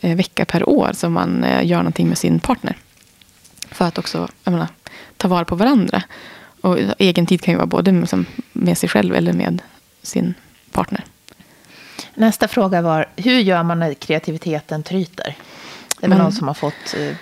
vecka 0.00 0.44
per 0.44 0.68
år 0.68 0.90
som 0.92 1.12
man 1.12 1.46
gör 1.62 1.78
någonting 1.78 2.08
med 2.08 2.18
sin 2.18 2.40
partner. 2.40 2.76
För 3.70 3.84
att 3.84 3.98
också 3.98 4.28
menar, 4.44 4.68
ta 5.16 5.28
vara 5.28 5.44
på 5.44 5.56
varandra. 5.56 6.02
Och 6.60 6.78
egen 6.98 7.26
tid 7.26 7.42
kan 7.42 7.52
ju 7.52 7.58
vara 7.58 7.66
både 7.66 7.92
med, 7.92 8.24
med 8.52 8.78
sig 8.78 8.88
själv 8.88 9.14
eller 9.14 9.32
med 9.32 9.62
sin 10.02 10.34
partner. 10.72 11.04
Nästa 12.14 12.48
fråga 12.48 12.82
var, 12.82 13.08
hur 13.16 13.38
gör 13.38 13.62
man 13.62 13.78
när 13.78 13.94
kreativiteten 13.94 14.82
tryter? 14.82 15.36
Det 16.00 16.06
är 16.06 16.10
väl 16.10 16.18
någon 16.18 16.32
som 16.32 16.46
har 16.46 16.54
fått, 16.54 16.94
uh, 16.98 17.14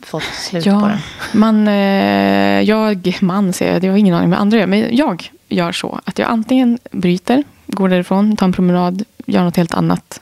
fått 0.00 0.22
slut 0.22 0.66
ja, 0.66 0.80
på 0.80 0.88
den. 0.88 0.98
Man, 1.32 1.68
uh, 1.68 2.62
jag, 2.62 3.18
man 3.20 3.52
säger 3.52 3.72
jag, 3.72 3.82
det 3.82 3.88
har 3.88 3.96
ingen 3.96 4.14
aning 4.14 4.30
vad 4.30 4.38
andra 4.38 4.58
gör. 4.58 4.66
Men 4.66 4.96
jag 4.96 5.30
gör 5.48 5.72
så 5.72 6.00
att 6.04 6.18
jag 6.18 6.28
antingen 6.28 6.78
bryter, 6.90 7.44
går 7.66 7.88
därifrån, 7.88 8.36
tar 8.36 8.46
en 8.46 8.52
promenad, 8.52 9.04
gör 9.26 9.44
något 9.44 9.56
helt 9.56 9.74
annat 9.74 10.20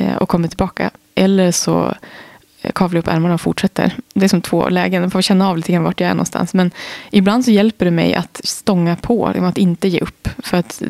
uh, 0.00 0.16
och 0.16 0.28
kommer 0.28 0.48
tillbaka. 0.48 0.90
Eller 1.18 1.50
så 1.50 1.94
eh, 2.62 2.72
kavlar 2.72 2.98
upp 2.98 3.08
ärmarna 3.08 3.34
och 3.34 3.40
fortsätter. 3.40 3.94
Det 4.14 4.24
är 4.24 4.28
som 4.28 4.42
två 4.42 4.68
lägen. 4.68 5.02
Jag 5.02 5.12
får 5.12 5.22
känna 5.22 5.48
av 5.48 5.56
lite 5.56 5.72
grann 5.72 5.82
vart 5.82 6.00
jag 6.00 6.10
är 6.10 6.14
någonstans. 6.14 6.54
Men 6.54 6.70
ibland 7.10 7.44
så 7.44 7.50
hjälper 7.50 7.84
det 7.84 7.90
mig 7.90 8.14
att 8.14 8.40
stånga 8.44 8.96
på, 8.96 9.26
liksom 9.26 9.44
att 9.44 9.58
inte 9.58 9.88
ge 9.88 10.00
upp. 10.00 10.28
För 10.38 10.56
att 10.56 10.82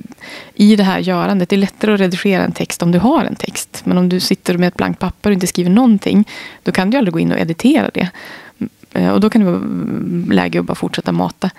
i 0.54 0.76
det 0.76 0.84
här 0.84 0.98
görandet, 0.98 1.48
det 1.48 1.56
är 1.56 1.58
lättare 1.58 1.94
att 1.94 2.00
redigera 2.00 2.44
en 2.44 2.52
text 2.52 2.82
om 2.82 2.92
du 2.92 2.98
har 2.98 3.24
en 3.24 3.36
text. 3.36 3.82
Men 3.84 3.98
om 3.98 4.08
du 4.08 4.20
sitter 4.20 4.58
med 4.58 4.68
ett 4.68 4.76
blankt 4.76 5.00
papper 5.00 5.30
och 5.30 5.34
inte 5.34 5.46
skriver 5.46 5.70
någonting, 5.70 6.28
då 6.62 6.72
kan 6.72 6.90
du 6.90 6.98
aldrig 6.98 7.12
gå 7.12 7.20
in 7.20 7.32
och 7.32 7.38
editera 7.38 7.90
det. 7.94 8.08
Eh, 8.92 9.10
och 9.10 9.20
då 9.20 9.30
kan 9.30 9.44
det 9.44 9.50
vara 9.50 10.34
läge 10.34 10.60
att 10.60 10.66
bara 10.66 10.74
fortsätta 10.74 11.12
mata. 11.12 11.50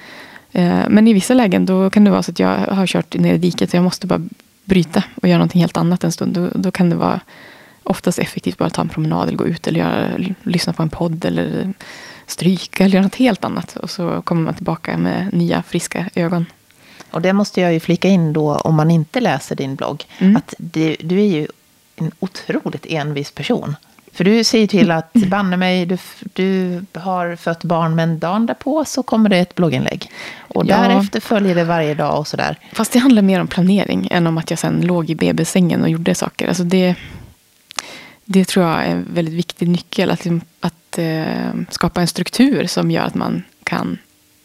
Eh, 0.52 0.90
men 0.90 1.08
i 1.08 1.14
vissa 1.14 1.34
lägen 1.34 1.66
då 1.66 1.90
kan 1.90 2.04
det 2.04 2.12
vara 2.12 2.24
så 2.24 2.32
att 2.32 2.40
jag 2.40 2.58
har 2.58 2.88
kört 2.88 3.16
ner 3.16 3.34
i 3.34 3.38
diket 3.38 3.70
och 3.70 3.76
jag 3.76 3.84
måste 3.84 4.08
bara 4.08 4.22
bryta 4.66 5.04
och 5.16 5.28
göra 5.28 5.38
någonting 5.38 5.62
helt 5.62 5.78
annat 5.78 6.04
en 6.04 6.12
stund. 6.12 6.34
Då, 6.34 6.50
då 6.56 6.72
kan 6.72 6.90
det 6.90 6.96
vara 6.96 7.20
oftast 7.90 8.20
effektivt 8.20 8.58
bara 8.58 8.70
ta 8.70 8.82
en 8.82 8.90
promenad 8.90 9.28
eller 9.28 9.38
gå 9.38 9.48
ut 9.48 9.68
eller 9.68 9.80
göra, 9.80 10.12
lyssna 10.44 10.74
på 10.74 10.84
en 10.84 10.90
podd 10.90 11.26
eller 11.26 11.74
stryka 12.26 12.84
eller 12.84 12.94
göra 12.94 13.04
något 13.04 13.16
helt 13.16 13.46
annat. 13.46 13.76
Och 13.76 13.90
så 13.90 14.22
kommer 14.22 14.42
man 14.42 14.54
tillbaka 14.54 14.98
med 14.98 15.34
nya 15.34 15.64
friska 15.64 16.10
ögon. 16.16 16.46
Och 17.12 17.22
det 17.22 17.34
måste 17.34 17.62
jag 17.62 17.74
ju 17.74 17.80
flika 17.80 18.08
in 18.08 18.34
då 18.34 18.56
om 18.56 18.76
man 18.76 18.92
inte 18.92 19.20
läser 19.20 19.56
din 19.56 19.76
blogg. 19.76 20.04
Mm. 20.18 20.36
Att 20.38 20.54
du, 20.58 20.96
du 21.00 21.20
är 21.20 21.26
ju 21.26 21.48
en 21.96 22.12
otroligt 22.20 22.86
envis 22.86 23.32
person. 23.32 23.76
För 24.14 24.24
du 24.24 24.44
säger 24.44 24.68
till 24.68 24.92
att 24.92 25.14
banne 25.14 25.58
mig, 25.58 25.86
du, 25.86 25.98
du 26.34 26.82
har 26.94 27.36
fött 27.36 27.64
barn, 27.64 27.96
men 27.96 28.20
dagen 28.20 28.46
därpå 28.46 28.86
så 28.86 29.04
kommer 29.04 29.30
det 29.30 29.38
ett 29.38 29.56
blogginlägg. 29.56 30.12
Och 30.40 30.66
ja. 30.66 30.78
därefter 30.78 31.20
följer 31.20 31.56
det 31.56 31.64
varje 31.64 31.94
dag 31.94 32.20
och 32.20 32.28
sådär. 32.28 32.60
Fast 32.74 32.94
det 32.94 33.00
handlar 33.00 33.22
mer 33.22 33.42
om 33.42 33.48
planering 33.48 34.08
än 34.12 34.28
om 34.28 34.38
att 34.38 34.50
jag 34.50 34.60
sen 34.60 34.82
låg 34.82 35.10
i 35.10 35.16
BB-sängen 35.16 35.82
och 35.82 35.90
gjorde 35.90 36.16
saker. 36.16 36.48
Alltså 36.48 36.64
det, 36.64 36.96
det 38.30 38.46
tror 38.46 38.66
jag 38.66 38.86
är 38.86 38.92
en 38.92 39.06
väldigt 39.14 39.34
viktig 39.34 39.68
nyckel. 39.68 40.12
Att, 40.12 40.26
liksom- 40.26 40.42
att 40.60 40.98
eh, 40.98 41.52
skapa 41.70 42.02
en 42.02 42.08
struktur 42.08 42.68
som 42.68 42.92
gör 42.92 43.04
att 43.04 43.16
man 43.16 43.44
kan 43.64 43.98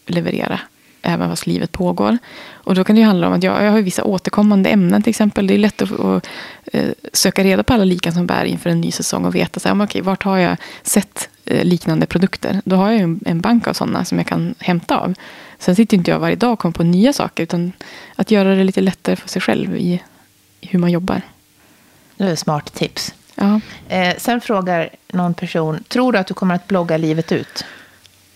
leverera 0.07 0.61
även 1.03 1.31
fast 1.31 1.47
livet 1.47 1.73
pågår. 1.73 2.19
Och 2.53 2.75
då 2.75 2.85
kan 2.85 2.97
det 2.97 3.03
handla 3.03 3.27
om 3.27 3.33
att 3.33 3.43
jag, 3.43 3.65
jag 3.65 3.71
har 3.71 3.81
vissa 3.81 4.05
återkommande 4.05 4.71
ämnen 4.71 5.03
till 5.03 5.11
exempel. 5.11 5.47
Det 5.47 5.55
är 5.55 5.59
lätt 5.59 5.83
att, 5.83 6.01
att 6.01 6.27
eh, 6.73 6.91
söka 7.13 7.45
reda 7.45 7.63
på 7.63 7.75
alla 7.75 7.85
likan 7.85 8.13
som 8.13 8.27
bär 8.27 8.45
inför 8.45 8.71
en 8.71 8.81
ny 8.81 8.93
säsong 8.93 9.25
och 9.25 9.35
veta 9.35 9.61
så 9.61 9.69
här, 9.69 9.85
okej, 9.85 10.01
vart 10.01 10.23
har 10.23 10.39
jag 10.39 10.57
sett 10.83 11.29
eh, 11.45 11.65
liknande 11.65 12.07
produkter. 12.07 12.61
Då 12.65 12.77
har 12.77 12.91
jag 12.91 13.01
en, 13.01 13.21
en 13.27 13.41
bank 13.41 13.67
av 13.67 13.73
sådana 13.73 14.05
som 14.05 14.19
jag 14.19 14.27
kan 14.27 14.55
hämta 14.59 14.99
av. 14.99 15.15
Sen 15.59 15.77
sitter 15.77 15.97
inte 15.97 16.11
jag 16.11 16.19
varje 16.19 16.37
dag 16.37 16.53
och 16.53 16.59
kommer 16.59 16.73
på 16.73 16.83
nya 16.83 17.13
saker 17.13 17.43
utan 17.43 17.73
att 18.17 18.31
göra 18.31 18.55
det 18.55 18.65
lite 18.65 18.81
lättare 18.81 19.17
för 19.17 19.29
sig 19.29 19.43
själv 19.43 19.77
i, 19.77 20.03
i 20.61 20.67
hur 20.67 20.79
man 20.79 20.91
jobbar. 20.91 21.23
Det 22.17 22.25
är 22.25 22.33
ett 22.33 22.39
smart 22.39 22.75
tips. 22.75 23.15
Ja. 23.43 23.61
Eh, 23.89 24.17
sen 24.19 24.41
frågar 24.41 24.91
någon 25.13 25.35
person, 25.35 25.85
tror 25.89 26.13
du 26.13 26.19
att 26.19 26.27
du 26.27 26.35
kommer 26.35 26.55
att 26.55 26.69
blogga 26.69 26.97
livet 26.97 27.33
ut? 27.33 27.65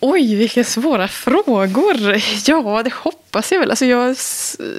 Oj, 0.01 0.35
vilka 0.35 0.65
svåra 0.65 1.09
frågor. 1.09 2.23
Ja, 2.47 2.83
det 2.83 2.93
hoppas 2.93 3.53
jag 3.53 3.61
väl. 3.61 3.71
Alltså 3.71 3.87
jag 3.87 4.17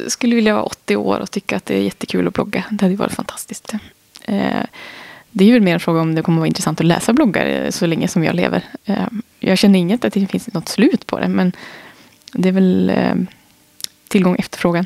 skulle 0.07 0.35
vilja 0.35 0.53
vara 0.53 0.63
80 0.63 0.95
år 0.95 1.19
och 1.19 1.31
tycka 1.31 1.57
att 1.57 1.65
det 1.65 1.75
är 1.75 1.81
jättekul 1.81 2.27
att 2.27 2.33
blogga. 2.33 2.63
Det 2.69 2.85
hade 2.85 2.95
varit 2.95 3.13
fantastiskt. 3.13 3.73
Eh, 4.25 4.63
det 5.31 5.49
är 5.49 5.53
väl 5.53 5.61
mer 5.61 5.73
en 5.73 5.79
fråga 5.79 6.01
om 6.01 6.15
det 6.15 6.21
kommer 6.21 6.37
att 6.37 6.41
vara 6.41 6.47
intressant 6.47 6.79
att 6.79 6.85
läsa 6.85 7.13
bloggar 7.13 7.45
eh, 7.45 7.69
så 7.69 7.85
länge 7.85 8.07
som 8.07 8.23
jag 8.23 8.35
lever. 8.35 8.63
Eh, 8.85 9.07
jag 9.39 9.57
känner 9.57 9.79
inget 9.79 10.05
att 10.05 10.13
det 10.13 10.27
finns 10.27 10.53
något 10.53 10.69
slut 10.69 11.07
på 11.07 11.19
det, 11.19 11.27
men 11.27 11.51
det 12.31 12.49
är 12.49 12.53
väl 12.53 12.91
tillgång 14.07 14.33
och 14.33 14.39
efterfrågan 14.39 14.85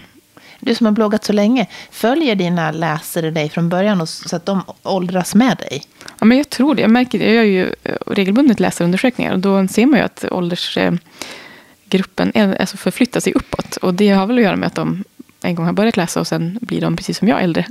du 0.62 0.76
som 0.76 0.86
har 0.86 0.94
bloggat 0.94 1.24
så 1.24 1.34
länge, 1.34 1.68
följer 1.92 2.36
dina 2.36 2.72
läsare 2.72 3.32
dig 3.32 3.50
från 3.50 3.70
början 3.70 4.08
så 4.08 4.36
att 4.36 4.46
de 4.46 4.64
åldras 4.84 5.36
med 5.36 5.58
dig? 5.58 5.84
Ja, 6.20 6.26
men 6.26 6.38
jag 6.38 6.50
tror 6.50 6.76
det. 6.76 6.82
Jag, 6.82 6.92
märker, 6.92 7.20
jag 7.20 7.34
gör 7.34 7.44
ju 7.44 7.74
eh, 7.84 7.96
regelbundet 8.08 8.60
läsarundersökningar 8.60 9.34
och 9.34 9.40
då 9.40 9.68
ser 9.68 9.86
man 9.86 10.00
ju 10.00 10.06
att 10.06 10.26
åldersgruppen 10.32 12.32
alltså 12.60 12.78
förflyttar 12.78 13.20
sig 13.20 13.34
uppåt. 13.34 13.78
Och 13.78 13.94
det 13.94 14.10
har 14.10 14.28
väl 14.28 14.38
att 14.38 14.44
göra 14.44 14.56
med 14.56 14.68
att 14.68 14.76
de 14.76 15.04
en 15.44 15.56
gång 15.56 15.66
har 15.66 15.74
börjat 15.74 15.98
läsa 15.98 16.20
och 16.20 16.28
sen 16.28 16.60
blir 16.62 16.82
de 16.82 16.96
precis 16.96 17.18
som 17.18 17.28
jag 17.28 17.44
äldre. 17.44 17.66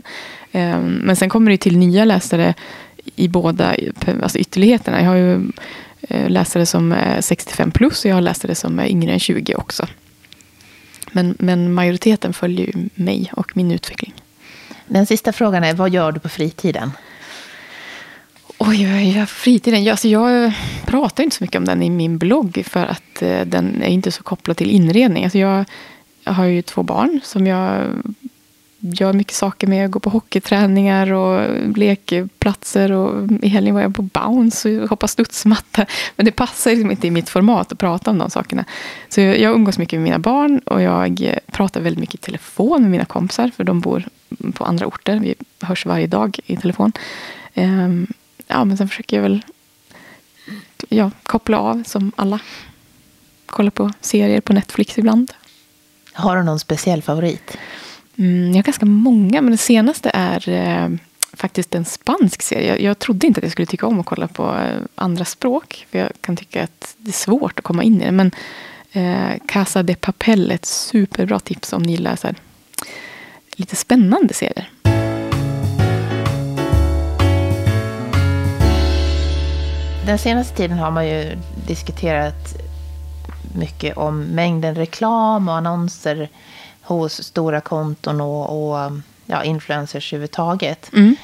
Ehm, 0.53 1.01
men 1.05 1.17
sen 1.17 1.29
kommer 1.29 1.51
det 1.51 1.57
till 1.57 1.79
nya 1.79 2.05
läsare 2.05 2.55
i 3.17 3.29
båda 3.29 3.75
alltså 4.23 4.39
ytterligheterna. 4.39 5.01
Jag 5.01 5.09
har 5.09 5.17
ju 5.17 5.53
eh, 6.01 6.31
läsare 6.31 6.67
som 6.67 6.93
är 6.93 7.21
65 7.21 7.71
plus 7.71 8.05
och 8.05 8.11
jag 8.11 8.15
har 8.15 8.23
läsare 8.23 8.55
som 8.55 8.79
är 8.79 8.87
yngre 8.87 9.13
än 9.13 9.21
20 9.21 9.55
också. 9.55 9.87
Men, 11.13 11.37
men 11.39 11.75
majoriteten 11.75 12.33
följer 12.33 12.67
ju 12.67 12.89
mig 12.95 13.31
och 13.33 13.57
min 13.57 13.71
utveckling. 13.71 14.15
Den 14.87 15.07
sista 15.07 15.33
frågan 15.33 15.65
är, 15.65 15.75
vad 15.75 15.91
gör 15.91 16.13
du 16.13 16.21
på 16.21 16.29
fritiden? 16.29 16.93
Oj, 18.59 18.87
vad 18.87 18.97
jag 18.97 19.05
gör 19.05 19.21
på 19.21 19.27
fritiden? 19.27 19.85
Jag, 19.85 19.93
alltså 19.93 20.09
jag 20.09 20.53
pratar 20.87 21.25
inte 21.25 21.37
så 21.37 21.45
mycket 21.45 21.57
om 21.57 21.65
den 21.65 21.83
i 21.83 21.91
min 21.91 22.19
blogg 22.19 22.63
för 22.67 22.87
att 22.87 23.23
eh, 23.23 23.41
den 23.41 23.83
är 23.83 23.89
inte 23.89 24.13
så 24.13 24.23
kopplad 24.23 24.57
till 24.57 24.71
inredning. 24.71 25.25
Alltså 25.25 25.39
jag, 25.39 25.65
jag 26.25 26.33
har 26.33 26.45
ju 26.45 26.63
två 26.63 26.83
barn 26.83 27.21
som 27.25 27.47
jag 27.47 27.87
gör 28.81 29.13
mycket 29.13 29.35
saker 29.35 29.67
med. 29.67 29.85
jag 29.85 29.91
Går 29.91 30.01
på 30.01 30.11
hockeyträningar 30.11 31.13
och 31.13 31.79
lekplatser. 31.79 32.93
Och 32.93 33.29
I 33.43 33.49
helgen 33.49 33.75
var 33.75 33.83
jag 33.83 33.95
på 33.95 34.03
bounce 34.03 34.81
och 34.81 34.89
hoppade 34.89 35.11
studsmatta. 35.11 35.87
Men 36.17 36.27
det 36.27 36.33
passar 36.33 36.71
liksom 36.71 36.91
inte 36.91 37.07
i 37.07 37.11
mitt 37.11 37.29
format 37.29 37.73
att 37.73 37.79
prata 37.79 38.11
om 38.11 38.19
de 38.19 38.31
sakerna. 38.31 38.65
Så 39.09 39.21
jag 39.21 39.55
umgås 39.55 39.79
mycket 39.79 39.99
med 39.99 40.05
mina 40.05 40.19
barn 40.19 40.59
och 40.59 40.83
jag 40.83 41.23
eh, 41.23 41.39
pratar 41.51 41.81
väldigt 41.81 42.01
mycket 42.01 42.15
i 42.15 42.19
telefon 42.19 42.83
med 42.83 42.91
mina 42.91 43.05
kompisar. 43.05 43.51
För 43.57 43.65
de 43.65 43.81
bor 43.81 44.05
på 44.55 44.65
andra 44.65 44.87
orter. 44.87 45.17
Vi 45.19 45.35
hörs 45.61 45.87
varje 45.87 46.07
dag 46.07 46.39
i 46.47 46.57
telefon. 46.57 46.93
Ehm, 47.55 48.07
ja, 48.47 48.65
men 48.65 48.77
sen 48.77 48.89
försöker 48.89 49.17
jag 49.17 49.23
väl 49.23 49.43
ja, 50.89 51.11
koppla 51.23 51.59
av 51.59 51.83
som 51.87 52.13
alla. 52.17 52.41
Kolla 53.47 53.71
på 53.71 53.93
serier 54.01 54.41
på 54.41 54.53
Netflix 54.53 54.99
ibland. 54.99 55.33
Har 56.13 56.37
du 56.37 56.43
någon 56.43 56.61
speciell 56.61 57.03
favorit? 57.03 57.57
Mm, 58.21 58.49
jag 58.49 58.57
har 58.57 58.63
ganska 58.63 58.87
många, 58.87 59.43
men 59.43 59.51
det 59.51 59.59
senaste 59.59 60.11
är 60.15 60.49
eh, 60.49 60.89
faktiskt 61.33 61.75
en 61.75 61.85
spansk 61.85 62.43
serie. 62.43 62.69
Jag, 62.69 62.81
jag 62.81 62.99
trodde 62.99 63.27
inte 63.27 63.39
att 63.39 63.45
jag 63.45 63.53
skulle 63.53 63.67
tycka 63.67 63.87
om 63.87 64.01
att 64.01 64.07
kolla 64.07 64.29
på 64.29 64.57
eh, 64.57 64.83
andra 64.95 65.25
språk. 65.25 65.87
För 65.91 65.99
jag 65.99 66.09
kan 66.21 66.37
tycka 66.37 66.63
att 66.65 66.95
det 66.99 67.11
är 67.11 67.13
svårt 67.13 67.59
att 67.59 67.65
komma 67.65 67.83
in 67.83 68.03
i 68.03 68.05
det. 68.05 68.13
Men 68.13 68.31
eh, 68.93 69.41
Casa 69.49 69.83
de 69.83 69.95
Papel 69.95 70.51
är 70.51 70.55
ett 70.55 70.67
superbra 70.67 71.41
tips 71.41 71.73
om 71.73 71.83
ni 71.83 71.93
gillar 71.93 72.17
så 72.17 72.27
här, 72.27 72.37
lite 73.53 73.77
spännande 73.77 74.35
serier. 74.35 74.71
Den 80.07 80.19
senaste 80.19 80.57
tiden 80.57 80.79
har 80.79 80.91
man 80.91 81.09
ju 81.09 81.39
diskuterat 81.67 82.55
mycket 83.55 83.97
om 83.97 84.23
mängden 84.23 84.75
reklam 84.75 85.49
och 85.49 85.55
annonser 85.55 86.29
hos 86.95 87.23
stora 87.23 87.61
konton 87.61 88.21
och, 88.21 88.73
och 88.73 88.93
ja, 89.27 89.45
influencers 89.45 90.13
överhuvudtaget. 90.13 90.91
Mm. 90.93 91.17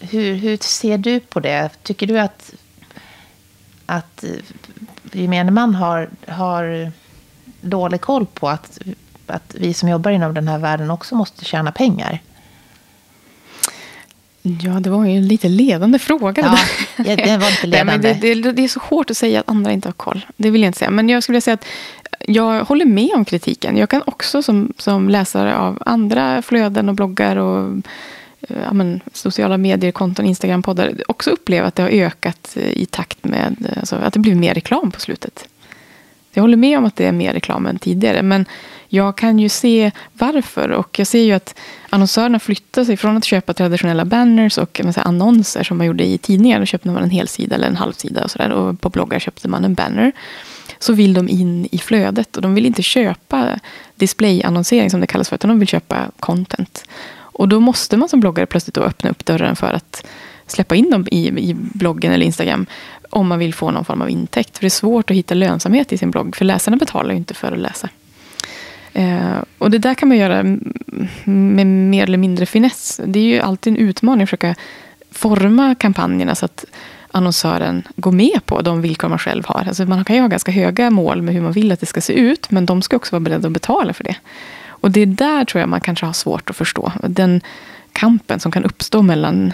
Hur, 0.00 0.34
hur 0.34 0.56
ser 0.56 0.98
du 0.98 1.20
på 1.20 1.40
det? 1.40 1.70
Tycker 1.82 2.06
du 2.06 2.18
att, 2.18 2.54
att 3.86 4.24
gemene 5.12 5.50
man 5.50 5.74
har, 5.74 6.08
har 6.28 6.92
dålig 7.60 8.00
koll 8.00 8.26
på 8.26 8.48
att, 8.48 8.78
att 9.26 9.54
vi 9.58 9.74
som 9.74 9.88
jobbar 9.88 10.10
inom 10.10 10.34
den 10.34 10.48
här 10.48 10.58
världen 10.58 10.90
också 10.90 11.14
måste 11.14 11.44
tjäna 11.44 11.72
pengar? 11.72 12.20
Ja, 14.42 14.70
det 14.70 14.90
var 14.90 15.04
ju 15.04 15.16
en 15.16 15.28
lite 15.28 15.48
ledande 15.48 15.98
fråga. 15.98 16.58
Ja, 16.96 17.04
det 17.16 17.36
var 17.36 17.50
lite 17.50 17.66
ledande. 17.66 18.08
Nej, 18.12 18.18
det, 18.20 18.34
det, 18.34 18.52
det, 18.52 18.64
är 18.64 18.68
så 18.68 18.80
hårt 18.80 19.10
att 19.10 19.16
säga 19.16 19.40
att 19.40 19.48
andra 19.48 19.72
inte 19.72 19.88
har 19.88 19.92
koll. 19.92 20.26
Det 20.36 20.50
vill 20.50 20.62
jag 20.62 20.68
inte 20.68 20.78
säga. 20.78 20.90
Men 20.90 21.08
jag 21.08 21.22
skulle 21.22 21.34
vilja 21.34 21.40
säga 21.40 21.54
att 21.54 21.64
jag 22.18 22.64
håller 22.64 22.84
med 22.84 23.10
om 23.14 23.24
kritiken. 23.24 23.76
Jag 23.76 23.90
kan 23.90 24.02
också 24.06 24.42
som, 24.42 24.72
som 24.78 25.08
läsare 25.08 25.56
av 25.56 25.82
andra 25.86 26.42
flöden 26.42 26.88
och 26.88 26.94
bloggar 26.94 27.36
och 27.36 27.68
eh, 28.40 28.62
ja, 28.64 28.72
men, 28.72 29.00
sociala 29.12 29.56
medier, 29.56 29.92
konton, 29.92 30.26
Instagram-poddar 30.26 31.02
också 31.08 31.30
uppleva 31.30 31.66
att 31.66 31.74
det 31.74 31.82
har 31.82 31.90
ökat 31.90 32.56
eh, 32.56 32.70
i 32.70 32.86
takt 32.86 33.24
med 33.24 33.56
eh, 33.70 33.78
alltså, 33.78 33.96
att 33.96 34.12
det 34.12 34.18
blivit 34.18 34.40
mer 34.40 34.54
reklam 34.54 34.90
på 34.90 35.00
slutet. 35.00 35.48
Jag 36.32 36.42
håller 36.42 36.56
med 36.56 36.78
om 36.78 36.84
att 36.84 36.96
det 36.96 37.06
är 37.06 37.12
mer 37.12 37.32
reklam 37.32 37.66
än 37.66 37.78
tidigare. 37.78 38.22
Men 38.22 38.46
jag 38.88 39.16
kan 39.16 39.38
ju 39.38 39.48
se 39.48 39.90
varför. 40.12 40.68
Och 40.70 40.98
jag 40.98 41.06
ser 41.06 41.22
ju 41.22 41.32
att 41.32 41.58
annonsörerna 41.90 42.38
flyttar 42.38 42.84
sig 42.84 42.96
från 42.96 43.16
att 43.16 43.24
köpa 43.24 43.54
traditionella 43.54 44.04
banners 44.04 44.58
och 44.58 44.80
säga, 44.84 45.02
annonser 45.02 45.62
som 45.62 45.78
man 45.78 45.86
gjorde 45.86 46.04
i 46.04 46.18
tidningar. 46.18 46.58
Då 46.60 46.66
köpte 46.66 46.88
man 46.88 47.02
en 47.02 47.10
hel 47.10 47.28
sida 47.28 47.54
eller 47.54 47.68
en 47.68 47.76
halv 47.76 47.92
sida 47.92 48.24
och 48.24 48.30
sådär. 48.30 48.50
Och 48.50 48.80
på 48.80 48.88
bloggar 48.88 49.18
köpte 49.18 49.48
man 49.48 49.64
en 49.64 49.74
banner. 49.74 50.12
Så 50.78 50.92
vill 50.92 51.14
de 51.14 51.28
in 51.28 51.68
i 51.72 51.78
flödet 51.78 52.36
och 52.36 52.42
de 52.42 52.54
vill 52.54 52.66
inte 52.66 52.82
köpa 52.82 53.58
displayannonsering 53.96 54.90
som 54.90 55.00
det 55.00 55.06
kallas 55.06 55.28
för. 55.28 55.36
Utan 55.36 55.48
de 55.48 55.58
vill 55.58 55.68
köpa 55.68 56.10
content. 56.20 56.84
Och 57.38 57.48
då 57.48 57.60
måste 57.60 57.96
man 57.96 58.08
som 58.08 58.20
bloggare 58.20 58.46
plötsligt 58.46 58.74
då 58.74 58.82
öppna 58.82 59.10
upp 59.10 59.24
dörren 59.24 59.56
för 59.56 59.72
att 59.72 60.06
släppa 60.46 60.74
in 60.74 60.90
dem 60.90 61.06
i, 61.10 61.28
i 61.28 61.54
bloggen 61.54 62.12
eller 62.12 62.26
Instagram 62.26 62.66
om 63.10 63.28
man 63.28 63.38
vill 63.38 63.54
få 63.54 63.70
någon 63.70 63.84
form 63.84 64.02
av 64.02 64.10
intäkt. 64.10 64.58
För 64.58 64.60
det 64.60 64.66
är 64.66 64.70
svårt 64.70 65.10
att 65.10 65.16
hitta 65.16 65.34
lönsamhet 65.34 65.92
i 65.92 65.98
sin 65.98 66.10
blogg, 66.10 66.36
för 66.36 66.44
läsarna 66.44 66.76
betalar 66.76 67.10
ju 67.10 67.16
inte 67.16 67.34
för 67.34 67.52
att 67.52 67.58
läsa. 67.58 67.88
Eh, 68.92 69.38
och 69.58 69.70
det 69.70 69.78
där 69.78 69.94
kan 69.94 70.08
man 70.08 70.18
göra 70.18 70.42
med 71.24 71.66
mer 71.66 72.02
eller 72.02 72.18
mindre 72.18 72.46
finess. 72.46 73.00
Det 73.04 73.18
är 73.18 73.24
ju 73.24 73.40
alltid 73.40 73.72
en 73.72 73.78
utmaning 73.78 74.22
att 74.22 74.28
försöka 74.28 74.54
forma 75.10 75.74
kampanjerna 75.74 76.34
så 76.34 76.44
att 76.44 76.64
annonsören 77.10 77.82
går 77.96 78.12
med 78.12 78.46
på 78.46 78.62
de 78.62 78.82
villkor 78.82 79.08
man 79.08 79.18
själv 79.18 79.46
har. 79.46 79.64
Alltså 79.68 79.84
man 79.84 80.04
kan 80.04 80.16
ju 80.16 80.22
ha 80.22 80.28
ganska 80.28 80.52
höga 80.52 80.90
mål 80.90 81.22
med 81.22 81.34
hur 81.34 81.40
man 81.40 81.52
vill 81.52 81.72
att 81.72 81.80
det 81.80 81.86
ska 81.86 82.00
se 82.00 82.12
ut, 82.12 82.50
men 82.50 82.66
de 82.66 82.82
ska 82.82 82.96
också 82.96 83.12
vara 83.12 83.20
beredda 83.20 83.46
att 83.46 83.52
betala 83.52 83.92
för 83.92 84.04
det. 84.04 84.16
Och 84.66 84.90
det 84.90 85.00
är 85.00 85.06
där 85.06 85.44
tror 85.44 85.60
jag 85.60 85.68
man 85.68 85.80
kanske 85.80 86.06
har 86.06 86.12
svårt 86.12 86.50
att 86.50 86.56
förstå. 86.56 86.92
Den 87.02 87.40
kampen 87.92 88.40
som 88.40 88.52
kan 88.52 88.64
uppstå 88.64 89.02
mellan 89.02 89.52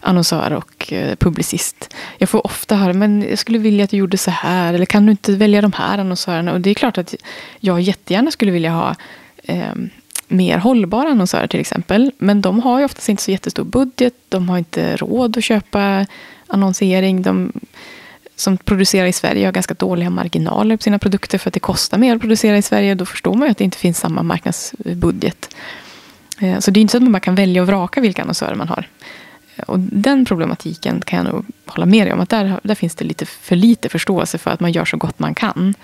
annonsör 0.00 0.52
och 0.52 0.92
eh, 0.92 1.16
publicist. 1.16 1.94
Jag 2.18 2.28
får 2.28 2.46
ofta 2.46 2.76
höra, 2.76 2.92
men 2.92 3.22
jag 3.22 3.38
skulle 3.38 3.58
vilja 3.58 3.84
att 3.84 3.90
du 3.90 3.96
gjorde 3.96 4.18
så 4.18 4.30
här. 4.30 4.74
Eller 4.74 4.86
kan 4.86 5.06
du 5.06 5.10
inte 5.10 5.32
välja 5.32 5.60
de 5.60 5.72
här 5.72 5.98
annonsörerna? 5.98 6.52
Och 6.52 6.60
det 6.60 6.70
är 6.70 6.74
klart 6.74 6.98
att 6.98 7.14
jag 7.60 7.80
jättegärna 7.80 8.30
skulle 8.30 8.52
vilja 8.52 8.70
ha 8.70 8.94
eh, 9.42 9.74
mer 10.28 10.58
hållbara 10.58 11.08
annonsörer 11.08 11.46
till 11.46 11.60
exempel. 11.60 12.12
Men 12.18 12.40
de 12.40 12.60
har 12.60 12.78
ju 12.78 12.84
oftast 12.84 13.08
inte 13.08 13.22
så 13.22 13.30
jättestor 13.30 13.64
budget. 13.64 14.14
De 14.28 14.48
har 14.48 14.58
inte 14.58 14.96
råd 14.96 15.38
att 15.38 15.44
köpa 15.44 16.06
annonsering. 16.46 17.22
De 17.22 17.52
som 18.36 18.56
producerar 18.56 19.06
i 19.06 19.12
Sverige 19.12 19.46
har 19.46 19.52
ganska 19.52 19.74
dåliga 19.74 20.10
marginaler 20.10 20.76
på 20.76 20.82
sina 20.82 20.98
produkter 20.98 21.38
för 21.38 21.50
att 21.50 21.54
det 21.54 21.60
kostar 21.60 21.98
mer 21.98 22.14
att 22.14 22.20
producera 22.20 22.58
i 22.58 22.62
Sverige. 22.62 22.94
Då 22.94 23.06
förstår 23.06 23.34
man 23.34 23.48
ju 23.48 23.50
att 23.50 23.58
det 23.58 23.64
inte 23.64 23.78
finns 23.78 23.98
samma 23.98 24.22
marknadsbudget. 24.22 25.54
Eh, 26.40 26.58
så 26.58 26.70
det 26.70 26.80
är 26.80 26.82
inte 26.82 26.92
så 26.92 26.96
att 26.96 27.02
man 27.02 27.12
bara 27.12 27.20
kan 27.20 27.34
välja 27.34 27.62
och 27.62 27.68
vraka 27.68 28.00
vilka 28.00 28.22
annonsörer 28.22 28.54
man 28.54 28.68
har. 28.68 28.88
Och 29.66 29.78
den 29.78 30.24
problematiken 30.24 31.02
kan 31.06 31.16
jag 31.16 31.34
nog 31.34 31.46
hålla 31.66 31.86
med 31.86 32.06
dig 32.06 32.12
om. 32.12 32.20
Att 32.20 32.28
där, 32.28 32.60
där 32.62 32.74
finns 32.74 32.94
det 32.94 33.04
lite 33.04 33.26
för 33.26 33.56
lite 33.56 33.88
förståelse 33.88 34.38
för 34.38 34.50
att 34.50 34.60
man 34.60 34.72
gör 34.72 34.84
så 34.84 34.96
gott 34.96 35.18
man 35.18 35.34
kan. 35.34 35.74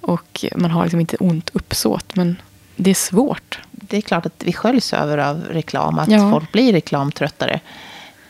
Och 0.00 0.44
man 0.56 0.70
har 0.70 0.82
liksom 0.82 1.00
inte 1.00 1.16
ont 1.16 1.50
uppsåt. 1.52 2.16
Men 2.16 2.36
det 2.76 2.90
är 2.90 2.94
svårt. 2.94 3.60
Det 3.70 3.96
är 3.96 4.00
klart 4.00 4.26
att 4.26 4.42
vi 4.44 4.52
sköljs 4.52 4.92
över 4.92 5.18
av 5.18 5.42
reklam. 5.50 5.98
Att 5.98 6.10
ja. 6.10 6.30
folk 6.30 6.52
blir 6.52 6.72
reklamtröttare. 6.72 7.60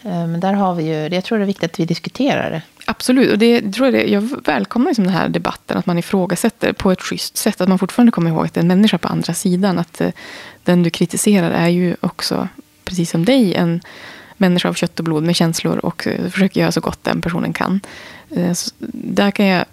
Eh, 0.03 0.27
men 0.27 0.41
där 0.41 0.53
har 0.53 0.75
vi 0.75 0.85
ju, 0.85 1.09
jag 1.15 1.25
tror 1.25 1.39
det 1.39 1.45
är 1.45 1.47
viktigt 1.47 1.71
att 1.71 1.81
vi 1.81 1.85
diskuterar 1.85 2.51
det. 2.51 2.63
Absolut, 2.85 3.33
och 3.33 3.39
det, 3.39 3.73
tror 3.73 3.87
jag, 3.87 3.95
det, 3.95 4.11
jag 4.11 4.29
välkomnar 4.45 4.91
liksom 4.91 5.05
den 5.05 5.15
här 5.15 5.29
debatten, 5.29 5.79
att 5.79 5.87
man 5.87 5.99
ifrågasätter 5.99 6.73
på 6.73 6.93
ett 6.93 7.03
schysst 7.03 7.37
sätt. 7.37 7.61
Att 7.61 7.69
man 7.69 7.79
fortfarande 7.79 8.13
kommer 8.13 8.31
ihåg 8.31 8.47
att 8.47 8.55
det 8.55 8.61
är 8.61 8.63
en 8.63 8.69
människa 8.69 8.99
på 8.99 9.09
andra 9.09 9.35
sidan. 9.35 9.79
Att 9.79 10.01
eh, 10.01 10.11
den 10.65 10.83
du 10.83 10.91
kritiserar 10.91 11.51
är 11.51 11.69
ju 11.69 11.97
också, 12.01 12.49
precis 12.85 13.11
som 13.11 13.25
dig, 13.25 13.55
en 13.55 13.81
människa 14.37 14.69
av 14.69 14.75
kött 14.75 14.99
och 14.99 15.05
blod 15.05 15.23
med 15.23 15.37
känslor 15.37 15.79
och 15.79 16.07
eh, 16.07 16.31
försöker 16.31 16.61
göra 16.61 16.73
så 16.73 16.81
gott 16.81 17.05
den 17.05 17.21
personen 17.21 17.53
kan. 17.53 17.81
Så 18.55 18.71
där 18.79 19.31
kan 19.31 19.47
jag 19.47 19.65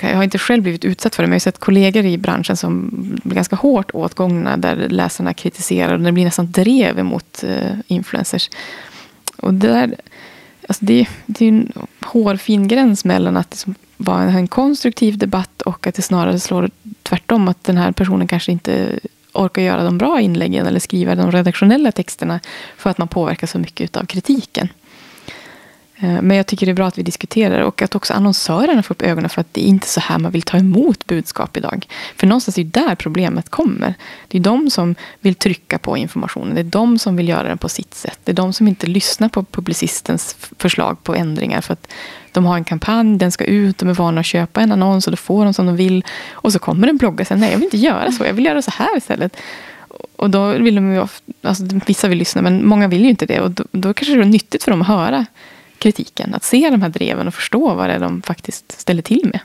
jag 0.00 0.16
har 0.16 0.24
inte 0.24 0.38
själv 0.38 0.62
blivit 0.62 0.84
utsatt 0.84 1.14
för 1.14 1.22
det, 1.22 1.26
men 1.26 1.32
jag 1.32 1.36
har 1.36 1.40
sett 1.40 1.58
kollegor 1.58 2.04
i 2.04 2.18
branschen 2.18 2.56
som 2.56 2.88
blir 3.24 3.34
ganska 3.34 3.56
hårt 3.56 3.90
åtgångna, 3.90 4.56
där 4.56 4.76
läsarna 4.76 5.34
kritiserar 5.34 5.94
och 5.94 6.00
det 6.00 6.12
blir 6.12 6.24
nästan 6.24 6.52
drev 6.52 6.98
emot 6.98 7.44
influencers. 7.86 8.50
Och 9.44 9.54
det, 9.54 9.68
där, 9.68 9.94
alltså 10.68 10.84
det, 10.84 11.08
det 11.26 11.44
är 11.44 11.48
en 11.48 11.72
hårfin 12.00 12.68
gräns 12.68 13.04
mellan 13.04 13.36
att 13.36 13.50
liksom 13.50 13.74
vara 13.96 14.22
en 14.22 14.48
konstruktiv 14.48 15.18
debatt 15.18 15.62
och 15.62 15.86
att 15.86 15.94
det 15.94 16.02
snarare 16.02 16.40
slår 16.40 16.70
tvärtom, 17.02 17.48
att 17.48 17.64
den 17.64 17.76
här 17.76 17.92
personen 17.92 18.26
kanske 18.26 18.52
inte 18.52 18.98
orkar 19.32 19.62
göra 19.62 19.84
de 19.84 19.98
bra 19.98 20.20
inläggen 20.20 20.66
eller 20.66 20.80
skriva 20.80 21.14
de 21.14 21.32
redaktionella 21.32 21.92
texterna 21.92 22.40
för 22.76 22.90
att 22.90 22.98
man 22.98 23.08
påverkas 23.08 23.50
så 23.50 23.58
mycket 23.58 23.96
av 23.96 24.04
kritiken. 24.04 24.68
Eh, 25.96 26.22
men 26.22 26.36
jag 26.36 26.46
tycker 26.46 26.66
det 26.66 26.72
är 26.72 26.74
bra 26.74 26.86
att 26.86 26.98
vi 26.98 27.02
diskuterar 27.02 27.60
och 27.60 27.82
att 27.82 27.94
också 27.94 28.12
annonsörerna 28.12 28.82
får 28.82 28.94
upp 28.94 29.02
ögonen 29.02 29.30
för 29.30 29.40
att 29.40 29.54
det 29.54 29.64
är 29.64 29.68
inte 29.68 29.86
så 29.88 30.00
här 30.00 30.18
man 30.18 30.32
vill 30.32 30.42
ta 30.42 30.56
emot 30.56 31.06
budskap 31.06 31.56
idag. 31.56 31.86
För 32.16 32.26
någonstans 32.26 32.58
är 32.58 32.64
det 32.64 32.80
där 32.80 32.94
problemet 32.94 33.48
kommer. 33.48 33.94
Det 34.28 34.38
är 34.38 34.42
de 34.42 34.70
som 34.70 34.94
vill 35.20 35.34
trycka 35.34 35.78
på 35.78 35.96
informationen. 35.96 36.54
Det 36.54 36.60
är 36.60 36.64
de 36.64 36.98
som 36.98 37.16
vill 37.16 37.28
göra 37.28 37.48
den 37.48 37.58
på 37.58 37.68
sitt 37.68 37.94
sätt. 37.94 38.18
Det 38.24 38.32
är 38.32 38.36
de 38.36 38.52
som 38.52 38.68
inte 38.68 38.86
lyssnar 38.86 39.28
på 39.28 39.44
publicistens 39.44 40.36
förslag 40.58 41.02
på 41.02 41.14
ändringar. 41.14 41.60
För 41.60 41.72
att 41.72 41.88
de 42.32 42.44
har 42.44 42.56
en 42.56 42.64
kampanj, 42.64 43.18
den 43.18 43.32
ska 43.32 43.44
ut, 43.44 43.78
de 43.78 43.88
är 43.88 43.94
vana 43.94 44.20
att 44.20 44.26
köpa 44.26 44.60
en 44.60 44.72
annons 44.72 45.06
och 45.06 45.10
då 45.10 45.16
får 45.16 45.44
de 45.44 45.54
som 45.54 45.66
de 45.66 45.76
vill. 45.76 46.04
Och 46.32 46.52
så 46.52 46.58
kommer 46.58 46.88
en 46.88 46.96
bloggare 46.96 47.22
och 47.22 47.26
säger 47.26 47.40
nej 47.40 47.50
jag 47.50 47.58
vill 47.58 47.64
inte 47.64 47.76
göra 47.76 48.12
så, 48.12 48.24
jag 48.24 48.34
vill 48.34 48.44
göra 48.44 48.62
så 48.62 48.70
här 48.70 48.96
istället. 48.96 49.36
Och 50.16 50.30
då 50.30 50.48
vill 50.48 50.74
de 50.74 50.92
ju, 50.92 51.00
ofta, 51.00 51.32
alltså 51.42 51.64
vissa 51.86 52.08
vill 52.08 52.18
lyssna 52.18 52.42
men 52.42 52.66
många 52.66 52.88
vill 52.88 53.02
ju 53.02 53.10
inte 53.10 53.26
det. 53.26 53.40
Och 53.40 53.50
då, 53.50 53.64
då 53.72 53.94
kanske 53.94 54.14
det 54.14 54.20
är 54.20 54.24
nyttigt 54.24 54.64
för 54.64 54.70
dem 54.70 54.82
att 54.82 54.88
höra 54.88 55.26
kritiken. 55.84 56.34
Att 56.34 56.44
se 56.44 56.70
de 56.70 56.82
här 56.82 56.88
dreven 56.88 57.28
och 57.28 57.34
förstå 57.34 57.74
vad 57.74 57.88
det 57.88 57.94
är 57.94 57.98
de 57.98 58.22
faktiskt 58.22 58.80
ställer 58.80 59.02
till 59.02 59.24
med. 59.24 59.40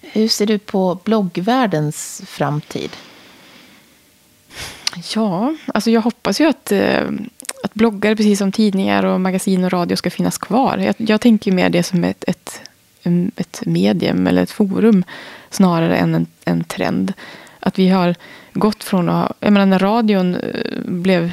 Hur 0.00 0.28
ser 0.28 0.46
du 0.46 0.58
på 0.58 0.98
bloggvärldens 1.04 2.22
framtid? 2.26 2.90
Ja, 5.14 5.54
alltså 5.74 5.90
jag 5.90 6.00
hoppas 6.00 6.40
ju 6.40 6.46
att, 6.46 6.72
eh, 6.72 7.08
att 7.64 7.74
bloggar, 7.74 8.14
precis 8.14 8.38
som 8.38 8.52
tidningar 8.52 9.04
och 9.04 9.20
magasin 9.20 9.64
och 9.64 9.72
radio, 9.72 9.96
ska 9.96 10.10
finnas 10.10 10.38
kvar. 10.38 10.78
Jag, 10.78 10.94
jag 10.98 11.20
tänker 11.20 11.52
mer 11.52 11.70
det 11.70 11.82
som 11.82 12.04
ett, 12.04 12.24
ett, 12.26 12.60
ett 13.36 13.62
medium 13.66 14.26
eller 14.26 14.42
ett 14.42 14.50
forum 14.50 15.04
snarare 15.50 15.96
än 15.96 16.14
en, 16.14 16.26
en 16.44 16.64
trend. 16.64 17.12
Att 17.60 17.78
vi 17.78 17.88
har 17.88 18.14
gått 18.52 18.84
från 18.84 19.08
att, 19.08 19.36
jag 19.40 19.52
menar 19.52 19.66
när 19.66 19.78
radion 19.78 20.34
eh, 20.34 20.80
blev 20.84 21.32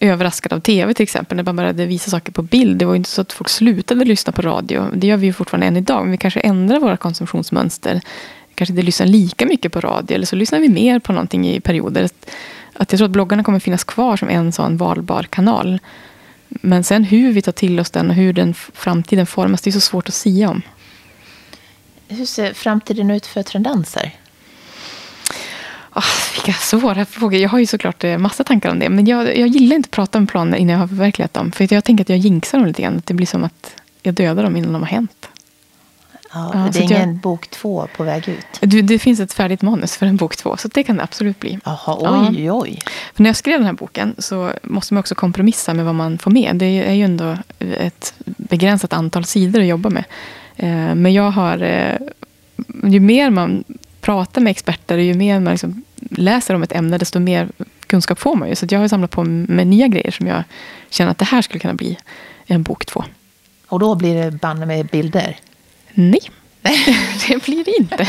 överraskad 0.00 0.52
av 0.52 0.60
tv 0.60 0.94
till 0.94 1.02
exempel. 1.02 1.36
När 1.36 1.44
man 1.44 1.56
började 1.56 1.86
visa 1.86 2.10
saker 2.10 2.32
på 2.32 2.42
bild. 2.42 2.78
Det 2.78 2.84
var 2.84 2.94
inte 2.94 3.10
så 3.10 3.20
att 3.20 3.32
folk 3.32 3.48
slutade 3.48 4.04
lyssna 4.04 4.32
på 4.32 4.42
radio. 4.42 4.90
Det 4.94 5.06
gör 5.06 5.16
vi 5.16 5.26
ju 5.26 5.32
fortfarande 5.32 5.66
än 5.66 5.76
idag. 5.76 6.02
Men 6.02 6.10
vi 6.10 6.16
kanske 6.16 6.40
ändrar 6.40 6.80
våra 6.80 6.96
konsumtionsmönster. 6.96 8.00
Kanske 8.54 8.72
inte 8.72 8.82
lyssnar 8.82 9.06
lika 9.06 9.46
mycket 9.46 9.72
på 9.72 9.80
radio. 9.80 10.14
Eller 10.14 10.26
så 10.26 10.36
lyssnar 10.36 10.58
vi 10.58 10.68
mer 10.68 10.98
på 10.98 11.12
någonting 11.12 11.48
i 11.48 11.60
perioder. 11.60 12.08
Att 12.72 12.92
jag 12.92 12.98
tror 12.98 13.04
att 13.04 13.10
bloggarna 13.10 13.44
kommer 13.44 13.58
finnas 13.58 13.84
kvar 13.84 14.16
som 14.16 14.28
en 14.28 14.52
sån 14.52 14.76
valbar 14.76 15.22
kanal. 15.22 15.78
Men 16.48 16.84
sen 16.84 17.04
hur 17.04 17.32
vi 17.32 17.42
tar 17.42 17.52
till 17.52 17.80
oss 17.80 17.90
den 17.90 18.08
och 18.08 18.14
hur 18.14 18.32
den 18.32 18.54
framtiden 18.54 19.26
formas. 19.26 19.62
Det 19.62 19.70
är 19.70 19.72
så 19.72 19.80
svårt 19.80 20.08
att 20.08 20.14
säga 20.14 20.50
om. 20.50 20.62
Hur 22.08 22.26
ser 22.26 22.52
framtiden 22.52 23.10
ut 23.10 23.26
för 23.26 23.42
trendanser? 23.42 24.12
Oh, 25.96 26.34
vilka 26.34 26.52
svåra 26.52 27.04
frågor. 27.04 27.40
Jag 27.40 27.48
har 27.48 27.58
ju 27.58 27.66
såklart 27.66 28.04
eh, 28.04 28.18
massa 28.18 28.44
tankar 28.44 28.70
om 28.70 28.78
det. 28.78 28.88
Men 28.88 29.06
jag, 29.06 29.38
jag 29.38 29.48
gillar 29.48 29.76
inte 29.76 29.86
att 29.86 29.90
prata 29.90 30.18
om 30.18 30.26
planer 30.26 30.58
innan 30.58 30.72
jag 30.72 30.80
har 30.80 30.88
förverkligat 30.88 31.34
dem. 31.34 31.52
För 31.52 31.74
jag 31.74 31.84
tänker 31.84 32.04
att 32.04 32.08
jag 32.08 32.18
jinxar 32.18 32.58
dem 32.58 32.66
lite 32.66 32.82
grann. 32.82 33.02
Det 33.04 33.14
blir 33.14 33.26
som 33.26 33.44
att 33.44 33.74
jag 34.02 34.14
dödar 34.14 34.42
dem 34.42 34.56
innan 34.56 34.72
de 34.72 34.82
har 34.82 34.88
hänt. 34.88 35.28
Ja, 36.32 36.50
ja 36.54 36.70
det 36.72 36.78
är 36.78 36.82
ingen 36.82 37.08
jag, 37.08 37.16
bok 37.16 37.50
två 37.50 37.88
på 37.96 38.04
väg 38.04 38.28
ut. 38.28 38.46
Du, 38.60 38.82
det 38.82 38.98
finns 38.98 39.20
ett 39.20 39.32
färdigt 39.32 39.62
manus 39.62 39.96
för 39.96 40.06
en 40.06 40.16
bok 40.16 40.36
två. 40.36 40.56
Så 40.56 40.68
det 40.68 40.82
kan 40.82 40.96
det 40.96 41.02
absolut 41.02 41.40
bli. 41.40 41.58
Jaha, 41.64 42.28
oj, 42.30 42.44
ja. 42.44 42.52
oj. 42.52 42.78
För 43.14 43.22
när 43.22 43.30
jag 43.30 43.36
skrev 43.36 43.58
den 43.58 43.66
här 43.66 43.72
boken 43.72 44.14
så 44.18 44.52
måste 44.62 44.94
man 44.94 45.00
också 45.00 45.14
kompromissa 45.14 45.74
med 45.74 45.84
vad 45.84 45.94
man 45.94 46.18
får 46.18 46.30
med. 46.30 46.56
Det 46.56 46.66
är 46.66 46.92
ju 46.92 47.04
ändå 47.04 47.36
ett 47.58 48.14
begränsat 48.24 48.92
antal 48.92 49.24
sidor 49.24 49.60
att 49.60 49.66
jobba 49.66 49.90
med. 49.90 50.04
Eh, 50.56 50.94
men 50.94 51.12
jag 51.12 51.30
har... 51.30 51.62
Eh, 51.62 51.96
ju 52.84 53.00
mer 53.00 53.30
man 53.30 53.64
pratar 54.06 54.40
med 54.40 54.50
experter, 54.50 54.98
ju 54.98 55.14
mer 55.14 55.40
man 55.40 55.52
liksom 55.52 55.82
läser 56.10 56.54
om 56.54 56.62
ett 56.62 56.72
ämne, 56.72 56.98
desto 56.98 57.18
mer 57.18 57.48
kunskap 57.86 58.18
får 58.18 58.36
man 58.36 58.48
ju. 58.48 58.54
Så 58.54 58.66
jag 58.70 58.78
har 58.78 58.88
samlat 58.88 59.10
på 59.10 59.24
med 59.24 59.66
nya 59.66 59.88
grejer 59.88 60.10
som 60.10 60.26
jag 60.26 60.42
känner 60.90 61.10
att 61.10 61.18
det 61.18 61.24
här 61.24 61.42
skulle 61.42 61.60
kunna 61.60 61.74
bli 61.74 61.98
en 62.46 62.62
bok 62.62 62.86
två. 62.86 63.04
Och 63.66 63.78
då 63.78 63.94
blir 63.94 64.14
det 64.24 64.30
banne 64.30 64.66
med 64.66 64.86
bilder? 64.86 65.36
Nej, 65.94 66.20
det 67.28 67.44
blir 67.44 67.64
det 67.64 67.76
inte. 67.80 68.08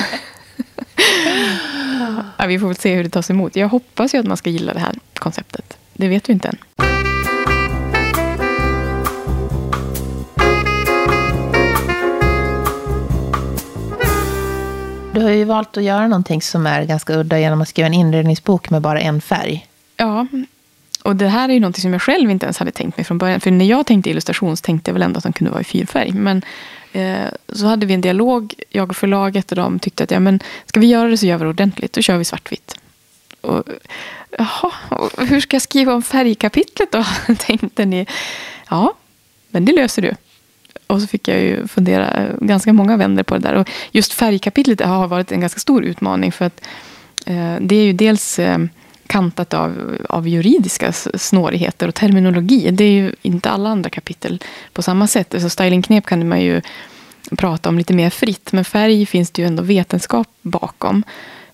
ja, 2.37 2.45
vi 2.47 2.59
får 2.59 2.67
väl 2.67 2.75
se 2.75 2.95
hur 2.95 3.03
det 3.03 3.09
tas 3.09 3.29
emot. 3.29 3.55
Jag 3.55 3.67
hoppas 3.67 4.15
ju 4.15 4.19
att 4.19 4.25
man 4.25 4.37
ska 4.37 4.49
gilla 4.49 4.73
det 4.73 4.79
här 4.79 4.95
konceptet. 5.13 5.77
Det 5.93 6.07
vet 6.07 6.29
vi 6.29 6.33
inte 6.33 6.47
än. 6.47 6.57
Du 15.18 15.24
har 15.24 15.30
ju 15.30 15.43
valt 15.43 15.78
att 15.78 15.84
göra 15.84 16.07
någonting 16.07 16.41
som 16.41 16.68
är 16.68 16.86
ganska 16.86 17.13
udda 17.13 17.39
genom 17.39 17.61
att 17.61 17.68
skriva 17.68 17.88
en 17.88 17.93
inredningsbok 17.93 18.70
med 18.70 18.82
bara 18.82 18.99
en 18.99 19.22
färg. 19.22 19.68
Ja, 19.95 20.28
och 21.03 21.15
det 21.15 21.28
här 21.28 21.49
är 21.49 21.53
ju 21.53 21.59
någonting 21.59 21.82
som 21.82 21.93
jag 21.93 22.01
själv 22.01 22.32
inte 22.32 22.45
ens 22.45 22.57
hade 22.57 22.72
tänkt 22.72 22.97
mig 22.97 23.03
från 23.03 23.18
början. 23.18 23.39
För 23.39 23.51
när 23.51 23.65
jag 23.65 23.86
tänkte 23.86 24.09
illustration 24.09 24.57
så 24.57 24.61
tänkte 24.61 24.89
jag 24.89 24.93
väl 24.93 25.01
ändå 25.01 25.18
att 25.18 25.24
den 25.24 25.34
kunde 25.34 25.51
vara 25.51 25.61
i 25.61 25.63
fyrfärg. 25.63 26.11
Men 26.11 26.41
eh, 26.91 27.28
så 27.53 27.65
hade 27.65 27.86
vi 27.86 27.93
en 27.93 28.01
dialog, 28.01 28.53
jag 28.70 28.89
och 28.89 28.95
förlaget, 28.95 29.51
och 29.51 29.55
de 29.55 29.80
tyckte 29.80 30.03
att 30.03 30.11
ja, 30.11 30.20
men, 30.20 30.39
ska 30.65 30.80
vi 30.80 30.88
göra 30.88 31.09
det 31.09 31.18
så 31.18 31.26
gör 31.26 31.38
vi 31.38 31.43
det 31.43 31.49
ordentligt. 31.49 31.93
Då 31.93 32.01
kör 32.01 32.18
vi 32.18 32.26
svartvitt. 32.26 32.76
Och, 33.41 33.63
jaha, 34.38 34.72
och 34.89 35.28
hur 35.28 35.41
ska 35.41 35.55
jag 35.55 35.61
skriva 35.61 35.93
om 35.93 36.03
färgkapitlet 36.03 36.91
då? 36.91 37.05
Tänkte 37.38 37.86
ni. 37.86 38.05
Ja, 38.70 38.93
men 39.49 39.65
det 39.65 39.74
löser 39.74 40.01
du. 40.01 40.13
Och 40.88 41.01
så 41.01 41.07
fick 41.07 41.28
jag 41.28 41.39
ju 41.39 41.67
fundera 41.67 42.23
eh, 42.23 42.36
ganska 42.41 42.73
många 42.73 42.97
vänder 42.97 43.23
på 43.23 43.36
det 43.36 43.41
där. 43.41 43.53
Och 43.53 43.69
just 43.91 44.13
färgkapitlet 44.13 44.82
har 44.82 45.07
varit 45.07 45.32
en 45.32 45.39
ganska 45.39 45.59
stor 45.59 45.84
utmaning. 45.84 46.32
För 46.32 46.45
att 46.45 46.61
eh, 47.25 47.55
det 47.61 47.75
är 47.75 47.84
ju 47.84 47.93
dels 47.93 48.39
eh, 48.39 48.57
kantat 49.07 49.53
av, 49.53 49.97
av 50.09 50.28
juridiska 50.28 50.91
snårigheter 51.13 51.88
och 51.88 51.95
terminologi. 51.95 52.71
Det 52.71 52.84
är 52.84 52.91
ju 52.91 53.13
inte 53.21 53.49
alla 53.49 53.69
andra 53.69 53.89
kapitel 53.89 54.43
på 54.73 54.82
samma 54.82 55.07
sätt. 55.07 55.34
Alltså 55.34 55.49
stylingknep 55.49 56.05
kan 56.05 56.28
man 56.28 56.41
ju 56.41 56.61
prata 57.38 57.69
om 57.69 57.78
lite 57.78 57.93
mer 57.93 58.09
fritt. 58.09 58.51
Men 58.51 58.65
färg 58.65 59.05
finns 59.05 59.32
det 59.32 59.41
ju 59.41 59.47
ändå 59.47 59.63
vetenskap 59.63 60.28
bakom. 60.41 61.03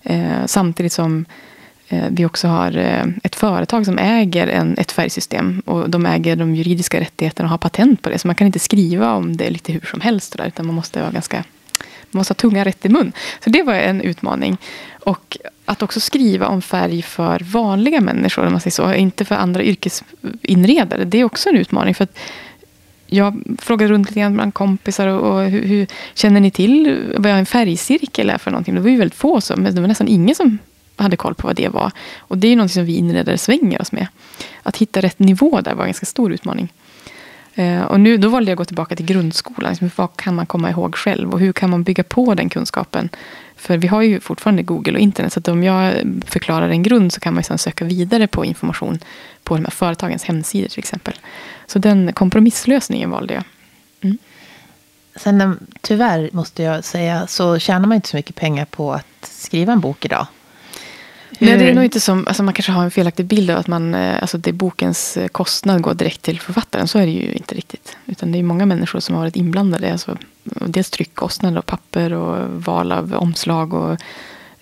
Eh, 0.02 0.46
samtidigt 0.46 0.92
som 0.92 1.24
Eh, 1.94 2.04
vi 2.10 2.24
också 2.24 2.48
har 2.48 2.76
eh, 2.76 3.04
ett 3.22 3.34
företag 3.34 3.86
som 3.86 3.98
äger 3.98 4.46
en, 4.46 4.78
ett 4.78 4.92
färgsystem. 4.92 5.62
Och 5.66 5.90
de 5.90 6.06
äger 6.06 6.36
de 6.36 6.54
juridiska 6.54 7.00
rättigheterna 7.00 7.46
och 7.46 7.50
har 7.50 7.58
patent 7.58 8.02
på 8.02 8.10
det. 8.10 8.18
Så 8.18 8.28
man 8.28 8.34
kan 8.34 8.46
inte 8.46 8.58
skriva 8.58 9.14
om 9.14 9.36
det 9.36 9.50
lite 9.50 9.72
hur 9.72 9.88
som 9.90 10.00
helst. 10.00 10.36
Där, 10.36 10.46
utan 10.46 10.66
man 10.66 10.74
måste, 10.74 11.00
vara 11.00 11.10
ganska, 11.10 11.36
man 12.10 12.20
måste 12.20 12.30
ha 12.30 12.36
tunga 12.36 12.64
rätt 12.64 12.86
i 12.86 12.88
mun. 12.88 13.12
Så 13.44 13.50
det 13.50 13.62
var 13.62 13.74
en 13.74 14.00
utmaning. 14.00 14.56
Och 15.00 15.38
att 15.64 15.82
också 15.82 16.00
skriva 16.00 16.46
om 16.46 16.62
färg 16.62 17.02
för 17.02 17.40
vanliga 17.44 18.00
människor. 18.00 18.46
Om 18.46 18.52
man 18.52 18.60
säger 18.60 18.70
så, 18.70 18.94
inte 18.94 19.24
för 19.24 19.34
andra 19.34 19.62
yrkesinredare. 19.62 21.04
Det 21.04 21.18
är 21.18 21.24
också 21.24 21.48
en 21.48 21.56
utmaning. 21.56 21.94
för 21.94 22.04
att 22.04 22.18
jag 23.06 23.42
frågade 23.58 23.92
runt 23.92 24.08
lite 24.08 24.20
grann 24.20 24.34
bland 24.34 24.54
kompisar. 24.54 25.08
Och, 25.08 25.34
och 25.34 25.44
hur, 25.44 25.62
hur, 25.62 25.86
känner 26.14 26.40
ni 26.40 26.50
till 26.50 27.12
vad 27.16 27.32
en 27.32 27.46
färgcirkel 27.46 28.30
är 28.30 28.38
för 28.38 28.50
någonting? 28.50 28.74
Det 28.74 28.80
var 28.80 28.90
ju 28.90 28.96
väldigt 28.96 29.18
få 29.18 29.40
som, 29.40 29.64
det 29.64 29.80
var 29.80 29.88
nästan 29.88 30.08
ingen 30.08 30.34
som 30.34 30.58
hade 30.96 31.16
koll 31.16 31.34
på 31.34 31.46
vad 31.46 31.56
det 31.56 31.68
var. 31.68 31.90
Och 32.18 32.38
det 32.38 32.48
är 32.48 32.56
något 32.56 32.70
som 32.70 32.84
vi 32.84 32.96
inredare 32.96 33.38
svänger 33.38 33.80
oss 33.80 33.92
med. 33.92 34.06
Att 34.62 34.76
hitta 34.76 35.00
rätt 35.00 35.18
nivå 35.18 35.60
där 35.60 35.74
var 35.74 35.82
en 35.82 35.88
ganska 35.88 36.06
stor 36.06 36.32
utmaning. 36.32 36.72
Eh, 37.54 37.82
och 37.82 38.00
nu, 38.00 38.16
då 38.16 38.28
valde 38.28 38.50
jag 38.50 38.56
att 38.56 38.58
gå 38.58 38.64
tillbaka 38.64 38.96
till 38.96 39.06
grundskolan. 39.06 39.70
Liksom, 39.70 39.90
vad 39.96 40.16
kan 40.16 40.34
man 40.34 40.46
komma 40.46 40.70
ihåg 40.70 40.94
själv? 40.94 41.30
Och 41.30 41.40
hur 41.40 41.52
kan 41.52 41.70
man 41.70 41.82
bygga 41.82 42.04
på 42.04 42.34
den 42.34 42.48
kunskapen? 42.48 43.08
För 43.56 43.76
vi 43.76 43.88
har 43.88 44.02
ju 44.02 44.20
fortfarande 44.20 44.62
Google 44.62 44.92
och 44.92 44.98
internet. 44.98 45.32
Så 45.32 45.52
om 45.52 45.62
jag 45.62 45.94
förklarar 46.26 46.68
en 46.68 46.82
grund 46.82 47.12
så 47.12 47.20
kan 47.20 47.34
man 47.34 47.44
sedan 47.44 47.58
söka 47.58 47.84
vidare 47.84 48.26
på 48.26 48.44
information 48.44 48.98
på 49.42 49.56
de 49.56 49.64
här 49.64 49.70
företagens 49.70 50.24
hemsidor 50.24 50.68
till 50.68 50.78
exempel. 50.78 51.14
Så 51.66 51.78
den 51.78 52.12
kompromisslösningen 52.12 53.10
valde 53.10 53.34
jag. 53.34 53.44
Mm. 54.00 54.18
Sen 55.16 55.40
eh, 55.40 55.52
tyvärr 55.80 56.30
måste 56.32 56.62
jag 56.62 56.84
säga 56.84 57.26
så 57.26 57.58
tjänar 57.58 57.86
man 57.86 57.96
inte 57.96 58.08
så 58.08 58.16
mycket 58.16 58.36
pengar 58.36 58.64
på 58.64 58.92
att 58.92 59.06
skriva 59.22 59.72
en 59.72 59.80
bok 59.80 60.04
idag. 60.04 60.26
Nej, 61.38 61.58
det 61.58 61.70
är 61.70 61.74
nog 61.74 61.84
inte 61.84 62.00
som, 62.00 62.26
alltså 62.26 62.42
man 62.42 62.54
kanske 62.54 62.72
har 62.72 62.84
en 62.84 62.90
felaktig 62.90 63.26
bild 63.26 63.50
av 63.50 63.58
att 63.58 63.66
man, 63.66 63.94
eh, 63.94 64.18
alltså 64.20 64.38
det 64.38 64.52
bokens 64.52 65.16
eh, 65.16 65.28
kostnad 65.28 65.82
går 65.82 65.94
direkt 65.94 66.22
till 66.22 66.40
författaren. 66.40 66.88
Så 66.88 66.98
är 66.98 67.06
det 67.06 67.12
ju 67.12 67.32
inte 67.32 67.54
riktigt. 67.54 67.96
Utan 68.06 68.32
det 68.32 68.38
är 68.38 68.42
många 68.42 68.66
människor 68.66 69.00
som 69.00 69.14
har 69.14 69.22
varit 69.22 69.36
inblandade. 69.36 69.92
Alltså, 69.92 70.18
dels 70.44 70.90
tryckkostnader 70.90 71.58
och 71.58 71.66
papper 71.66 72.12
och 72.12 72.62
val 72.62 72.92
av 72.92 73.14
omslag. 73.14 73.74
och 73.74 73.92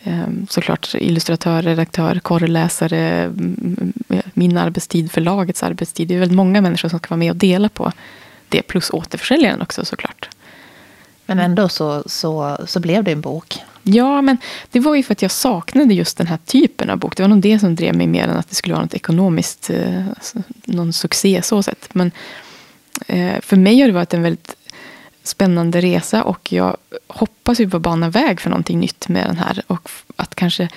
eh, 0.02 0.26
Såklart 0.48 0.94
illustratör, 0.94 1.62
redaktör, 1.62 2.20
korreläsare, 2.20 3.32
min 4.34 4.56
arbetstid, 4.56 5.12
förlagets 5.12 5.62
arbetstid. 5.62 6.08
Det 6.08 6.14
är 6.14 6.18
väldigt 6.18 6.36
många 6.36 6.60
människor 6.60 6.88
som 6.88 6.98
ska 6.98 7.08
vara 7.08 7.18
med 7.18 7.30
och 7.30 7.36
dela 7.36 7.68
på 7.68 7.92
det. 8.48 8.62
Plus 8.62 8.90
återförsäljaren 8.90 9.62
också 9.62 9.84
såklart. 9.84 10.28
Men 11.26 11.38
ändå 11.38 11.68
så, 11.68 12.02
så, 12.06 12.58
så 12.66 12.80
blev 12.80 13.04
det 13.04 13.12
en 13.12 13.20
bok. 13.20 13.58
Ja, 13.82 14.22
men 14.22 14.36
det 14.70 14.80
var 14.80 14.94
ju 14.94 15.02
för 15.02 15.12
att 15.12 15.22
jag 15.22 15.30
saknade 15.30 15.94
just 15.94 16.18
den 16.18 16.26
här 16.26 16.38
typen 16.46 16.90
av 16.90 16.98
bok. 16.98 17.16
Det 17.16 17.22
var 17.22 17.28
nog 17.28 17.40
det 17.40 17.58
som 17.58 17.74
drev 17.74 17.96
mig 17.96 18.06
mer 18.06 18.28
än 18.28 18.36
att 18.36 18.48
det 18.48 18.54
skulle 18.54 18.74
vara 18.74 18.84
något 18.84 18.94
ekonomiskt, 18.94 19.70
eh, 19.70 20.08
alltså, 20.08 20.38
någon 20.64 20.92
succé 20.92 21.42
så 21.42 21.62
sett. 21.62 21.94
Men 21.94 22.10
eh, 23.06 23.40
för 23.40 23.56
mig 23.56 23.80
har 23.80 23.86
det 23.86 23.94
varit 23.94 24.14
en 24.14 24.22
väldigt 24.22 24.56
spännande 25.22 25.80
resa 25.80 26.24
och 26.24 26.52
jag 26.52 26.76
hoppas 27.06 27.60
ju 27.60 27.70
på 27.70 27.76
att 27.76 27.82
bana 27.82 28.10
väg 28.10 28.40
för 28.40 28.50
någonting 28.50 28.80
nytt 28.80 29.08
med 29.08 29.26
den 29.26 29.38
här. 29.38 29.62
Och 29.66 29.88
att 30.16 30.34
kanske 30.34 30.68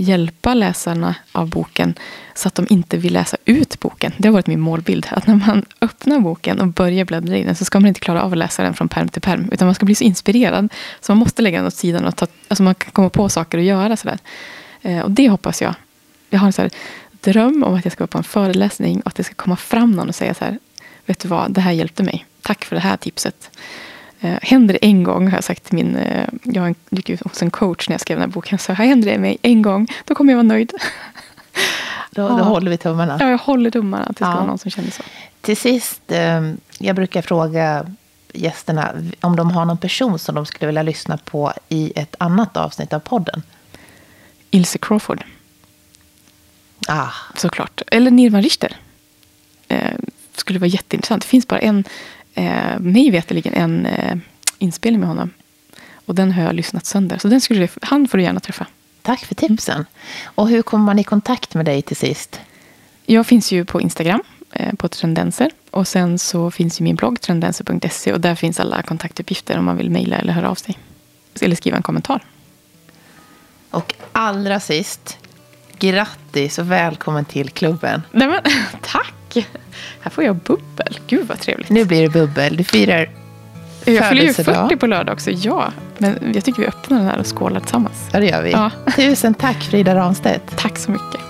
hjälpa 0.00 0.54
läsarna 0.54 1.14
av 1.32 1.48
boken 1.48 1.94
så 2.34 2.48
att 2.48 2.54
de 2.54 2.66
inte 2.70 2.96
vill 2.96 3.12
läsa 3.12 3.36
ut 3.44 3.80
boken. 3.80 4.12
Det 4.18 4.28
har 4.28 4.32
varit 4.32 4.46
min 4.46 4.60
målbild. 4.60 5.06
Att 5.10 5.26
när 5.26 5.34
man 5.34 5.64
öppnar 5.80 6.18
boken 6.18 6.60
och 6.60 6.66
börjar 6.66 7.04
bläddra 7.04 7.36
i 7.36 7.44
den 7.44 7.54
så 7.54 7.64
ska 7.64 7.80
man 7.80 7.88
inte 7.88 8.00
klara 8.00 8.22
av 8.22 8.32
att 8.32 8.38
läsa 8.38 8.62
den 8.62 8.74
från 8.74 8.88
perm 8.88 9.08
till 9.08 9.22
perm. 9.22 9.48
Utan 9.52 9.66
man 9.66 9.74
ska 9.74 9.86
bli 9.86 9.94
så 9.94 10.04
inspirerad 10.04 10.72
så 11.00 11.12
man 11.12 11.18
måste 11.18 11.42
lägga 11.42 11.58
den 11.58 11.66
åt 11.66 11.74
sidan 11.74 12.04
och 12.04 12.16
ta, 12.16 12.26
alltså 12.48 12.62
man 12.62 12.74
kan 12.74 12.92
komma 12.92 13.10
på 13.10 13.28
saker 13.28 13.58
att 13.58 13.64
göra. 13.64 13.96
Sådär. 13.96 14.18
Eh, 14.82 15.00
och 15.00 15.10
det 15.10 15.28
hoppas 15.28 15.62
jag. 15.62 15.74
Jag 16.30 16.40
har 16.40 16.46
en 16.46 16.52
så 16.52 16.68
dröm 17.20 17.64
om 17.64 17.74
att 17.74 17.84
jag 17.84 17.92
ska 17.92 18.02
vara 18.02 18.08
på 18.08 18.18
en 18.18 18.24
föreläsning 18.24 19.00
och 19.00 19.06
att 19.06 19.14
det 19.14 19.24
ska 19.24 19.34
komma 19.34 19.56
fram 19.56 19.90
någon 19.90 20.08
och 20.08 20.14
säga 20.14 20.34
så 20.34 20.44
här. 20.44 20.58
Vet 21.06 21.18
du 21.18 21.28
vad, 21.28 21.52
det 21.52 21.60
här 21.60 21.72
hjälpte 21.72 22.02
mig. 22.02 22.26
Tack 22.42 22.64
för 22.64 22.76
det 22.76 22.82
här 22.82 22.96
tipset. 22.96 23.50
Eh, 24.20 24.38
händer 24.42 24.72
det 24.74 24.84
en 24.86 25.02
gång, 25.02 25.28
har 25.28 25.36
jag 25.36 25.44
sagt 25.44 25.64
till 25.64 25.74
min... 25.74 25.96
Eh, 25.96 26.28
jag 26.42 26.74
gick 26.90 27.22
hos 27.22 27.42
en 27.42 27.50
coach 27.50 27.88
när 27.88 27.94
jag 27.94 28.00
skrev 28.00 28.18
den 28.18 28.28
här 28.28 28.34
boken. 28.34 28.58
Så 28.58 28.72
händer 28.72 29.12
det 29.12 29.18
mig 29.18 29.38
en 29.42 29.62
gång, 29.62 29.86
då 30.04 30.14
kommer 30.14 30.32
jag 30.32 30.36
vara 30.36 30.46
nöjd. 30.46 30.72
Då, 32.12 32.28
då 32.28 32.34
håller 32.34 32.70
vi 32.70 32.76
tummarna. 32.76 33.16
Ja, 33.20 33.30
jag 33.30 33.38
håller 33.38 33.70
tummarna 33.70 34.04
att 34.04 34.08
det 34.08 34.14
ska 34.14 34.24
ja. 34.24 34.34
vara 34.34 34.46
någon 34.46 34.58
som 34.58 34.70
känner 34.70 34.90
så. 34.90 35.02
Till 35.40 35.56
sist, 35.56 36.02
eh, 36.12 36.52
jag 36.78 36.96
brukar 36.96 37.22
fråga 37.22 37.86
gästerna 38.32 38.94
om 39.20 39.36
de 39.36 39.50
har 39.50 39.64
någon 39.64 39.78
person 39.78 40.18
som 40.18 40.34
de 40.34 40.46
skulle 40.46 40.66
vilja 40.66 40.82
lyssna 40.82 41.16
på 41.16 41.52
i 41.68 41.92
ett 41.96 42.14
annat 42.18 42.56
avsnitt 42.56 42.92
av 42.92 43.00
podden. 43.00 43.42
Ilse 44.50 44.78
Crawford. 44.78 45.24
Ah. 46.88 47.08
Såklart. 47.36 47.82
Eller 47.86 48.10
Nirvan 48.10 48.42
Richter. 48.42 48.76
Eh, 49.68 49.94
skulle 50.36 50.58
vara 50.58 50.68
jätteintressant. 50.68 51.22
Det 51.22 51.28
finns 51.28 51.48
bara 51.48 51.60
en 51.60 51.84
eh, 52.34 52.78
mig 52.78 53.10
veterligen 53.10 53.54
en 53.54 53.86
eh, 53.86 54.16
inspelning 54.58 55.00
med 55.00 55.08
honom. 55.08 55.30
Och 55.92 56.14
den 56.14 56.32
har 56.32 56.42
jag 56.42 56.54
lyssnat 56.54 56.86
sönder. 56.86 57.18
Så 57.18 57.28
den 57.28 57.40
skulle, 57.40 57.68
han 57.82 58.08
får 58.08 58.18
du 58.18 58.24
gärna 58.24 58.40
träffa. 58.40 58.66
Tack 59.02 59.24
för 59.24 59.34
tipsen. 59.34 59.86
Och 60.24 60.48
hur 60.48 60.62
kommer 60.62 60.84
man 60.84 60.98
i 60.98 61.04
kontakt 61.04 61.54
med 61.54 61.64
dig 61.64 61.82
till 61.82 61.96
sist? 61.96 62.40
Jag 63.06 63.26
finns 63.26 63.52
ju 63.52 63.64
på 63.64 63.80
Instagram 63.80 64.22
eh, 64.52 64.74
på 64.74 64.88
Trendenser. 64.88 65.50
Och 65.70 65.88
sen 65.88 66.18
så 66.18 66.50
finns 66.50 66.80
ju 66.80 66.84
min 66.84 66.96
blogg 66.96 67.20
trendenser.se 67.20 68.12
och 68.12 68.20
där 68.20 68.34
finns 68.34 68.60
alla 68.60 68.82
kontaktuppgifter 68.82 69.58
om 69.58 69.64
man 69.64 69.76
vill 69.76 69.90
mejla 69.90 70.16
eller 70.16 70.32
höra 70.32 70.50
av 70.50 70.54
sig. 70.54 70.78
Eller 71.40 71.56
skriva 71.56 71.76
en 71.76 71.82
kommentar. 71.82 72.24
Och 73.70 73.94
allra 74.12 74.60
sist, 74.60 75.18
grattis 75.78 76.58
och 76.58 76.70
välkommen 76.70 77.24
till 77.24 77.50
klubben. 77.50 78.02
Nej 78.12 78.28
men, 78.28 78.40
tack! 78.82 79.14
Här 80.00 80.10
får 80.10 80.24
jag 80.24 80.36
bubbel. 80.36 80.98
Gud 81.06 81.26
vad 81.26 81.40
trevligt. 81.40 81.70
Nu 81.70 81.84
blir 81.84 82.02
det 82.02 82.08
bubbel. 82.08 82.56
Du 82.56 82.64
firar 82.64 83.10
Jag 83.84 84.08
fyller 84.08 84.22
ju 84.22 84.32
40 84.32 84.76
på 84.76 84.86
lördag 84.86 85.12
också. 85.12 85.30
Ja. 85.30 85.72
Men 85.98 86.32
jag 86.34 86.44
tycker 86.44 86.62
vi 86.62 86.68
öppnar 86.68 86.98
den 86.98 87.06
här 87.06 87.18
och 87.18 87.36
skålar 87.36 87.60
tillsammans. 87.60 88.08
Ja, 88.12 88.20
det 88.20 88.26
gör 88.26 88.42
vi. 88.42 88.50
Ja. 88.50 88.70
Tusen 88.96 89.34
tack 89.34 89.62
Frida 89.62 89.94
Ramstedt. 89.94 90.56
Tack 90.56 90.78
så 90.78 90.90
mycket. 90.90 91.20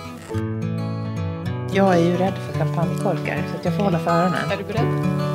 Jag 1.73 1.95
är 1.95 1.99
ju 1.99 2.17
rädd 2.17 2.33
för 2.47 2.59
champagnekorkar 2.59 3.43
så 3.51 3.57
att 3.57 3.65
jag 3.65 3.75
får 3.75 3.83
hålla 3.83 3.99
för 3.99 4.11
öronen. 4.11 4.51
Är 4.51 4.57
du 4.57 4.63
beredd? 4.63 5.30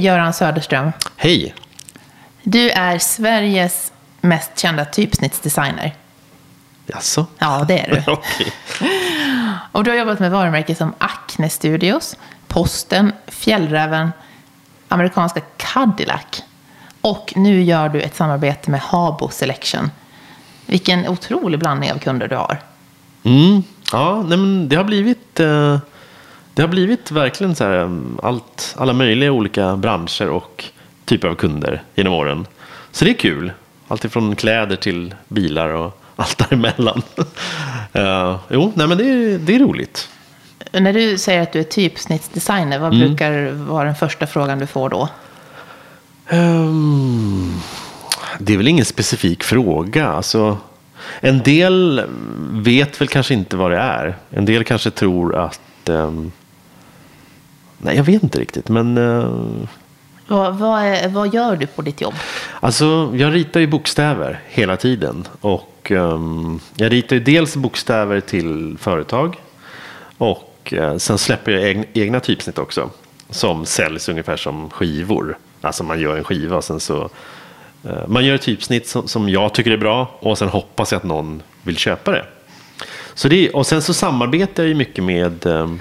Hej 0.00 0.06
Göran 0.06 0.32
Söderström. 0.32 0.92
Hej! 1.16 1.54
Du 2.42 2.70
är 2.70 2.98
Sveriges 2.98 3.92
mest 4.20 4.58
kända 4.58 4.84
typsnittsdesigner. 4.84 5.94
Jaså? 6.86 7.26
Ja, 7.38 7.64
det 7.68 7.78
är 7.78 7.90
du. 7.90 8.12
Okej. 8.12 8.52
Och 9.72 9.84
du 9.84 9.90
har 9.90 9.98
jobbat 9.98 10.18
med 10.18 10.30
varumärken 10.30 10.76
som 10.76 10.94
Acne 10.98 11.50
Studios, 11.50 12.16
Posten, 12.48 13.12
Fjällräven, 13.26 14.12
amerikanska 14.88 15.40
Cadillac. 15.56 16.42
Och 17.00 17.32
nu 17.36 17.62
gör 17.62 17.88
du 17.88 18.00
ett 18.00 18.16
samarbete 18.16 18.70
med 18.70 18.80
Habo 18.80 19.28
Selection. 19.28 19.90
Vilken 20.66 21.08
otrolig 21.08 21.60
blandning 21.60 21.92
av 21.92 21.98
kunder 21.98 22.28
du 22.28 22.36
har. 22.36 22.62
Mm. 23.22 23.62
Ja, 23.92 24.22
nej, 24.22 24.38
men 24.38 24.68
det 24.68 24.76
har 24.76 24.84
blivit 24.84 25.40
eh, 25.40 25.78
Det 26.60 26.64
har 26.64 26.68
blivit 26.68 27.10
verkligen 27.10 27.54
så 27.54 27.64
här 27.64 28.00
allt, 28.22 28.74
alla 28.78 28.92
möjliga 28.92 29.32
olika 29.32 29.76
branscher 29.76 30.28
och 30.28 30.64
typer 31.04 31.28
av 31.28 31.34
kunder 31.34 31.82
genom 31.94 32.12
åren. 32.12 32.46
Så 32.92 33.04
det 33.04 33.10
är 33.10 33.14
kul. 33.14 33.52
Allt 33.88 34.04
ifrån 34.04 34.36
kläder 34.36 34.76
till 34.76 35.14
bilar 35.28 35.68
och 35.68 36.00
allt 36.16 36.38
däremellan. 36.38 37.02
uh, 37.96 38.36
jo, 38.48 38.72
nej 38.74 38.86
men 38.86 38.98
det 38.98 39.04
är, 39.04 39.38
det 39.38 39.54
är 39.54 39.58
roligt. 39.58 40.08
När 40.72 40.92
du 40.92 41.18
säger 41.18 41.42
att 41.42 41.52
du 41.52 41.58
är 41.60 41.64
typsnittsdesigner, 41.64 42.78
vad 42.78 42.94
Mm. 42.94 43.08
brukar 43.08 43.50
vara 43.52 43.84
den 43.84 43.94
första 43.94 44.26
frågan 44.26 44.58
du 44.58 44.66
får 44.66 44.88
då? 44.88 45.08
Ehm, 46.28 47.52
det 48.38 48.52
är 48.52 48.56
väl 48.56 48.68
ingen 48.68 48.84
specifik 48.84 49.44
fråga. 49.44 50.08
Alltså, 50.08 50.58
en 51.20 51.38
del 51.38 52.02
vet 52.52 53.00
väl 53.00 53.08
kanske 53.08 53.34
inte 53.34 53.56
vad 53.56 53.70
det 53.70 53.78
är. 53.78 54.16
En 54.30 54.44
del 54.44 54.64
kanske 54.64 54.90
tror 54.90 55.36
att... 55.36 55.88
ehm, 55.88 56.32
nej, 57.82 57.96
jag 57.96 58.04
vet 58.04 58.22
inte 58.22 58.40
riktigt. 58.40 58.68
Men 58.68 58.98
eh, 58.98 59.32
Vad, 60.26 60.54
vad, 60.58 60.82
är, 60.82 61.08
vad 61.08 61.34
gör 61.34 61.56
du 61.56 61.66
på 61.66 61.82
ditt 61.82 62.00
jobb? 62.00 62.14
alltså, 62.60 63.12
jag 63.14 63.34
ritar 63.34 63.60
ju 63.60 63.66
bokstäver 63.66 64.40
hela 64.48 64.76
tiden. 64.76 65.28
Och 65.40 65.90
ehm, 65.90 66.60
jag 66.76 66.92
ritar 66.92 67.16
ju 67.16 67.22
dels 67.22 67.56
bokstäver 67.56 68.20
till 68.20 68.76
företag. 68.80 69.36
Och 70.18 70.72
eh, 70.76 70.96
sen 70.96 71.18
släpper 71.18 71.52
jag 71.52 71.62
egna, 71.68 71.84
egna 71.92 72.20
typsnitt 72.20 72.58
också. 72.58 72.90
Som 73.30 73.66
säljs 73.66 74.08
ungefär 74.08 74.36
som 74.36 74.70
skivor. 74.70 75.38
Alltså 75.60 75.84
man 75.84 76.00
gör 76.00 76.16
en 76.16 76.24
skiva 76.24 76.56
och 76.56 76.64
sen 76.64 76.80
så 76.80 77.08
Eh, 77.84 78.08
Man 78.08 78.24
gör 78.24 78.34
ett 78.34 78.42
typsnitt 78.42 78.88
som, 78.88 79.08
som 79.08 79.28
jag 79.28 79.54
tycker 79.54 79.70
är 79.70 79.76
bra 79.76 80.18
och 80.20 80.38
sen 80.38 80.48
hoppas 80.48 80.92
jag 80.92 80.96
att 80.96 81.04
någon 81.04 81.42
vill 81.62 81.76
köpa 81.76 82.10
det. 82.10 82.24
Så 83.14 83.28
det 83.28 83.50
och 83.50 83.66
sen 83.66 83.82
så 83.82 83.94
samarbetar 83.94 84.62
jag 84.62 84.68
ju 84.68 84.74
mycket 84.74 85.04
med 85.04 85.46
eh, 85.46 85.72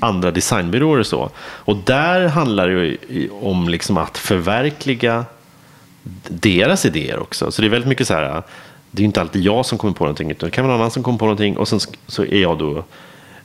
andra 0.00 0.30
designbyråer 0.30 0.98
och 0.98 1.06
så. 1.06 1.30
Och 1.38 1.76
där 1.76 2.28
handlar 2.28 2.68
det 2.68 2.72
ju 3.08 3.30
om 3.42 3.68
liksom 3.68 3.96
att 3.96 4.18
förverkliga 4.18 5.24
deras 6.28 6.86
idéer 6.86 7.18
också. 7.18 7.50
Så 7.50 7.62
det 7.62 7.68
är 7.68 7.70
väldigt 7.70 7.88
mycket 7.88 8.06
så 8.06 8.14
här, 8.14 8.42
det 8.90 9.02
är 9.02 9.04
inte 9.04 9.20
alltid 9.20 9.42
jag 9.42 9.66
som 9.66 9.78
kommer 9.78 9.94
på 9.94 10.04
någonting 10.04 10.30
utan 10.30 10.46
det 10.46 10.54
kan 10.54 10.64
vara 10.64 10.72
någon 10.72 10.80
annan 10.80 10.90
som 10.90 11.02
kommer 11.02 11.18
på 11.18 11.24
någonting 11.24 11.56
och 11.56 11.68
sen 11.68 11.80
så 12.06 12.22
är 12.24 12.40
jag 12.42 12.58
då 12.58 12.84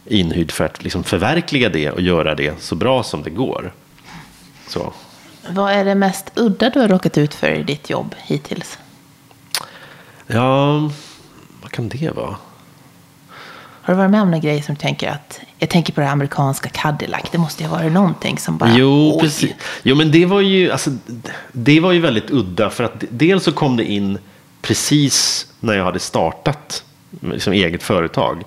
inhyrd 0.06 0.52
för 0.52 0.66
att 0.66 0.84
liksom 0.84 1.04
förverkliga 1.04 1.70
det 1.70 1.92
och 1.92 2.02
göra 2.02 2.36
det 2.36 2.62
så 2.62 2.76
bra 2.76 3.04
som 3.04 3.24
det 3.24 3.30
går. 3.30 3.74
Så. 4.68 4.94
Vad 5.50 5.72
är 5.72 5.86
det 5.86 5.96
mest 5.96 6.32
udda 6.36 6.70
du 6.70 6.80
har 6.80 6.88
råkat 6.88 7.18
ut 7.18 7.34
för 7.34 7.52
i 7.52 7.64
ditt 7.64 7.90
jobb 7.90 8.16
hittills? 8.18 8.80
Ja, 10.28 10.80
vad 11.62 11.72
kan 11.72 11.90
det 11.90 12.12
vara? 12.16 12.36
Har 13.82 13.94
du 13.94 13.98
varit 13.98 14.12
med 14.12 14.22
om 14.22 14.32
någon 14.32 14.42
grej 14.42 14.62
som 14.62 14.76
du 14.76 14.82
tänker 14.82 15.10
att, 15.10 15.40
jag 15.62 15.70
tänker 15.70 15.94
på 15.94 16.02
det 16.02 16.10
amerikanska 16.10 16.70
Cadillac, 16.70 17.22
det 17.32 17.38
måste 17.38 17.64
ju 17.64 17.70
ha 17.70 17.78
varit 17.78 17.92
någonting 17.92 18.38
som 18.38 18.58
bara, 18.58 18.74
Jo, 18.76 19.12
oj. 19.16 19.22
precis. 19.22 19.52
Jo, 19.84 19.96
men 19.96 20.12
det 20.12 20.26
var 20.26 20.42
ju, 20.42 20.72
alltså, 20.72 20.90
det 21.52 21.80
var 21.80 21.92
ju 21.92 22.00
väldigt 22.00 22.32
udda. 22.32 22.70
För 22.70 22.84
att 22.84 23.04
dels 23.10 23.44
så 23.44 23.52
kom 23.52 23.78
det 23.78 23.86
in 23.86 24.18
precis 24.62 25.48
när 25.60 25.74
jag 25.74 25.84
hade 25.84 26.00
startat 26.00 26.84
liksom, 27.20 27.54
eget 27.54 27.84
företag. 27.84 28.44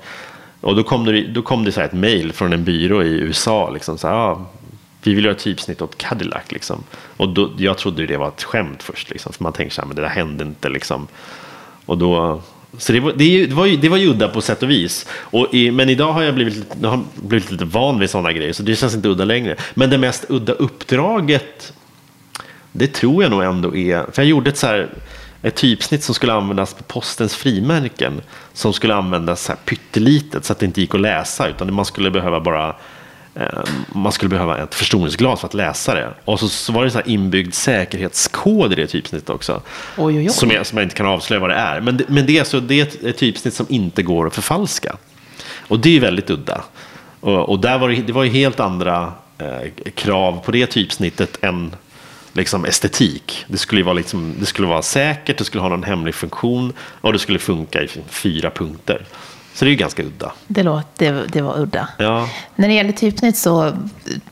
Och 0.60 0.76
då 0.76 0.82
kom 0.82 1.04
det, 1.04 1.26
då 1.26 1.42
kom 1.42 1.64
det 1.64 1.72
så 1.72 1.80
här 1.80 1.86
ett 1.86 1.92
mejl 1.92 2.32
från 2.32 2.52
en 2.52 2.64
byrå 2.64 3.02
i 3.02 3.08
USA. 3.08 3.70
Liksom, 3.70 3.98
så 3.98 4.08
här, 4.08 4.14
ah, 4.14 4.46
vi 5.02 5.14
vill 5.14 5.24
göra 5.24 5.34
typsnitt 5.34 5.82
åt 5.82 5.98
Cadillac. 5.98 6.42
Liksom. 6.48 6.82
Och 7.16 7.28
då, 7.28 7.50
jag 7.58 7.78
trodde 7.78 8.00
ju 8.00 8.06
det 8.06 8.16
var 8.16 8.28
ett 8.28 8.42
skämt 8.42 8.82
först. 8.82 9.10
Liksom, 9.10 9.32
för 9.32 9.42
man 9.42 9.52
tänkte 9.52 9.74
så 9.74 9.80
här, 9.80 9.86
men 9.88 9.96
det 9.96 10.02
där 10.02 10.08
hände 10.08 10.44
inte. 10.44 10.68
Liksom. 10.68 11.06
Och 11.86 11.98
då, 11.98 12.42
så 12.78 12.92
det 12.92 13.00
var, 13.00 13.12
det, 13.12 13.24
ju- 13.24 13.46
var 13.46 13.66
ju, 13.66 13.76
det 13.76 13.88
var 13.88 13.96
ju 13.96 14.08
udda 14.10 14.28
på 14.28 14.40
sätt 14.40 14.62
och 14.62 14.70
vis. 14.70 15.06
Och 15.12 15.54
i, 15.54 15.70
men 15.70 15.88
idag 15.88 16.12
har 16.12 16.22
jag 16.22 16.34
blivit, 16.34 16.54
lite- 16.56 16.76
jag 16.82 16.88
har 16.88 17.00
blivit 17.14 17.50
lite 17.50 17.64
van 17.64 17.98
vid 17.98 18.10
sådana 18.10 18.32
grejer, 18.32 18.52
så 18.52 18.62
det 18.62 18.76
känns 18.76 18.94
inte 18.94 19.08
udda 19.08 19.24
längre. 19.24 19.56
Men 19.74 19.90
det 19.90 19.98
mest 19.98 20.24
udda 20.28 20.52
uppdraget, 20.52 21.72
det 22.72 22.86
tror 22.86 23.22
jag 23.22 23.30
nog 23.30 23.42
ändå 23.44 23.76
är... 23.76 24.04
För 24.12 24.22
jag 24.22 24.26
gjorde 24.28 24.50
ett, 24.50 24.56
så 24.58 24.66
här, 24.66 24.88
ett 25.42 25.54
typsnitt 25.54 26.02
som 26.02 26.14
skulle 26.14 26.32
användas 26.32 26.74
på 26.74 26.82
postens 26.82 27.34
frimärken. 27.34 28.20
Som 28.52 28.72
skulle 28.72 28.94
användas 28.94 29.42
så 29.44 29.52
här 29.52 29.58
pyttelitet 29.64 30.44
så 30.44 30.52
att 30.52 30.58
det 30.58 30.66
inte 30.66 30.80
gick 30.80 30.94
att 30.94 31.00
läsa. 31.00 31.48
Utan 31.48 31.74
man 31.74 31.84
skulle 31.84 32.10
behöva 32.10 32.40
bara 32.40 32.76
eh, 33.34 33.46
Man 33.92 34.12
skulle 34.12 34.28
behöva 34.28 34.58
ett 34.58 34.74
förstoringsglas 34.74 35.40
för 35.40 35.46
att 35.46 35.54
läsa 35.54 35.94
det. 35.94 36.08
Och 36.24 36.40
så, 36.40 36.72
var 36.72 36.80
det 36.80 36.86
en 36.86 36.90
så 36.90 36.98
här 36.98 37.08
inbyggd 37.08 37.54
säkerhetskod 37.54 38.72
i 38.72 38.74
det 38.74 38.86
typsnittet 38.86 39.30
också. 39.30 39.62
Oj, 39.96 40.18
oj, 40.18 40.18
oj. 40.18 40.28
Som, 40.28 40.50
jag, 40.50 40.66
som 40.66 40.78
jag 40.78 40.84
inte 40.84 40.94
kan 40.94 41.06
avslöja 41.06 41.40
vad 41.40 41.50
det 41.50 41.56
är. 41.56 41.80
Men 41.80 41.96
det, 41.96 42.04
men 42.08 42.26
det, 42.26 42.38
är, 42.38 42.44
så, 42.44 42.60
det 42.60 42.80
är 42.80 43.08
ett, 43.08 43.18
typsnitt 43.18 43.54
som 43.54 43.66
inte 43.68 44.02
går 44.02 44.26
att 44.26 44.34
förfalska. 44.34 44.96
Och 45.68 45.80
det 45.80 45.96
är 45.96 46.00
väldigt 46.00 46.30
udda. 46.30 46.64
Och, 47.20 47.48
och 47.48 47.58
där 47.58 47.78
var 47.78 47.88
det, 47.88 48.02
det 48.02 48.12
var 48.12 48.24
ju 48.24 48.30
helt 48.30 48.60
andra 48.60 49.12
eh, 49.38 49.90
krav 49.94 50.40
på 50.44 50.52
det 50.52 50.66
typsnittet 50.66 51.38
än 51.42 51.76
liksom 52.32 52.64
estetik. 52.64 53.44
Det 53.48 53.58
skulle, 53.58 53.82
vara 53.82 53.94
liksom, 53.94 54.34
det 54.40 54.46
skulle 54.46 54.68
vara 54.68 54.82
säkert, 54.82 55.38
det 55.38 55.44
skulle 55.44 55.62
ha 55.62 55.68
någon 55.68 55.82
hemlig 55.82 56.14
funktion 56.14 56.72
och 56.78 57.12
det 57.12 57.18
skulle 57.18 57.38
funka 57.38 57.82
i 57.82 57.88
fyra 58.08 58.50
punkter. 58.50 59.04
Så 59.54 59.64
det 59.64 59.68
är 59.68 59.70
ju 59.72 59.76
ganska 59.76 60.02
udda. 60.02 60.32
Det, 60.46 60.62
låt, 60.62 60.86
det, 60.96 61.10
det 61.28 61.40
var 61.42 61.60
udda. 61.60 61.88
Ja. 61.98 62.28
När 62.56 62.68
det 62.68 62.74
gäller 62.74 62.92
typsnitt 62.92 63.36
så, 63.36 63.72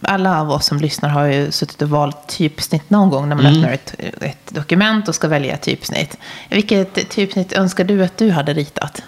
alla 0.01 0.41
av 0.41 0.51
oss 0.51 0.67
som 0.67 0.79
lyssnar 0.79 1.09
har 1.09 1.25
ju 1.27 1.51
suttit 1.53 1.83
och 1.83 1.89
valt 1.89 2.29
typsnitt 2.29 2.91
någon 2.91 3.11
gång 3.11 3.29
när 3.29 3.37
man 3.37 3.47
Mm. 3.47 3.57
öppnar 3.57 3.73
ett, 3.73 3.95
ett 4.23 4.55
dokument 4.55 5.09
och 5.09 5.15
ska 5.15 5.29
välja 5.29 5.57
typsnitt. 5.57 6.17
Vilket 6.51 7.11
typsnitt 7.11 7.53
önskar 7.53 7.85
du 7.85 8.05
att 8.05 8.17
du 8.17 8.31
hade 8.31 8.55
ritat? 8.55 9.03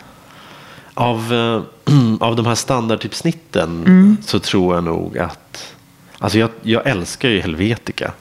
Av, 0.95 1.33
eh, 1.35 1.63
av 2.21 2.37
de 2.37 2.47
här 2.47 2.55
standardtypsnitten 2.55 4.17
så 4.27 4.39
tror 4.39 4.75
jag 4.75 4.85
nog 4.85 5.19
att... 5.19 5.75
Alltså 6.19 6.39
jag, 6.39 6.51
jag 6.63 6.87
älskar 6.87 7.29
ju 7.29 7.41
Helvetica. 7.41 8.13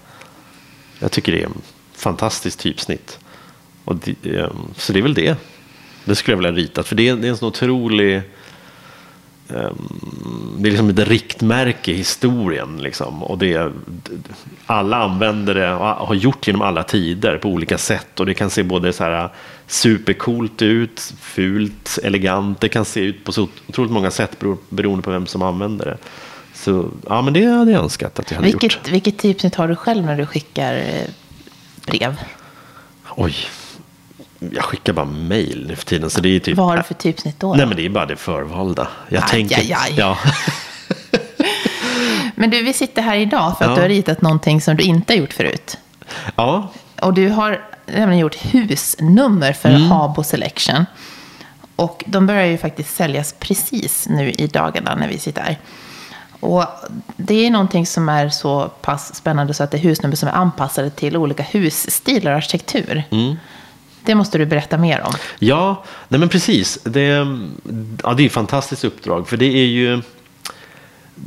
Jag 0.99 1.11
tycker 1.11 1.31
det 1.31 1.41
är 1.41 1.45
en 1.45 1.61
fantastiskt 1.95 2.59
typsnitt. 2.59 3.19
Och 3.85 3.95
det, 3.95 4.35
eh, 4.39 4.49
så 4.77 4.93
det 4.93 4.99
är 4.99 5.03
väl 5.03 5.13
det. 5.13 5.35
Det 6.05 6.15
skulle 6.15 6.33
jag 6.37 6.43
vilja 6.43 6.51
rita. 6.63 6.83
För 6.83 6.95
det 6.95 7.09
är, 7.09 7.15
det 7.15 7.27
är 7.27 7.29
en 7.29 7.37
sån 7.37 7.47
otrolig... 7.47 8.21
ehm, 9.49 9.89
Det 10.57 10.69
är 10.69 10.71
liksom 10.71 10.89
ett 10.89 10.99
riktmärke 10.99 11.91
i 11.91 11.95
historien. 11.95 12.77
Liksom. 12.81 13.23
Och 13.23 13.37
det 13.37 13.71
alla 14.65 14.97
använder 14.97 15.53
det 15.55 15.73
och 15.73 15.85
har 16.07 16.15
gjort 16.15 16.47
genom 16.47 16.61
alla 16.61 16.83
tider 16.83 17.37
på 17.37 17.49
olika 17.49 17.77
sätt. 17.77 18.19
Och 18.19 18.25
det 18.25 18.33
kan 18.33 18.49
se 18.49 18.63
både 18.63 18.93
så 18.93 19.03
här 19.03 19.29
supercoolt 19.67 20.61
ut, 20.61 21.13
fult, 21.19 21.99
elegant. 22.03 22.59
Det 22.61 22.69
kan 22.69 22.85
se 22.85 22.99
ut 22.99 23.23
på 23.25 23.31
så 23.31 23.47
otroligt 23.67 23.91
många 23.91 24.11
sätt 24.11 24.37
bero- 24.39 24.57
beroende 24.69 25.01
på 25.03 25.11
vem 25.11 25.27
som 25.27 25.41
använder 25.41 25.85
det. 25.85 25.97
Så 26.53 26.89
ja, 27.09 27.21
men 27.21 27.33
det 27.33 27.45
hade 27.45 27.71
jag 27.71 27.83
önskat 27.83 28.19
att 28.19 28.31
jag 28.31 28.35
hade 28.37 28.49
gjort. 28.49 28.63
Vilket, 28.63 28.89
vilket 28.89 29.17
typsnitt 29.19 29.55
har 29.55 29.67
du 29.67 29.75
själv 29.75 30.05
när 30.05 30.17
du 30.17 30.25
skickar 30.25 30.75
eh, 30.77 31.09
brev? 31.87 32.15
Oj, 33.15 33.35
jag 34.51 34.63
skickar 34.63 34.93
bara 34.93 35.05
mail 35.05 35.65
nu 35.67 35.75
för 35.75 35.85
tiden. 35.85 36.09
Så 36.09 36.21
det 36.21 36.29
är 36.35 36.39
typ, 36.39 36.57
Vad 36.57 36.67
har 36.67 36.77
du 36.77 36.83
för 36.83 36.93
typsnitt 36.93 37.39
då? 37.39 37.53
Nej, 37.53 37.65
men 37.65 37.77
det 37.77 37.85
är 37.85 37.89
bara 37.89 38.05
det 38.05 38.15
förvalda. 38.15 38.87
Jag 39.09 39.23
Aj, 39.23 39.29
tänker, 39.29 39.57
aj, 39.57 39.73
aj. 39.73 39.93
Ja. 39.97 40.17
Men 42.35 42.49
du, 42.49 42.63
vi 42.63 42.73
sitter 42.73 43.01
här 43.01 43.17
idag 43.17 43.57
för 43.57 43.65
att 43.65 43.69
Ja. 43.71 43.75
du 43.75 43.81
har 43.81 43.89
ritat 43.89 44.21
någonting 44.21 44.61
som 44.61 44.75
du 44.77 44.83
inte 44.83 45.13
har 45.13 45.17
gjort 45.17 45.33
förut. 45.33 45.77
ja, 46.35 46.71
Och 47.01 47.13
du 47.13 47.29
har 47.29 47.61
nämligen 47.85 48.19
gjort 48.19 48.35
husnummer 48.35 49.53
för 49.53 49.69
Mm. 49.69 49.81
Habo 49.81 50.23
Selection. 50.23 50.85
Och 51.75 52.03
de 52.07 52.27
börjar 52.27 52.45
ju 52.45 52.57
faktiskt 52.57 52.95
säljas 52.95 53.35
precis 53.39 54.07
nu 54.09 54.31
i 54.31 54.47
dagarna 54.47 54.95
när 54.95 55.07
vi 55.07 55.19
sitter 55.19 55.41
här. 55.41 55.59
Och 56.39 56.65
det 57.17 57.45
är 57.45 57.51
någonting 57.51 57.85
som 57.85 58.09
är 58.09 58.29
så 58.29 58.67
pass 58.81 59.15
spännande 59.15 59.53
så 59.53 59.63
att 59.63 59.71
det 59.71 59.77
är 59.77 59.81
husnummer 59.81 60.15
som 60.15 60.29
är 60.29 60.33
anpassade 60.33 60.89
till 60.89 61.17
olika 61.17 61.43
husstilar 61.43 62.31
och 62.31 62.37
arkitektur. 62.37 63.03
Det 64.05 64.15
måste 64.15 64.37
du 64.37 64.45
berätta 64.45 64.77
mer 64.77 65.01
om. 65.01 65.13
Ja, 65.39 65.83
nej 66.07 66.19
men 66.19 66.29
precis. 66.29 66.79
Det, 66.83 67.01
ja, 68.03 68.13
det 68.13 68.23
är 68.23 68.25
ett 68.25 68.31
fantastiskt 68.31 68.83
uppdrag. 68.83 69.27
För 69.27 69.37
det 69.37 69.45
är 69.45 69.65
ju... 69.65 70.01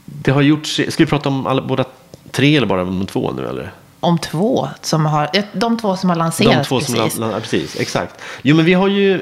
Det 0.05 0.31
har 0.31 0.43
gjorts... 0.43 0.81
Ska 0.89 1.05
vi 1.05 1.11
prata 1.11 1.29
om 1.29 1.47
alla, 1.47 1.63
båda 1.63 1.85
tre 2.31 2.57
eller 2.57 2.67
bara 2.67 2.83
om 2.83 3.07
två 3.07 3.33
nu? 3.33 3.47
Eller? 3.49 3.73
Om 4.01 4.19
två 4.19 4.69
som 4.83 5.07
har, 5.07 5.31
eh, 5.35 5.45
de 5.53 5.79
två 5.79 5.97
som 5.97 6.09
har 6.11 6.17
De 6.17 6.19
lanserats 6.19 6.69
två 6.69 6.81
som 6.81 6.95
precis. 6.95 7.19
la- 7.21 7.31
la- 7.31 7.41
precis, 7.41 7.81
exakt. 7.81 8.15
Jo, 8.43 8.57
men 8.57 8.65
vi 8.65 8.75
har 8.75 8.89
ju, 8.89 9.19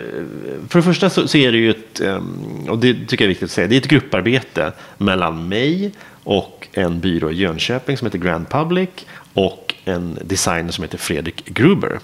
för 0.68 0.78
det 0.78 0.82
första 0.82 1.11
så, 1.11 1.28
så 1.28 1.38
är 1.38 1.52
det 1.52 1.59
ju 1.59 1.70
ett, 1.70 2.00
ehm, 2.00 2.66
och 2.68 2.78
det 2.78 2.94
tycker 2.94 3.16
jag 3.16 3.26
är 3.26 3.28
viktigt 3.28 3.44
att 3.44 3.50
säga, 3.50 3.66
det 3.66 3.74
är 3.76 3.80
ett 3.80 3.88
grupparbete 3.88 4.72
mellan 4.98 5.48
mig 5.48 5.92
och 6.24 6.68
en 6.72 7.00
byrå 7.00 7.30
i 7.30 7.34
Jönköping 7.34 7.96
som 7.96 8.07
heter 8.07 8.18
Grand 8.18 8.48
Public 8.48 8.88
och 9.34 9.74
en 9.84 10.18
designer 10.24 10.72
som 10.72 10.84
heter 10.84 10.98
Fredrik 10.98 11.44
Gruber. 11.44 11.98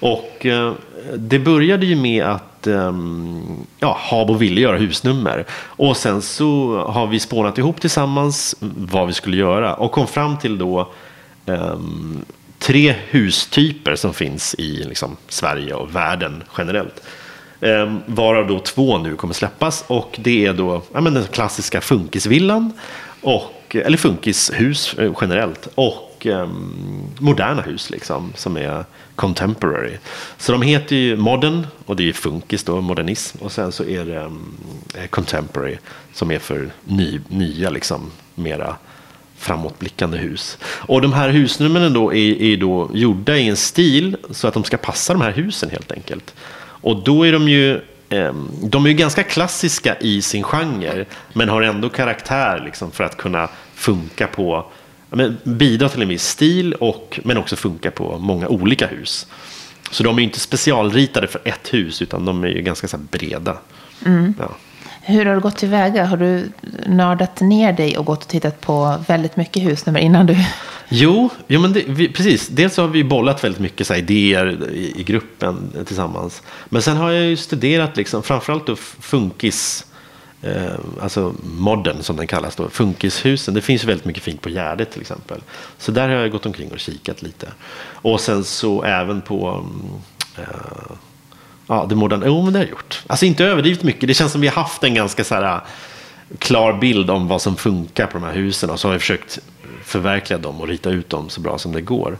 Och 0.00 0.46
eh, 0.46 0.72
det 1.16 1.38
började 1.38 1.86
ju 1.86 1.96
med 1.96 2.24
att 2.24 2.66
ehm, 2.66 3.42
ja, 3.80 3.98
Habo 4.00 4.34
ville 4.34 4.60
göra 4.60 4.76
husnummer. 4.76 5.44
Och 5.52 5.96
sen 5.96 6.22
så 6.22 6.78
har 6.88 7.06
vi 7.06 7.20
spånat 7.20 7.58
ihop 7.58 7.80
tillsammans 7.80 8.56
vad 8.60 9.06
vi 9.06 9.12
skulle 9.12 9.36
göra 9.36 9.74
och 9.74 9.92
kom 9.92 10.06
fram 10.06 10.38
till 10.38 10.58
då 10.58 10.92
ehm, 11.46 12.24
tre 12.58 12.94
hustyper 13.10 13.96
som 13.96 14.14
finns 14.14 14.54
i 14.54 14.84
liksom, 14.84 15.16
Sverige 15.28 15.74
och 15.74 15.94
världen 15.96 16.42
generellt. 16.58 17.02
Ehm, 17.60 17.98
varav 18.06 18.46
då 18.46 18.58
två 18.58 18.98
nu 18.98 19.16
kommer 19.16 19.34
släppas 19.34 19.84
och 19.86 20.16
det 20.22 20.46
är 20.46 20.52
då 20.52 20.82
ja, 20.92 21.00
men 21.00 21.14
den 21.14 21.24
klassiska 21.24 21.80
funkisvillan, 21.80 22.72
och, 23.20 23.76
eller 23.76 23.96
funkishus 23.96 24.94
eh, 24.94 25.12
generellt 25.20 25.68
och 25.74 26.26
ehm, 26.26 27.06
moderna 27.18 27.62
hus 27.62 27.90
liksom, 27.90 28.32
som 28.34 28.56
är 28.56 28.84
contemporary. 29.16 29.96
Så 30.38 30.52
de 30.52 30.62
heter 30.62 30.96
ju 30.96 31.16
modern 31.16 31.66
och 31.86 31.96
det 31.96 32.08
är 32.08 32.12
funkis 32.12 32.64
då, 32.64 32.80
modernism 32.80 33.38
och 33.40 33.52
sen 33.52 33.72
så 33.72 33.84
är 33.84 34.04
det 34.04 34.18
um, 34.18 34.56
contemporary 35.10 35.78
som 36.12 36.30
är 36.30 36.38
för 36.38 36.70
ny, 36.84 37.20
nya 37.28 37.70
liksom, 37.70 38.10
mera 38.34 38.76
framåtblickande 39.38 40.18
hus. 40.18 40.58
Och 40.64 41.02
de 41.02 41.12
här 41.12 41.28
husnumren 41.28 41.92
då 41.92 42.14
är, 42.14 42.42
är 42.42 42.56
då 42.56 42.90
gjorda 42.94 43.36
i 43.36 43.48
en 43.48 43.56
stil 43.56 44.16
så 44.30 44.48
att 44.48 44.54
de 44.54 44.64
ska 44.64 44.76
passa 44.76 45.12
de 45.12 45.22
här 45.22 45.32
husen 45.32 45.70
helt 45.70 45.92
enkelt. 45.92 46.34
Och 46.58 46.96
då 47.04 47.26
är 47.26 47.32
de 47.32 47.48
ju 47.48 47.80
ehm, 48.08 48.48
de 48.62 48.84
är 48.84 48.88
ju 48.88 48.94
ganska 48.94 49.22
klassiska 49.22 49.96
i 50.00 50.22
sin 50.22 50.42
genre 50.42 51.04
men 51.32 51.48
har 51.48 51.62
ändå 51.62 51.88
karaktär 51.88 52.62
liksom 52.64 52.90
för 52.90 53.04
att 53.04 53.16
kunna 53.16 53.48
funka 53.74 54.26
på 54.26 54.66
men, 55.10 55.36
bidra 55.44 55.88
till 55.88 56.02
en 56.02 56.08
viss 56.08 56.28
stil 56.28 56.72
och, 56.72 57.20
men 57.24 57.36
också 57.36 57.56
funka 57.56 57.90
på 57.90 58.18
många 58.18 58.48
olika 58.48 58.86
hus. 58.86 59.26
Så 59.90 60.02
de 60.02 60.18
är 60.18 60.22
inte 60.22 60.40
specialritade 60.40 61.26
för 61.26 61.40
ett 61.44 61.74
hus 61.74 62.02
utan 62.02 62.24
de 62.24 62.44
är 62.44 62.48
ju 62.48 62.62
ganska 62.62 62.88
så 62.88 62.98
breda. 62.98 63.58
Ja. 64.38 64.56
Hur 65.08 65.26
har 65.26 65.34
du 65.34 65.40
gått 65.40 65.56
tillväga? 65.56 66.04
Har 66.04 66.16
du 66.16 66.52
nördat 66.86 67.40
ner 67.40 67.72
dig 67.72 67.98
och 67.98 68.04
gått 68.04 68.22
och 68.22 68.28
tittat 68.28 68.60
på 68.60 69.04
väldigt 69.08 69.36
mycket 69.36 69.62
husnummer 69.62 70.00
innan 70.00 70.26
du... 70.26 70.36
Jo, 70.88 71.30
jo 71.46 71.60
men 71.60 71.72
det, 71.72 71.82
vi, 71.86 72.08
precis. 72.08 72.48
Dels 72.48 72.76
har 72.76 72.88
vi 72.88 73.04
bollat 73.04 73.44
väldigt 73.44 73.60
mycket 73.60 73.86
så 73.86 73.92
här, 73.92 74.00
idéer 74.00 74.70
i, 74.72 75.00
i 75.00 75.02
gruppen 75.02 75.72
tillsammans. 75.86 76.42
Men 76.68 76.82
sen 76.82 76.96
har 76.96 77.10
jag 77.10 77.24
ju 77.24 77.36
studerat 77.36 77.96
liksom, 77.96 78.22
framförallt 78.22 78.66
då 78.66 78.76
funkis, 78.76 79.86
Eh, 80.42 80.78
alltså 81.00 81.34
modern 81.42 82.02
som 82.02 82.16
den 82.16 82.26
kallas 82.26 82.56
då, 82.56 82.68
funkishusen. 82.68 83.54
Det 83.54 83.60
finns 83.60 83.84
väldigt 83.84 84.04
mycket 84.04 84.22
fint 84.22 84.42
på 84.42 84.48
Gärdet 84.48 84.90
till 84.90 85.00
exempel. 85.00 85.40
Så 85.78 85.92
där 85.92 86.08
har 86.08 86.14
jag 86.14 86.30
gått 86.30 86.46
omkring 86.46 86.72
och 86.72 86.78
kikat 86.78 87.22
lite. 87.22 87.48
Och 87.78 88.20
sen 88.20 88.44
så 88.44 88.82
även 88.82 89.20
på 89.20 89.48
mm, 89.48 90.48
eh, 90.48 90.96
Ja, 91.68 91.86
det 91.88 91.94
moderna, 91.94 92.26
jo 92.26 92.42
men 92.42 92.52
det 92.52 92.58
har 92.58 92.64
jag 92.64 92.70
gjort. 92.70 93.02
Alltså 93.06 93.26
inte 93.26 93.44
överdrivet 93.44 93.82
mycket. 93.82 94.08
Det 94.08 94.14
känns 94.14 94.32
som 94.32 94.40
vi 94.40 94.48
har 94.48 94.62
haft 94.62 94.84
en 94.84 94.94
ganska 94.94 95.24
så 95.24 95.34
här 95.34 95.54
eh, 95.54 95.60
klar 96.38 96.72
bild 96.72 97.10
om 97.10 97.28
vad 97.28 97.42
som 97.42 97.56
funkar 97.56 98.06
på 98.06 98.18
de 98.18 98.24
här 98.24 98.32
husen 98.32 98.70
och 98.70 98.80
så 98.80 98.88
har 98.88 98.92
vi 98.92 98.98
försökt 98.98 99.38
förverkliga 99.84 100.38
dem 100.38 100.60
och 100.60 100.68
rita 100.68 100.90
ut 100.90 101.08
dem 101.08 101.28
så 101.28 101.40
bra 101.40 101.58
som 101.58 101.72
det 101.72 101.80
går. 101.80 102.18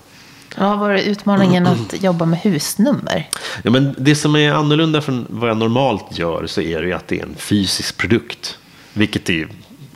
Vad 0.59 0.68
har 0.68 0.76
varit 0.76 1.07
utmaningen 1.07 1.66
att 1.66 2.02
jobba 2.02 2.24
med 2.24 2.38
husnummer? 2.38 3.28
Ja, 3.62 3.70
men 3.70 3.94
det 3.98 4.14
som 4.14 4.36
är 4.36 4.52
annorlunda 4.52 5.00
från 5.00 5.26
vad 5.28 5.50
jag 5.50 5.57
normalt 5.57 6.18
gör 6.18 6.46
så 6.46 6.61
är 6.61 6.80
det 6.80 6.86
ju 6.86 6.92
att 6.92 7.09
det 7.09 7.18
är 7.18 7.22
en 7.22 7.34
fysisk 7.38 7.96
produkt. 7.96 8.59
Vilket 8.92 9.30
är 9.30 9.48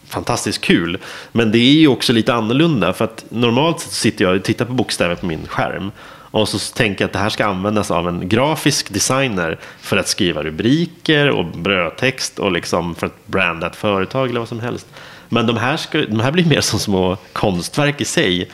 fantastiskt 0.08 0.60
kul. 0.60 0.98
Men 1.32 1.52
det 1.52 1.58
är 1.58 1.72
ju 1.72 1.88
också 1.88 2.12
lite 2.12 2.34
annorlunda 2.34 2.92
för 2.92 3.04
att 3.04 3.24
normalt 3.28 3.80
sitter 3.80 4.24
jag 4.24 4.36
och 4.36 4.42
tittar 4.42 4.64
på 4.64 4.72
bokstäver 4.72 5.14
på 5.14 5.26
min 5.26 5.46
skärm. 5.46 5.92
Och 6.32 6.48
så 6.48 6.58
tänker 6.58 7.02
jag 7.02 7.08
att 7.08 7.12
det 7.12 7.18
här 7.18 7.28
ska 7.28 7.46
användas 7.46 7.90
av 7.90 8.08
en 8.08 8.28
grafisk 8.28 8.92
designer 8.92 9.58
för 9.80 9.96
att 9.96 10.08
skriva 10.08 10.42
rubriker 10.42 11.30
och 11.30 11.44
brödtext 11.44 12.38
och 12.38 12.52
liksom 12.52 12.94
för 12.94 13.06
att 13.06 13.26
branda 13.26 13.66
ett 13.66 13.76
företag 13.76 14.30
eller 14.30 14.40
vad 14.40 14.48
som 14.48 14.60
helst. 14.60 14.86
Men 15.28 15.46
de 15.46 15.56
här, 15.56 15.76
ska, 15.76 15.98
de 15.98 16.20
här 16.20 16.32
blir 16.32 16.44
mer 16.44 16.60
som 16.60 16.78
små 16.78 17.16
konstverk 17.32 18.00
i 18.00 18.04
sig. 18.04 18.50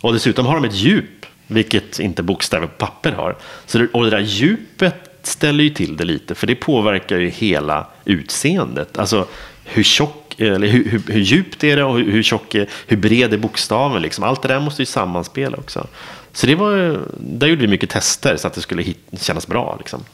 Och 0.00 0.12
dessutom 0.12 0.46
har 0.46 0.54
de 0.54 0.64
ett 0.64 0.74
djup, 0.74 1.15
vilket 1.46 1.98
inte 1.98 2.22
bokstäver 2.22 2.66
på 2.66 2.86
papper 2.86 3.12
har. 3.12 3.36
Så 3.66 3.78
det, 3.78 3.88
och 3.92 4.04
det 4.04 4.10
där 4.10 4.20
djupet 4.20 4.94
ställer 5.22 5.64
ju 5.64 5.70
till 5.70 5.96
det 5.96 6.04
lite, 6.04 6.34
för 6.34 6.46
det 6.46 6.54
påverkar 6.54 7.18
ju 7.18 7.28
hela 7.28 7.86
utseendet. 8.04 8.98
Alltså 8.98 9.26
hur 9.64 9.82
tjock, 9.82 10.34
eller 10.38 10.66
hur, 10.66 10.84
hur, 10.84 11.02
hur 11.08 11.20
djupt 11.20 11.64
är 11.64 11.76
det 11.76 11.84
och 11.84 11.98
hur, 11.98 12.12
hur 12.12 12.22
tjock 12.22 12.54
är, 12.54 12.68
hur 12.86 12.96
bred 12.96 13.34
är 13.34 13.38
bokstaven 13.38 14.02
liksom. 14.02 14.24
Allt 14.24 14.42
det 14.42 14.48
där 14.48 14.60
måste 14.60 14.82
ju 14.82 14.86
sammanspela 14.86 15.56
också. 15.56 15.86
Så 16.32 16.46
det 16.46 16.54
var, 16.54 17.00
där 17.18 17.46
gjorde 17.46 17.60
vi 17.60 17.68
mycket 17.68 17.90
tester 17.90 18.36
så 18.36 18.46
att 18.46 18.54
det 18.54 18.60
skulle 18.60 18.82
hit, 18.82 18.98
kännas 19.20 19.46
bra 19.46 19.76
liksom. 19.78 20.04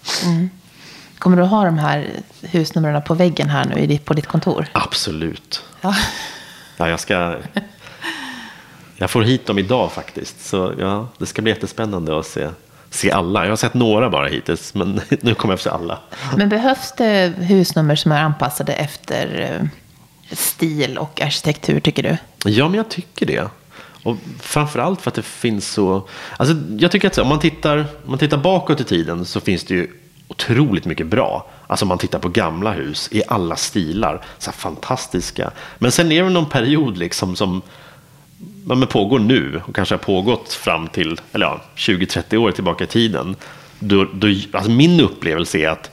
Kommer 1.18 1.36
du 1.36 1.42
ha 1.42 1.64
de 1.64 1.78
här 1.78 2.10
husnumren 2.40 3.02
på 3.02 3.14
väggen 3.14 3.50
här 3.50 3.64
nu 3.64 3.98
på 3.98 4.14
ditt 4.14 4.26
kontor? 4.26 4.66
Absolut. 4.72 5.64
Ja. 5.80 5.94
Ja, 6.76 6.88
jag 6.88 7.00
ska... 7.00 7.36
Jag 8.96 9.10
får 9.10 9.22
hit 9.22 9.46
dem 9.46 9.58
idag 9.58 9.92
faktiskt. 9.92 10.46
Så 10.46 10.74
ja, 10.78 11.08
det 11.18 11.26
ska 11.26 11.42
bli 11.42 11.52
jättespännande 11.52 12.18
att 12.18 12.26
se, 12.26 12.48
se 12.90 13.10
alla. 13.10 13.44
Jag 13.44 13.50
har 13.50 13.56
sett 13.56 13.74
några 13.74 14.10
bara 14.10 14.28
hittills, 14.28 14.74
men 14.74 15.00
nu 15.20 15.34
kommer 15.34 15.52
jag 15.52 15.58
få 15.60 15.64
se 15.64 15.70
alla. 15.70 15.98
Men 16.36 16.48
behövs 16.48 16.94
det 16.96 17.32
husnummer 17.38 17.96
som 17.96 18.12
är 18.12 18.22
anpassade 18.22 18.72
efter 18.72 19.40
eh, 19.40 19.68
stil 20.36 20.98
och 20.98 21.20
arkitektur, 21.20 21.80
tycker 21.80 22.02
du? 22.02 22.16
Ja, 22.50 22.68
men 22.68 22.76
jag 22.76 22.88
tycker 22.88 23.26
det. 23.26 23.48
Och 24.02 24.16
framförallt 24.40 25.00
för 25.00 25.10
att 25.10 25.14
det 25.14 25.22
finns 25.22 25.68
så... 25.72 26.08
Alltså, 26.36 26.56
jag 26.78 26.90
tycker 26.90 27.08
att 27.08 27.18
om 27.18 27.28
man, 27.28 27.40
tittar, 27.40 27.78
om 27.78 28.10
man 28.10 28.18
tittar 28.18 28.36
bakåt 28.36 28.80
i 28.80 28.84
tiden 28.84 29.24
så 29.24 29.40
finns 29.40 29.64
det 29.64 29.74
ju 29.74 29.88
otroligt 30.28 30.84
mycket 30.84 31.06
bra. 31.06 31.50
Alltså 31.66 31.84
om 31.84 31.88
man 31.88 31.98
tittar 31.98 32.18
på 32.18 32.28
gamla 32.28 32.72
hus 32.72 33.08
i 33.12 33.22
alla 33.28 33.56
stilar. 33.56 34.22
Så 34.38 34.50
här 34.50 34.58
fantastiska. 34.58 35.50
Men 35.78 35.92
sen 35.92 36.12
är 36.12 36.22
det 36.22 36.30
någon 36.30 36.48
period 36.48 36.98
liksom 36.98 37.36
som 37.36 37.62
ja, 38.68 38.74
men 38.74 38.88
pågår 38.88 39.18
nu 39.18 39.60
och 39.66 39.74
kanske 39.74 39.94
har 39.94 39.98
pågått 40.00 40.52
fram 40.52 40.88
till 40.88 41.20
eller 41.32 41.46
ja, 41.46 41.60
20-30 41.76 42.36
år 42.36 42.50
tillbaka 42.50 42.84
i 42.84 42.86
tiden. 42.86 43.36
Då, 43.78 44.06
då, 44.12 44.26
alltså 44.52 44.70
min 44.70 45.00
upplevelse 45.00 45.58
är 45.58 45.68
att 45.68 45.90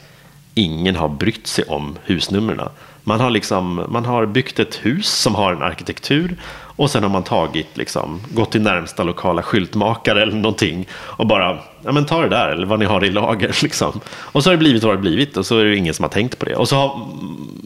ingen 0.54 0.96
har 0.96 1.10
brytt 1.10 1.48
sig 1.48 1.64
om 1.66 1.98
husnumren. 2.04 2.70
Man 3.04 3.20
har, 3.20 3.30
liksom, 3.30 3.86
man 3.90 4.06
har 4.06 4.26
byggt 4.26 4.60
ett 4.60 4.76
hus 4.76 5.08
som 5.08 5.36
har 5.36 5.54
en 5.54 5.62
arkitektur 5.62 6.38
och 6.52 6.92
sen 6.92 7.04
har 7.04 7.10
man 7.10 7.24
tagit, 7.24 7.78
liksom, 7.78 8.22
gått 8.30 8.52
till 8.52 8.62
närmsta 8.62 9.04
lokala 9.04 9.42
skyltmakare 9.42 10.22
eller 10.22 10.36
någonting 10.36 10.88
och 10.94 11.28
bara, 11.28 11.60
ja 11.84 11.92
men 11.92 12.06
ta 12.06 12.22
det 12.22 12.30
där 12.30 12.50
eller 12.50 12.66
vad 12.66 12.80
ni 12.80 12.86
har 12.86 13.06
i 13.06 13.12
lager. 13.12 13.58
Liksom. 13.64 14.00
Och 14.08 14.44
så 14.44 14.50
har 14.50 14.52
det 14.52 14.58
blivit 14.58 14.84
vad 14.84 14.94
det 14.94 15.02
blivit 15.02 15.38
och 15.38 15.46
så 15.46 15.58
är 15.58 15.66
det 15.66 15.76
ingen 15.76 15.94
som 15.94 16.04
har 16.04 16.10
tänkt 16.10 16.40
på 16.40 16.46
det. 16.46 16.56
Och 16.56 16.70
så 16.70 16.76
har 16.76 17.08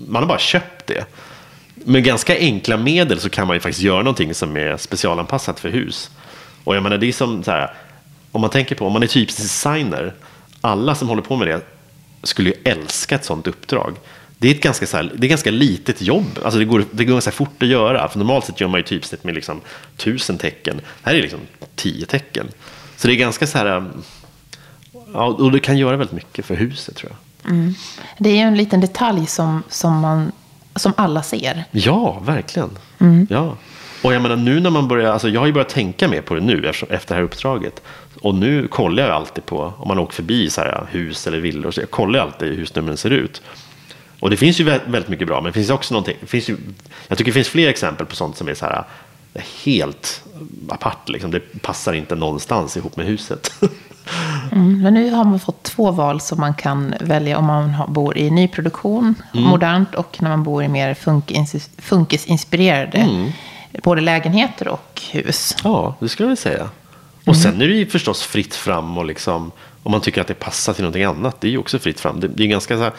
man 0.08 0.24
har 0.24 0.28
bara 0.28 0.40
köpt 0.40 0.88
det. 0.88 1.06
Med 1.76 2.04
ganska 2.04 2.38
enkla 2.38 2.78
medel 2.78 3.20
så 3.20 3.30
kan 3.30 3.48
man 3.48 3.56
ju 3.56 3.60
faktiskt 3.60 3.84
göra 3.84 3.98
någonting 3.98 4.34
som 4.34 4.58
är 4.58 4.78
specialanpassat 4.78 5.60
för 5.60 5.70
hus. 5.70 6.12
Och 6.64 6.76
jag 6.76 6.84
menar, 6.84 6.98
det 6.98 7.08
är 7.08 7.12
som 7.12 7.44
så 7.44 7.52
här, 7.52 7.74
om 8.32 8.42
man 8.42 8.50
tänker 8.50 8.76
på, 8.76 8.88
om 8.88 8.94
man 8.94 9.04
är 9.04 9.08
typisk 9.08 9.38
designer, 9.38 10.14
alla 10.62 10.96
som 10.96 11.08
håller 11.08 11.22
på 11.22 11.36
med 11.36 11.48
det 11.48 11.62
skulle 12.24 12.50
ju 12.50 12.56
älska 12.64 13.16
ett 13.16 13.26
sånt 13.26 13.48
uppdrag. 13.48 13.96
Det 14.38 14.48
är 14.48 14.56
ett 14.56 14.62
ganska, 14.62 14.86
så 14.88 14.98
här, 14.98 15.12
det 15.16 15.28
är 15.28 15.30
ganska 15.30 15.52
litet 15.52 16.02
jobb, 16.02 16.40
alltså 16.44 16.60
det 16.60 16.66
går, 16.66 16.86
det 16.92 17.06
går 17.06 17.14
ganska 17.14 17.32
fort 17.32 17.64
att 17.64 17.68
göra. 17.68 18.10
För 18.10 18.20
normalt 18.20 18.46
sett 18.46 18.62
gör 18.62 18.68
man 18.68 18.80
ju 18.80 18.84
typsnitt 18.84 19.24
med 19.24 19.36
liksom 19.36 19.62
tusen 19.98 20.38
tecken. 20.38 20.82
Här 21.04 21.12
är 21.12 21.16
det 21.16 21.22
liksom 21.22 21.40
tio 21.76 22.06
tecken. 22.06 22.48
Så 22.98 23.08
det 23.08 23.14
är 23.14 23.18
ganska 23.18 23.48
så 23.48 23.58
här, 23.58 23.66
um, 23.66 24.04
ja, 25.14 25.26
och 25.26 25.52
det 25.52 25.60
kan 25.60 25.78
göra 25.78 25.98
väldigt 25.98 26.16
mycket 26.16 26.46
för 26.46 26.56
huset 26.56 26.96
tror 26.96 27.12
jag. 27.12 27.52
Mm. 27.52 27.74
Det 28.18 28.30
är 28.30 28.36
ju 28.36 28.42
en 28.42 28.58
liten 28.58 28.82
detalj 28.82 29.26
som, 29.28 29.64
som, 29.70 30.00
man, 30.00 30.32
som 30.76 30.94
alla 30.98 31.24
ser. 31.24 31.64
Ja, 31.72 32.20
verkligen. 32.20 32.70
Ja. 33.30 33.58
Och 34.04 34.14
jag 34.14 34.22
menar 34.22 34.36
nu 34.36 34.60
när 34.60 34.70
man 34.70 34.88
börjar, 34.88 35.14
alltså 35.14 35.30
jag 35.30 35.40
har 35.42 35.48
ju 35.48 35.54
börjat 35.54 35.70
tänka 35.70 36.08
mer 36.08 36.22
på 36.22 36.36
det 36.36 36.42
nu 36.42 36.68
efter, 36.68 36.88
det 37.08 37.16
här 37.16 37.22
uppdraget. 37.22 37.82
Och 38.22 38.36
nu 38.36 38.68
kollar 38.68 39.04
jag 39.04 39.12
alltid 39.12 39.46
på, 39.46 39.74
om 39.78 39.88
man 39.88 40.00
åker 40.00 40.14
förbi 40.14 40.50
så 40.50 40.62
här 40.62 40.88
hus 40.92 41.28
eller 41.28 41.38
villor, 41.38 41.72
så 41.72 41.82
jag 41.82 41.92
kollar 41.92 42.20
alltid 42.20 42.50
hur 42.50 42.58
husnumren 42.58 42.98
ser 42.98 43.10
ut. 43.10 43.42
Och 44.20 44.30
det 44.30 44.38
finns 44.38 44.60
ju 44.60 44.64
väldigt 44.64 45.08
mycket 45.08 45.28
bra, 45.28 45.42
men 45.42 45.46
det 45.46 45.54
finns 45.54 45.70
också 45.70 45.94
någonting, 45.94 46.18
finns 46.26 46.50
ju, 46.50 46.58
jag 47.08 47.18
tycker 47.18 47.32
det 47.32 47.34
finns 47.34 47.48
fler 47.48 47.70
exempel 47.70 48.06
på 48.06 48.16
sånt 48.16 48.38
som 48.38 48.48
är 48.48 48.54
så 48.54 48.66
här 48.66 48.84
helt 49.64 50.24
apart, 50.70 51.10
liksom. 51.10 51.32
det 51.32 51.62
passar 51.62 51.94
inte 51.94 52.16
någonstans 52.16 52.78
ihop 52.78 52.98
med 52.98 53.06
huset. 53.06 53.54
Mm, 54.52 54.82
men 54.82 54.94
nu 54.94 55.12
har 55.12 55.24
man 55.24 55.40
fått 55.40 55.64
två 55.64 55.92
val 55.92 56.22
som 56.22 56.40
man 56.40 56.54
kan 56.54 56.94
välja 57.00 57.38
om 57.38 57.46
man 57.46 57.74
bor 57.88 58.18
i 58.18 58.32
nyproduktion, 58.32 59.16
mm. 59.34 59.46
modernt, 59.46 59.96
och 59.96 60.18
när 60.22 60.30
man 60.30 60.44
bor 60.44 60.64
i 60.64 60.68
mer 60.68 60.94
funkisinspirerade, 61.82 62.98
mm. 62.98 63.32
både 63.84 64.02
lägenheter 64.02 64.68
och 64.68 65.02
hus. 65.12 65.58
Ja, 65.64 65.96
det 66.00 66.10
skulle 66.10 66.30
jag 66.30 66.38
säga. 66.38 66.70
Och 67.26 67.38
sen 67.38 67.62
är 67.62 67.68
det 67.68 67.74
ju 67.74 67.86
förstås 67.86 68.24
fritt 68.24 68.56
fram 68.56 68.98
och 68.98 69.06
liksom, 69.06 69.52
om 69.84 69.92
man 69.92 70.02
tycker 70.02 70.22
att 70.22 70.28
det 70.28 70.34
passar 70.34 70.74
till 70.74 70.84
någonting 70.84 71.04
annat, 71.04 71.42
det 71.42 71.48
är 71.48 71.52
ju 71.52 71.58
också 71.58 71.80
fritt 71.80 72.00
fram. 72.00 72.20
Det, 72.20 72.28
det 72.28 72.44
är 72.44 72.48
ganska 72.48 72.78
så 72.78 72.84
här, 72.84 72.94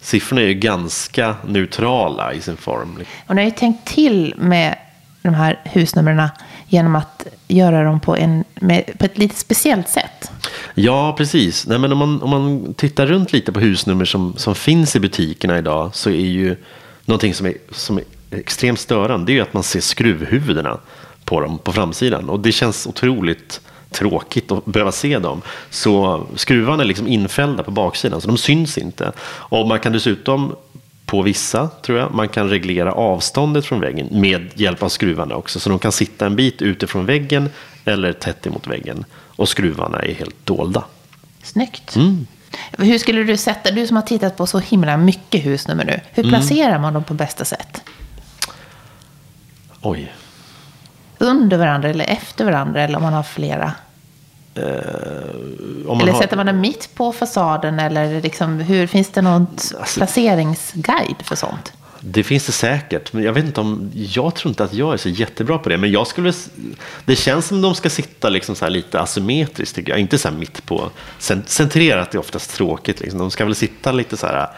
siffrorna 0.00 0.40
är 0.42 0.46
ju 0.46 0.54
ganska 0.54 1.36
neutrala 1.46 2.32
i 2.32 2.40
sin 2.40 2.56
form. 2.56 2.98
Och 3.26 3.34
ni 3.34 3.42
har 3.42 3.50
ju 3.50 3.54
tänkt 3.56 3.88
till 3.88 4.34
med 4.36 4.76
de 5.22 5.34
här 5.34 5.60
husnumren 5.64 6.28
genom 6.66 6.96
att 6.96 7.26
göra 7.48 7.84
dem 7.84 8.00
på, 8.00 8.16
en, 8.16 8.44
med, 8.54 8.98
på 8.98 9.04
ett 9.04 9.18
lite 9.18 9.36
speciellt 9.36 9.88
sätt. 9.88 10.30
Ja, 10.80 11.14
precis. 11.16 11.66
Nej, 11.66 11.78
men 11.78 11.92
om, 11.92 11.98
man, 11.98 12.22
om 12.22 12.30
man 12.30 12.74
tittar 12.74 13.06
runt 13.06 13.32
lite 13.32 13.52
på 13.52 13.60
husnummer 13.60 14.04
som, 14.04 14.34
som 14.36 14.54
finns 14.54 14.96
i 14.96 15.00
butikerna 15.00 15.58
idag 15.58 15.90
så 15.94 16.10
är 16.10 16.14
ju 16.14 16.56
någonting 17.04 17.34
som 17.34 17.46
är, 17.46 17.54
som 17.70 17.98
är 17.98 18.04
extremt 18.30 18.80
störande 18.80 19.26
det 19.26 19.32
är 19.32 19.34
ju 19.34 19.40
att 19.40 19.54
man 19.54 19.62
ser 19.62 19.80
skruvhuvudena 19.80 20.78
på 21.24 21.40
dem 21.40 21.58
på 21.58 21.72
framsidan. 21.72 22.28
Och 22.28 22.40
det 22.40 22.52
känns 22.52 22.86
otroligt 22.86 23.60
tråkigt 23.90 24.52
att 24.52 24.64
behöva 24.64 24.92
se 24.92 25.18
dem. 25.18 25.42
Så 25.70 26.26
skruvarna 26.34 26.82
är 26.82 26.86
liksom 26.86 27.06
infällda 27.06 27.62
på 27.62 27.70
baksidan 27.70 28.20
så 28.20 28.28
de 28.28 28.38
syns 28.38 28.78
inte. 28.78 29.12
Och 29.20 29.68
man 29.68 29.80
kan 29.80 29.92
dessutom 29.92 30.54
på 31.06 31.22
vissa, 31.22 31.68
tror 31.68 31.98
jag, 31.98 32.14
man 32.14 32.28
kan 32.28 32.50
reglera 32.50 32.92
avståndet 32.92 33.66
från 33.66 33.80
väggen 33.80 34.08
med 34.10 34.50
hjälp 34.54 34.82
av 34.82 34.88
skruvarna 34.88 35.36
också. 35.36 35.60
Så 35.60 35.70
de 35.70 35.78
kan 35.78 35.92
sitta 35.92 36.26
en 36.26 36.36
bit 36.36 36.62
utifrån 36.62 37.06
väggen 37.06 37.50
eller 37.84 38.12
tätt 38.12 38.46
emot 38.46 38.66
väggen. 38.66 39.04
Och 39.38 39.48
skruvarna 39.48 39.98
är 39.98 40.14
helt 40.14 40.46
dolda. 40.46 40.84
Snyggt. 41.42 41.96
Mm. 41.96 42.26
Hur 42.78 42.98
skulle 42.98 43.24
du 43.24 43.36
sätta, 43.36 43.70
du 43.70 43.86
som 43.86 43.96
har 43.96 44.02
tittat 44.02 44.36
på 44.36 44.46
så 44.46 44.58
himla 44.58 44.96
mycket 44.96 45.44
husnummer 45.44 45.84
nu, 45.84 46.00
hur 46.10 46.24
mm. 46.24 46.34
placerar 46.34 46.68
mm. 46.68 46.82
man 46.82 46.94
dem 46.94 47.04
på 47.04 47.14
bästa 47.14 47.44
sätt? 47.44 47.82
Oj. 49.80 50.12
Under 51.18 51.56
varandra 51.56 51.88
eller 51.88 52.04
efter 52.04 52.44
varandra 52.44 52.82
eller 52.82 52.96
om 52.96 53.02
man 53.02 53.12
har 53.12 53.22
flera? 53.22 53.72
Uh, 54.58 54.64
eller 56.02 56.12
har... 56.12 56.20
sätter 56.22 56.36
man 56.36 56.46
den 56.46 56.60
mitt 56.60 56.94
på 56.94 57.12
fasaden? 57.12 57.78
Eller 57.80 58.22
liksom, 58.22 58.60
hur, 58.60 58.86
finns 58.86 59.10
det 59.10 59.22
någon 59.22 59.46
alltså, 59.50 60.00
placeringsguide 60.00 61.22
för 61.22 61.36
sånt? 61.36 61.72
Det 62.00 62.22
finns 62.22 62.46
det 62.46 62.52
säkert, 62.52 63.12
men 63.12 63.22
jag 63.22 63.32
vet 63.32 63.44
inte 63.44 63.60
om, 63.60 63.90
jag 63.94 64.34
tror 64.34 64.50
inte 64.50 64.64
att 64.64 64.74
jag 64.74 64.92
är 64.92 64.96
så 64.96 65.08
jättebra 65.08 65.58
på 65.58 65.68
det. 65.68 65.76
Men 65.78 65.90
jag 65.90 66.06
skulle, 66.06 66.32
det 67.04 67.16
känns 67.16 67.46
som 67.46 67.62
de 67.62 67.74
ska 67.74 67.90
sitta 67.90 68.28
liksom 68.28 68.54
så 68.54 68.68
lite 68.68 69.00
asymmetriskt 69.00 69.76
tycker 69.76 69.92
jag. 69.92 70.00
Inte 70.00 70.18
så 70.18 70.30
mitt 70.30 70.66
på, 70.66 70.90
centrerat 71.46 72.14
är 72.14 72.18
oftast 72.18 72.54
tråkigt. 72.54 73.00
Liksom. 73.00 73.18
De 73.18 73.30
ska 73.30 73.44
väl 73.44 73.54
sitta 73.54 73.92
lite 73.92 74.16
så 74.16 74.26
här, 74.26 74.48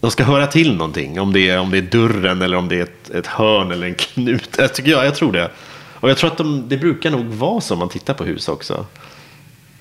de 0.00 0.10
ska 0.10 0.24
höra 0.24 0.46
till 0.46 0.76
någonting. 0.76 1.20
Om 1.20 1.32
det 1.32 1.48
är, 1.48 1.58
om 1.58 1.70
det 1.70 1.78
är 1.78 1.82
dörren 1.82 2.42
eller 2.42 2.56
om 2.56 2.68
det 2.68 2.76
är 2.76 2.82
ett, 2.82 3.10
ett 3.10 3.26
hörn 3.26 3.70
eller 3.70 3.86
en 3.86 3.94
knut. 3.94 4.50
Jag, 4.58 4.74
tycker 4.74 4.90
jag, 4.90 5.06
jag 5.06 5.14
tror 5.14 5.32
det. 5.32 5.50
Och 5.94 6.10
jag 6.10 6.16
tror 6.16 6.30
att 6.30 6.38
de, 6.38 6.68
det 6.68 6.76
brukar 6.76 7.10
nog 7.10 7.24
vara 7.24 7.60
så 7.60 7.74
om 7.74 7.78
man 7.78 7.88
tittar 7.88 8.14
på 8.14 8.24
hus 8.24 8.48
också. 8.48 8.86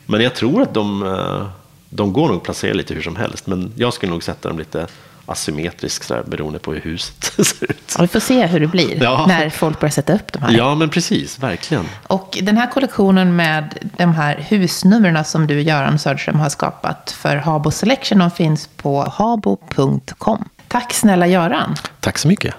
Men 0.05 0.21
jag 0.21 0.35
tror 0.35 0.61
att 0.61 0.73
de, 0.73 1.03
eh, 1.03 1.47
de 1.89 2.13
går 2.13 2.27
nog 2.27 2.37
att 2.37 2.43
placera 2.43 2.73
lite 2.73 2.93
hur 2.93 3.01
som 3.01 3.15
helst. 3.15 3.47
Men 3.47 3.73
jag 3.75 3.93
skulle 3.93 4.11
nog 4.11 4.23
sätta 4.23 4.49
dem 4.49 4.59
lite 4.59 4.87
asymmetriskt 5.31 6.07
sådär, 6.07 6.23
beroende 6.27 6.59
på 6.59 6.73
hur 6.73 6.81
huset 6.81 7.23
ser 7.45 7.71
ut. 7.71 7.95
Ja, 7.97 8.01
vi 8.01 8.07
får 8.07 8.19
se 8.19 8.45
hur 8.45 8.59
det 8.59 8.67
blir 8.67 9.03
ja. 9.03 9.25
när 9.27 9.49
folk 9.49 9.79
börjar 9.79 9.91
sätta 9.91 10.13
upp 10.13 10.33
de 10.33 10.41
här. 10.43 10.51
Ja, 10.51 10.75
men 10.75 10.89
precis, 10.89 11.39
verkligen. 11.39 11.85
Och 12.07 12.37
den 12.41 12.57
här 12.57 12.71
kollektionen 12.71 13.35
med 13.35 13.89
de 13.97 14.13
här 14.13 14.45
husnumren 14.49 15.25
som 15.25 15.47
du, 15.47 15.61
Göran 15.61 15.99
Söderström, 15.99 16.39
har 16.39 16.49
skapat 16.49 17.11
för 17.11 17.35
Habo 17.35 17.71
Selection, 17.71 18.19
de 18.19 18.31
finns 18.31 18.69
på 18.77 19.09
habo.com. 19.09 20.49
Tack 20.67 20.93
snälla 20.93 21.27
Göran. 21.27 21.75
Tack 21.99 22.17
så 22.17 22.27
mycket. 22.27 22.55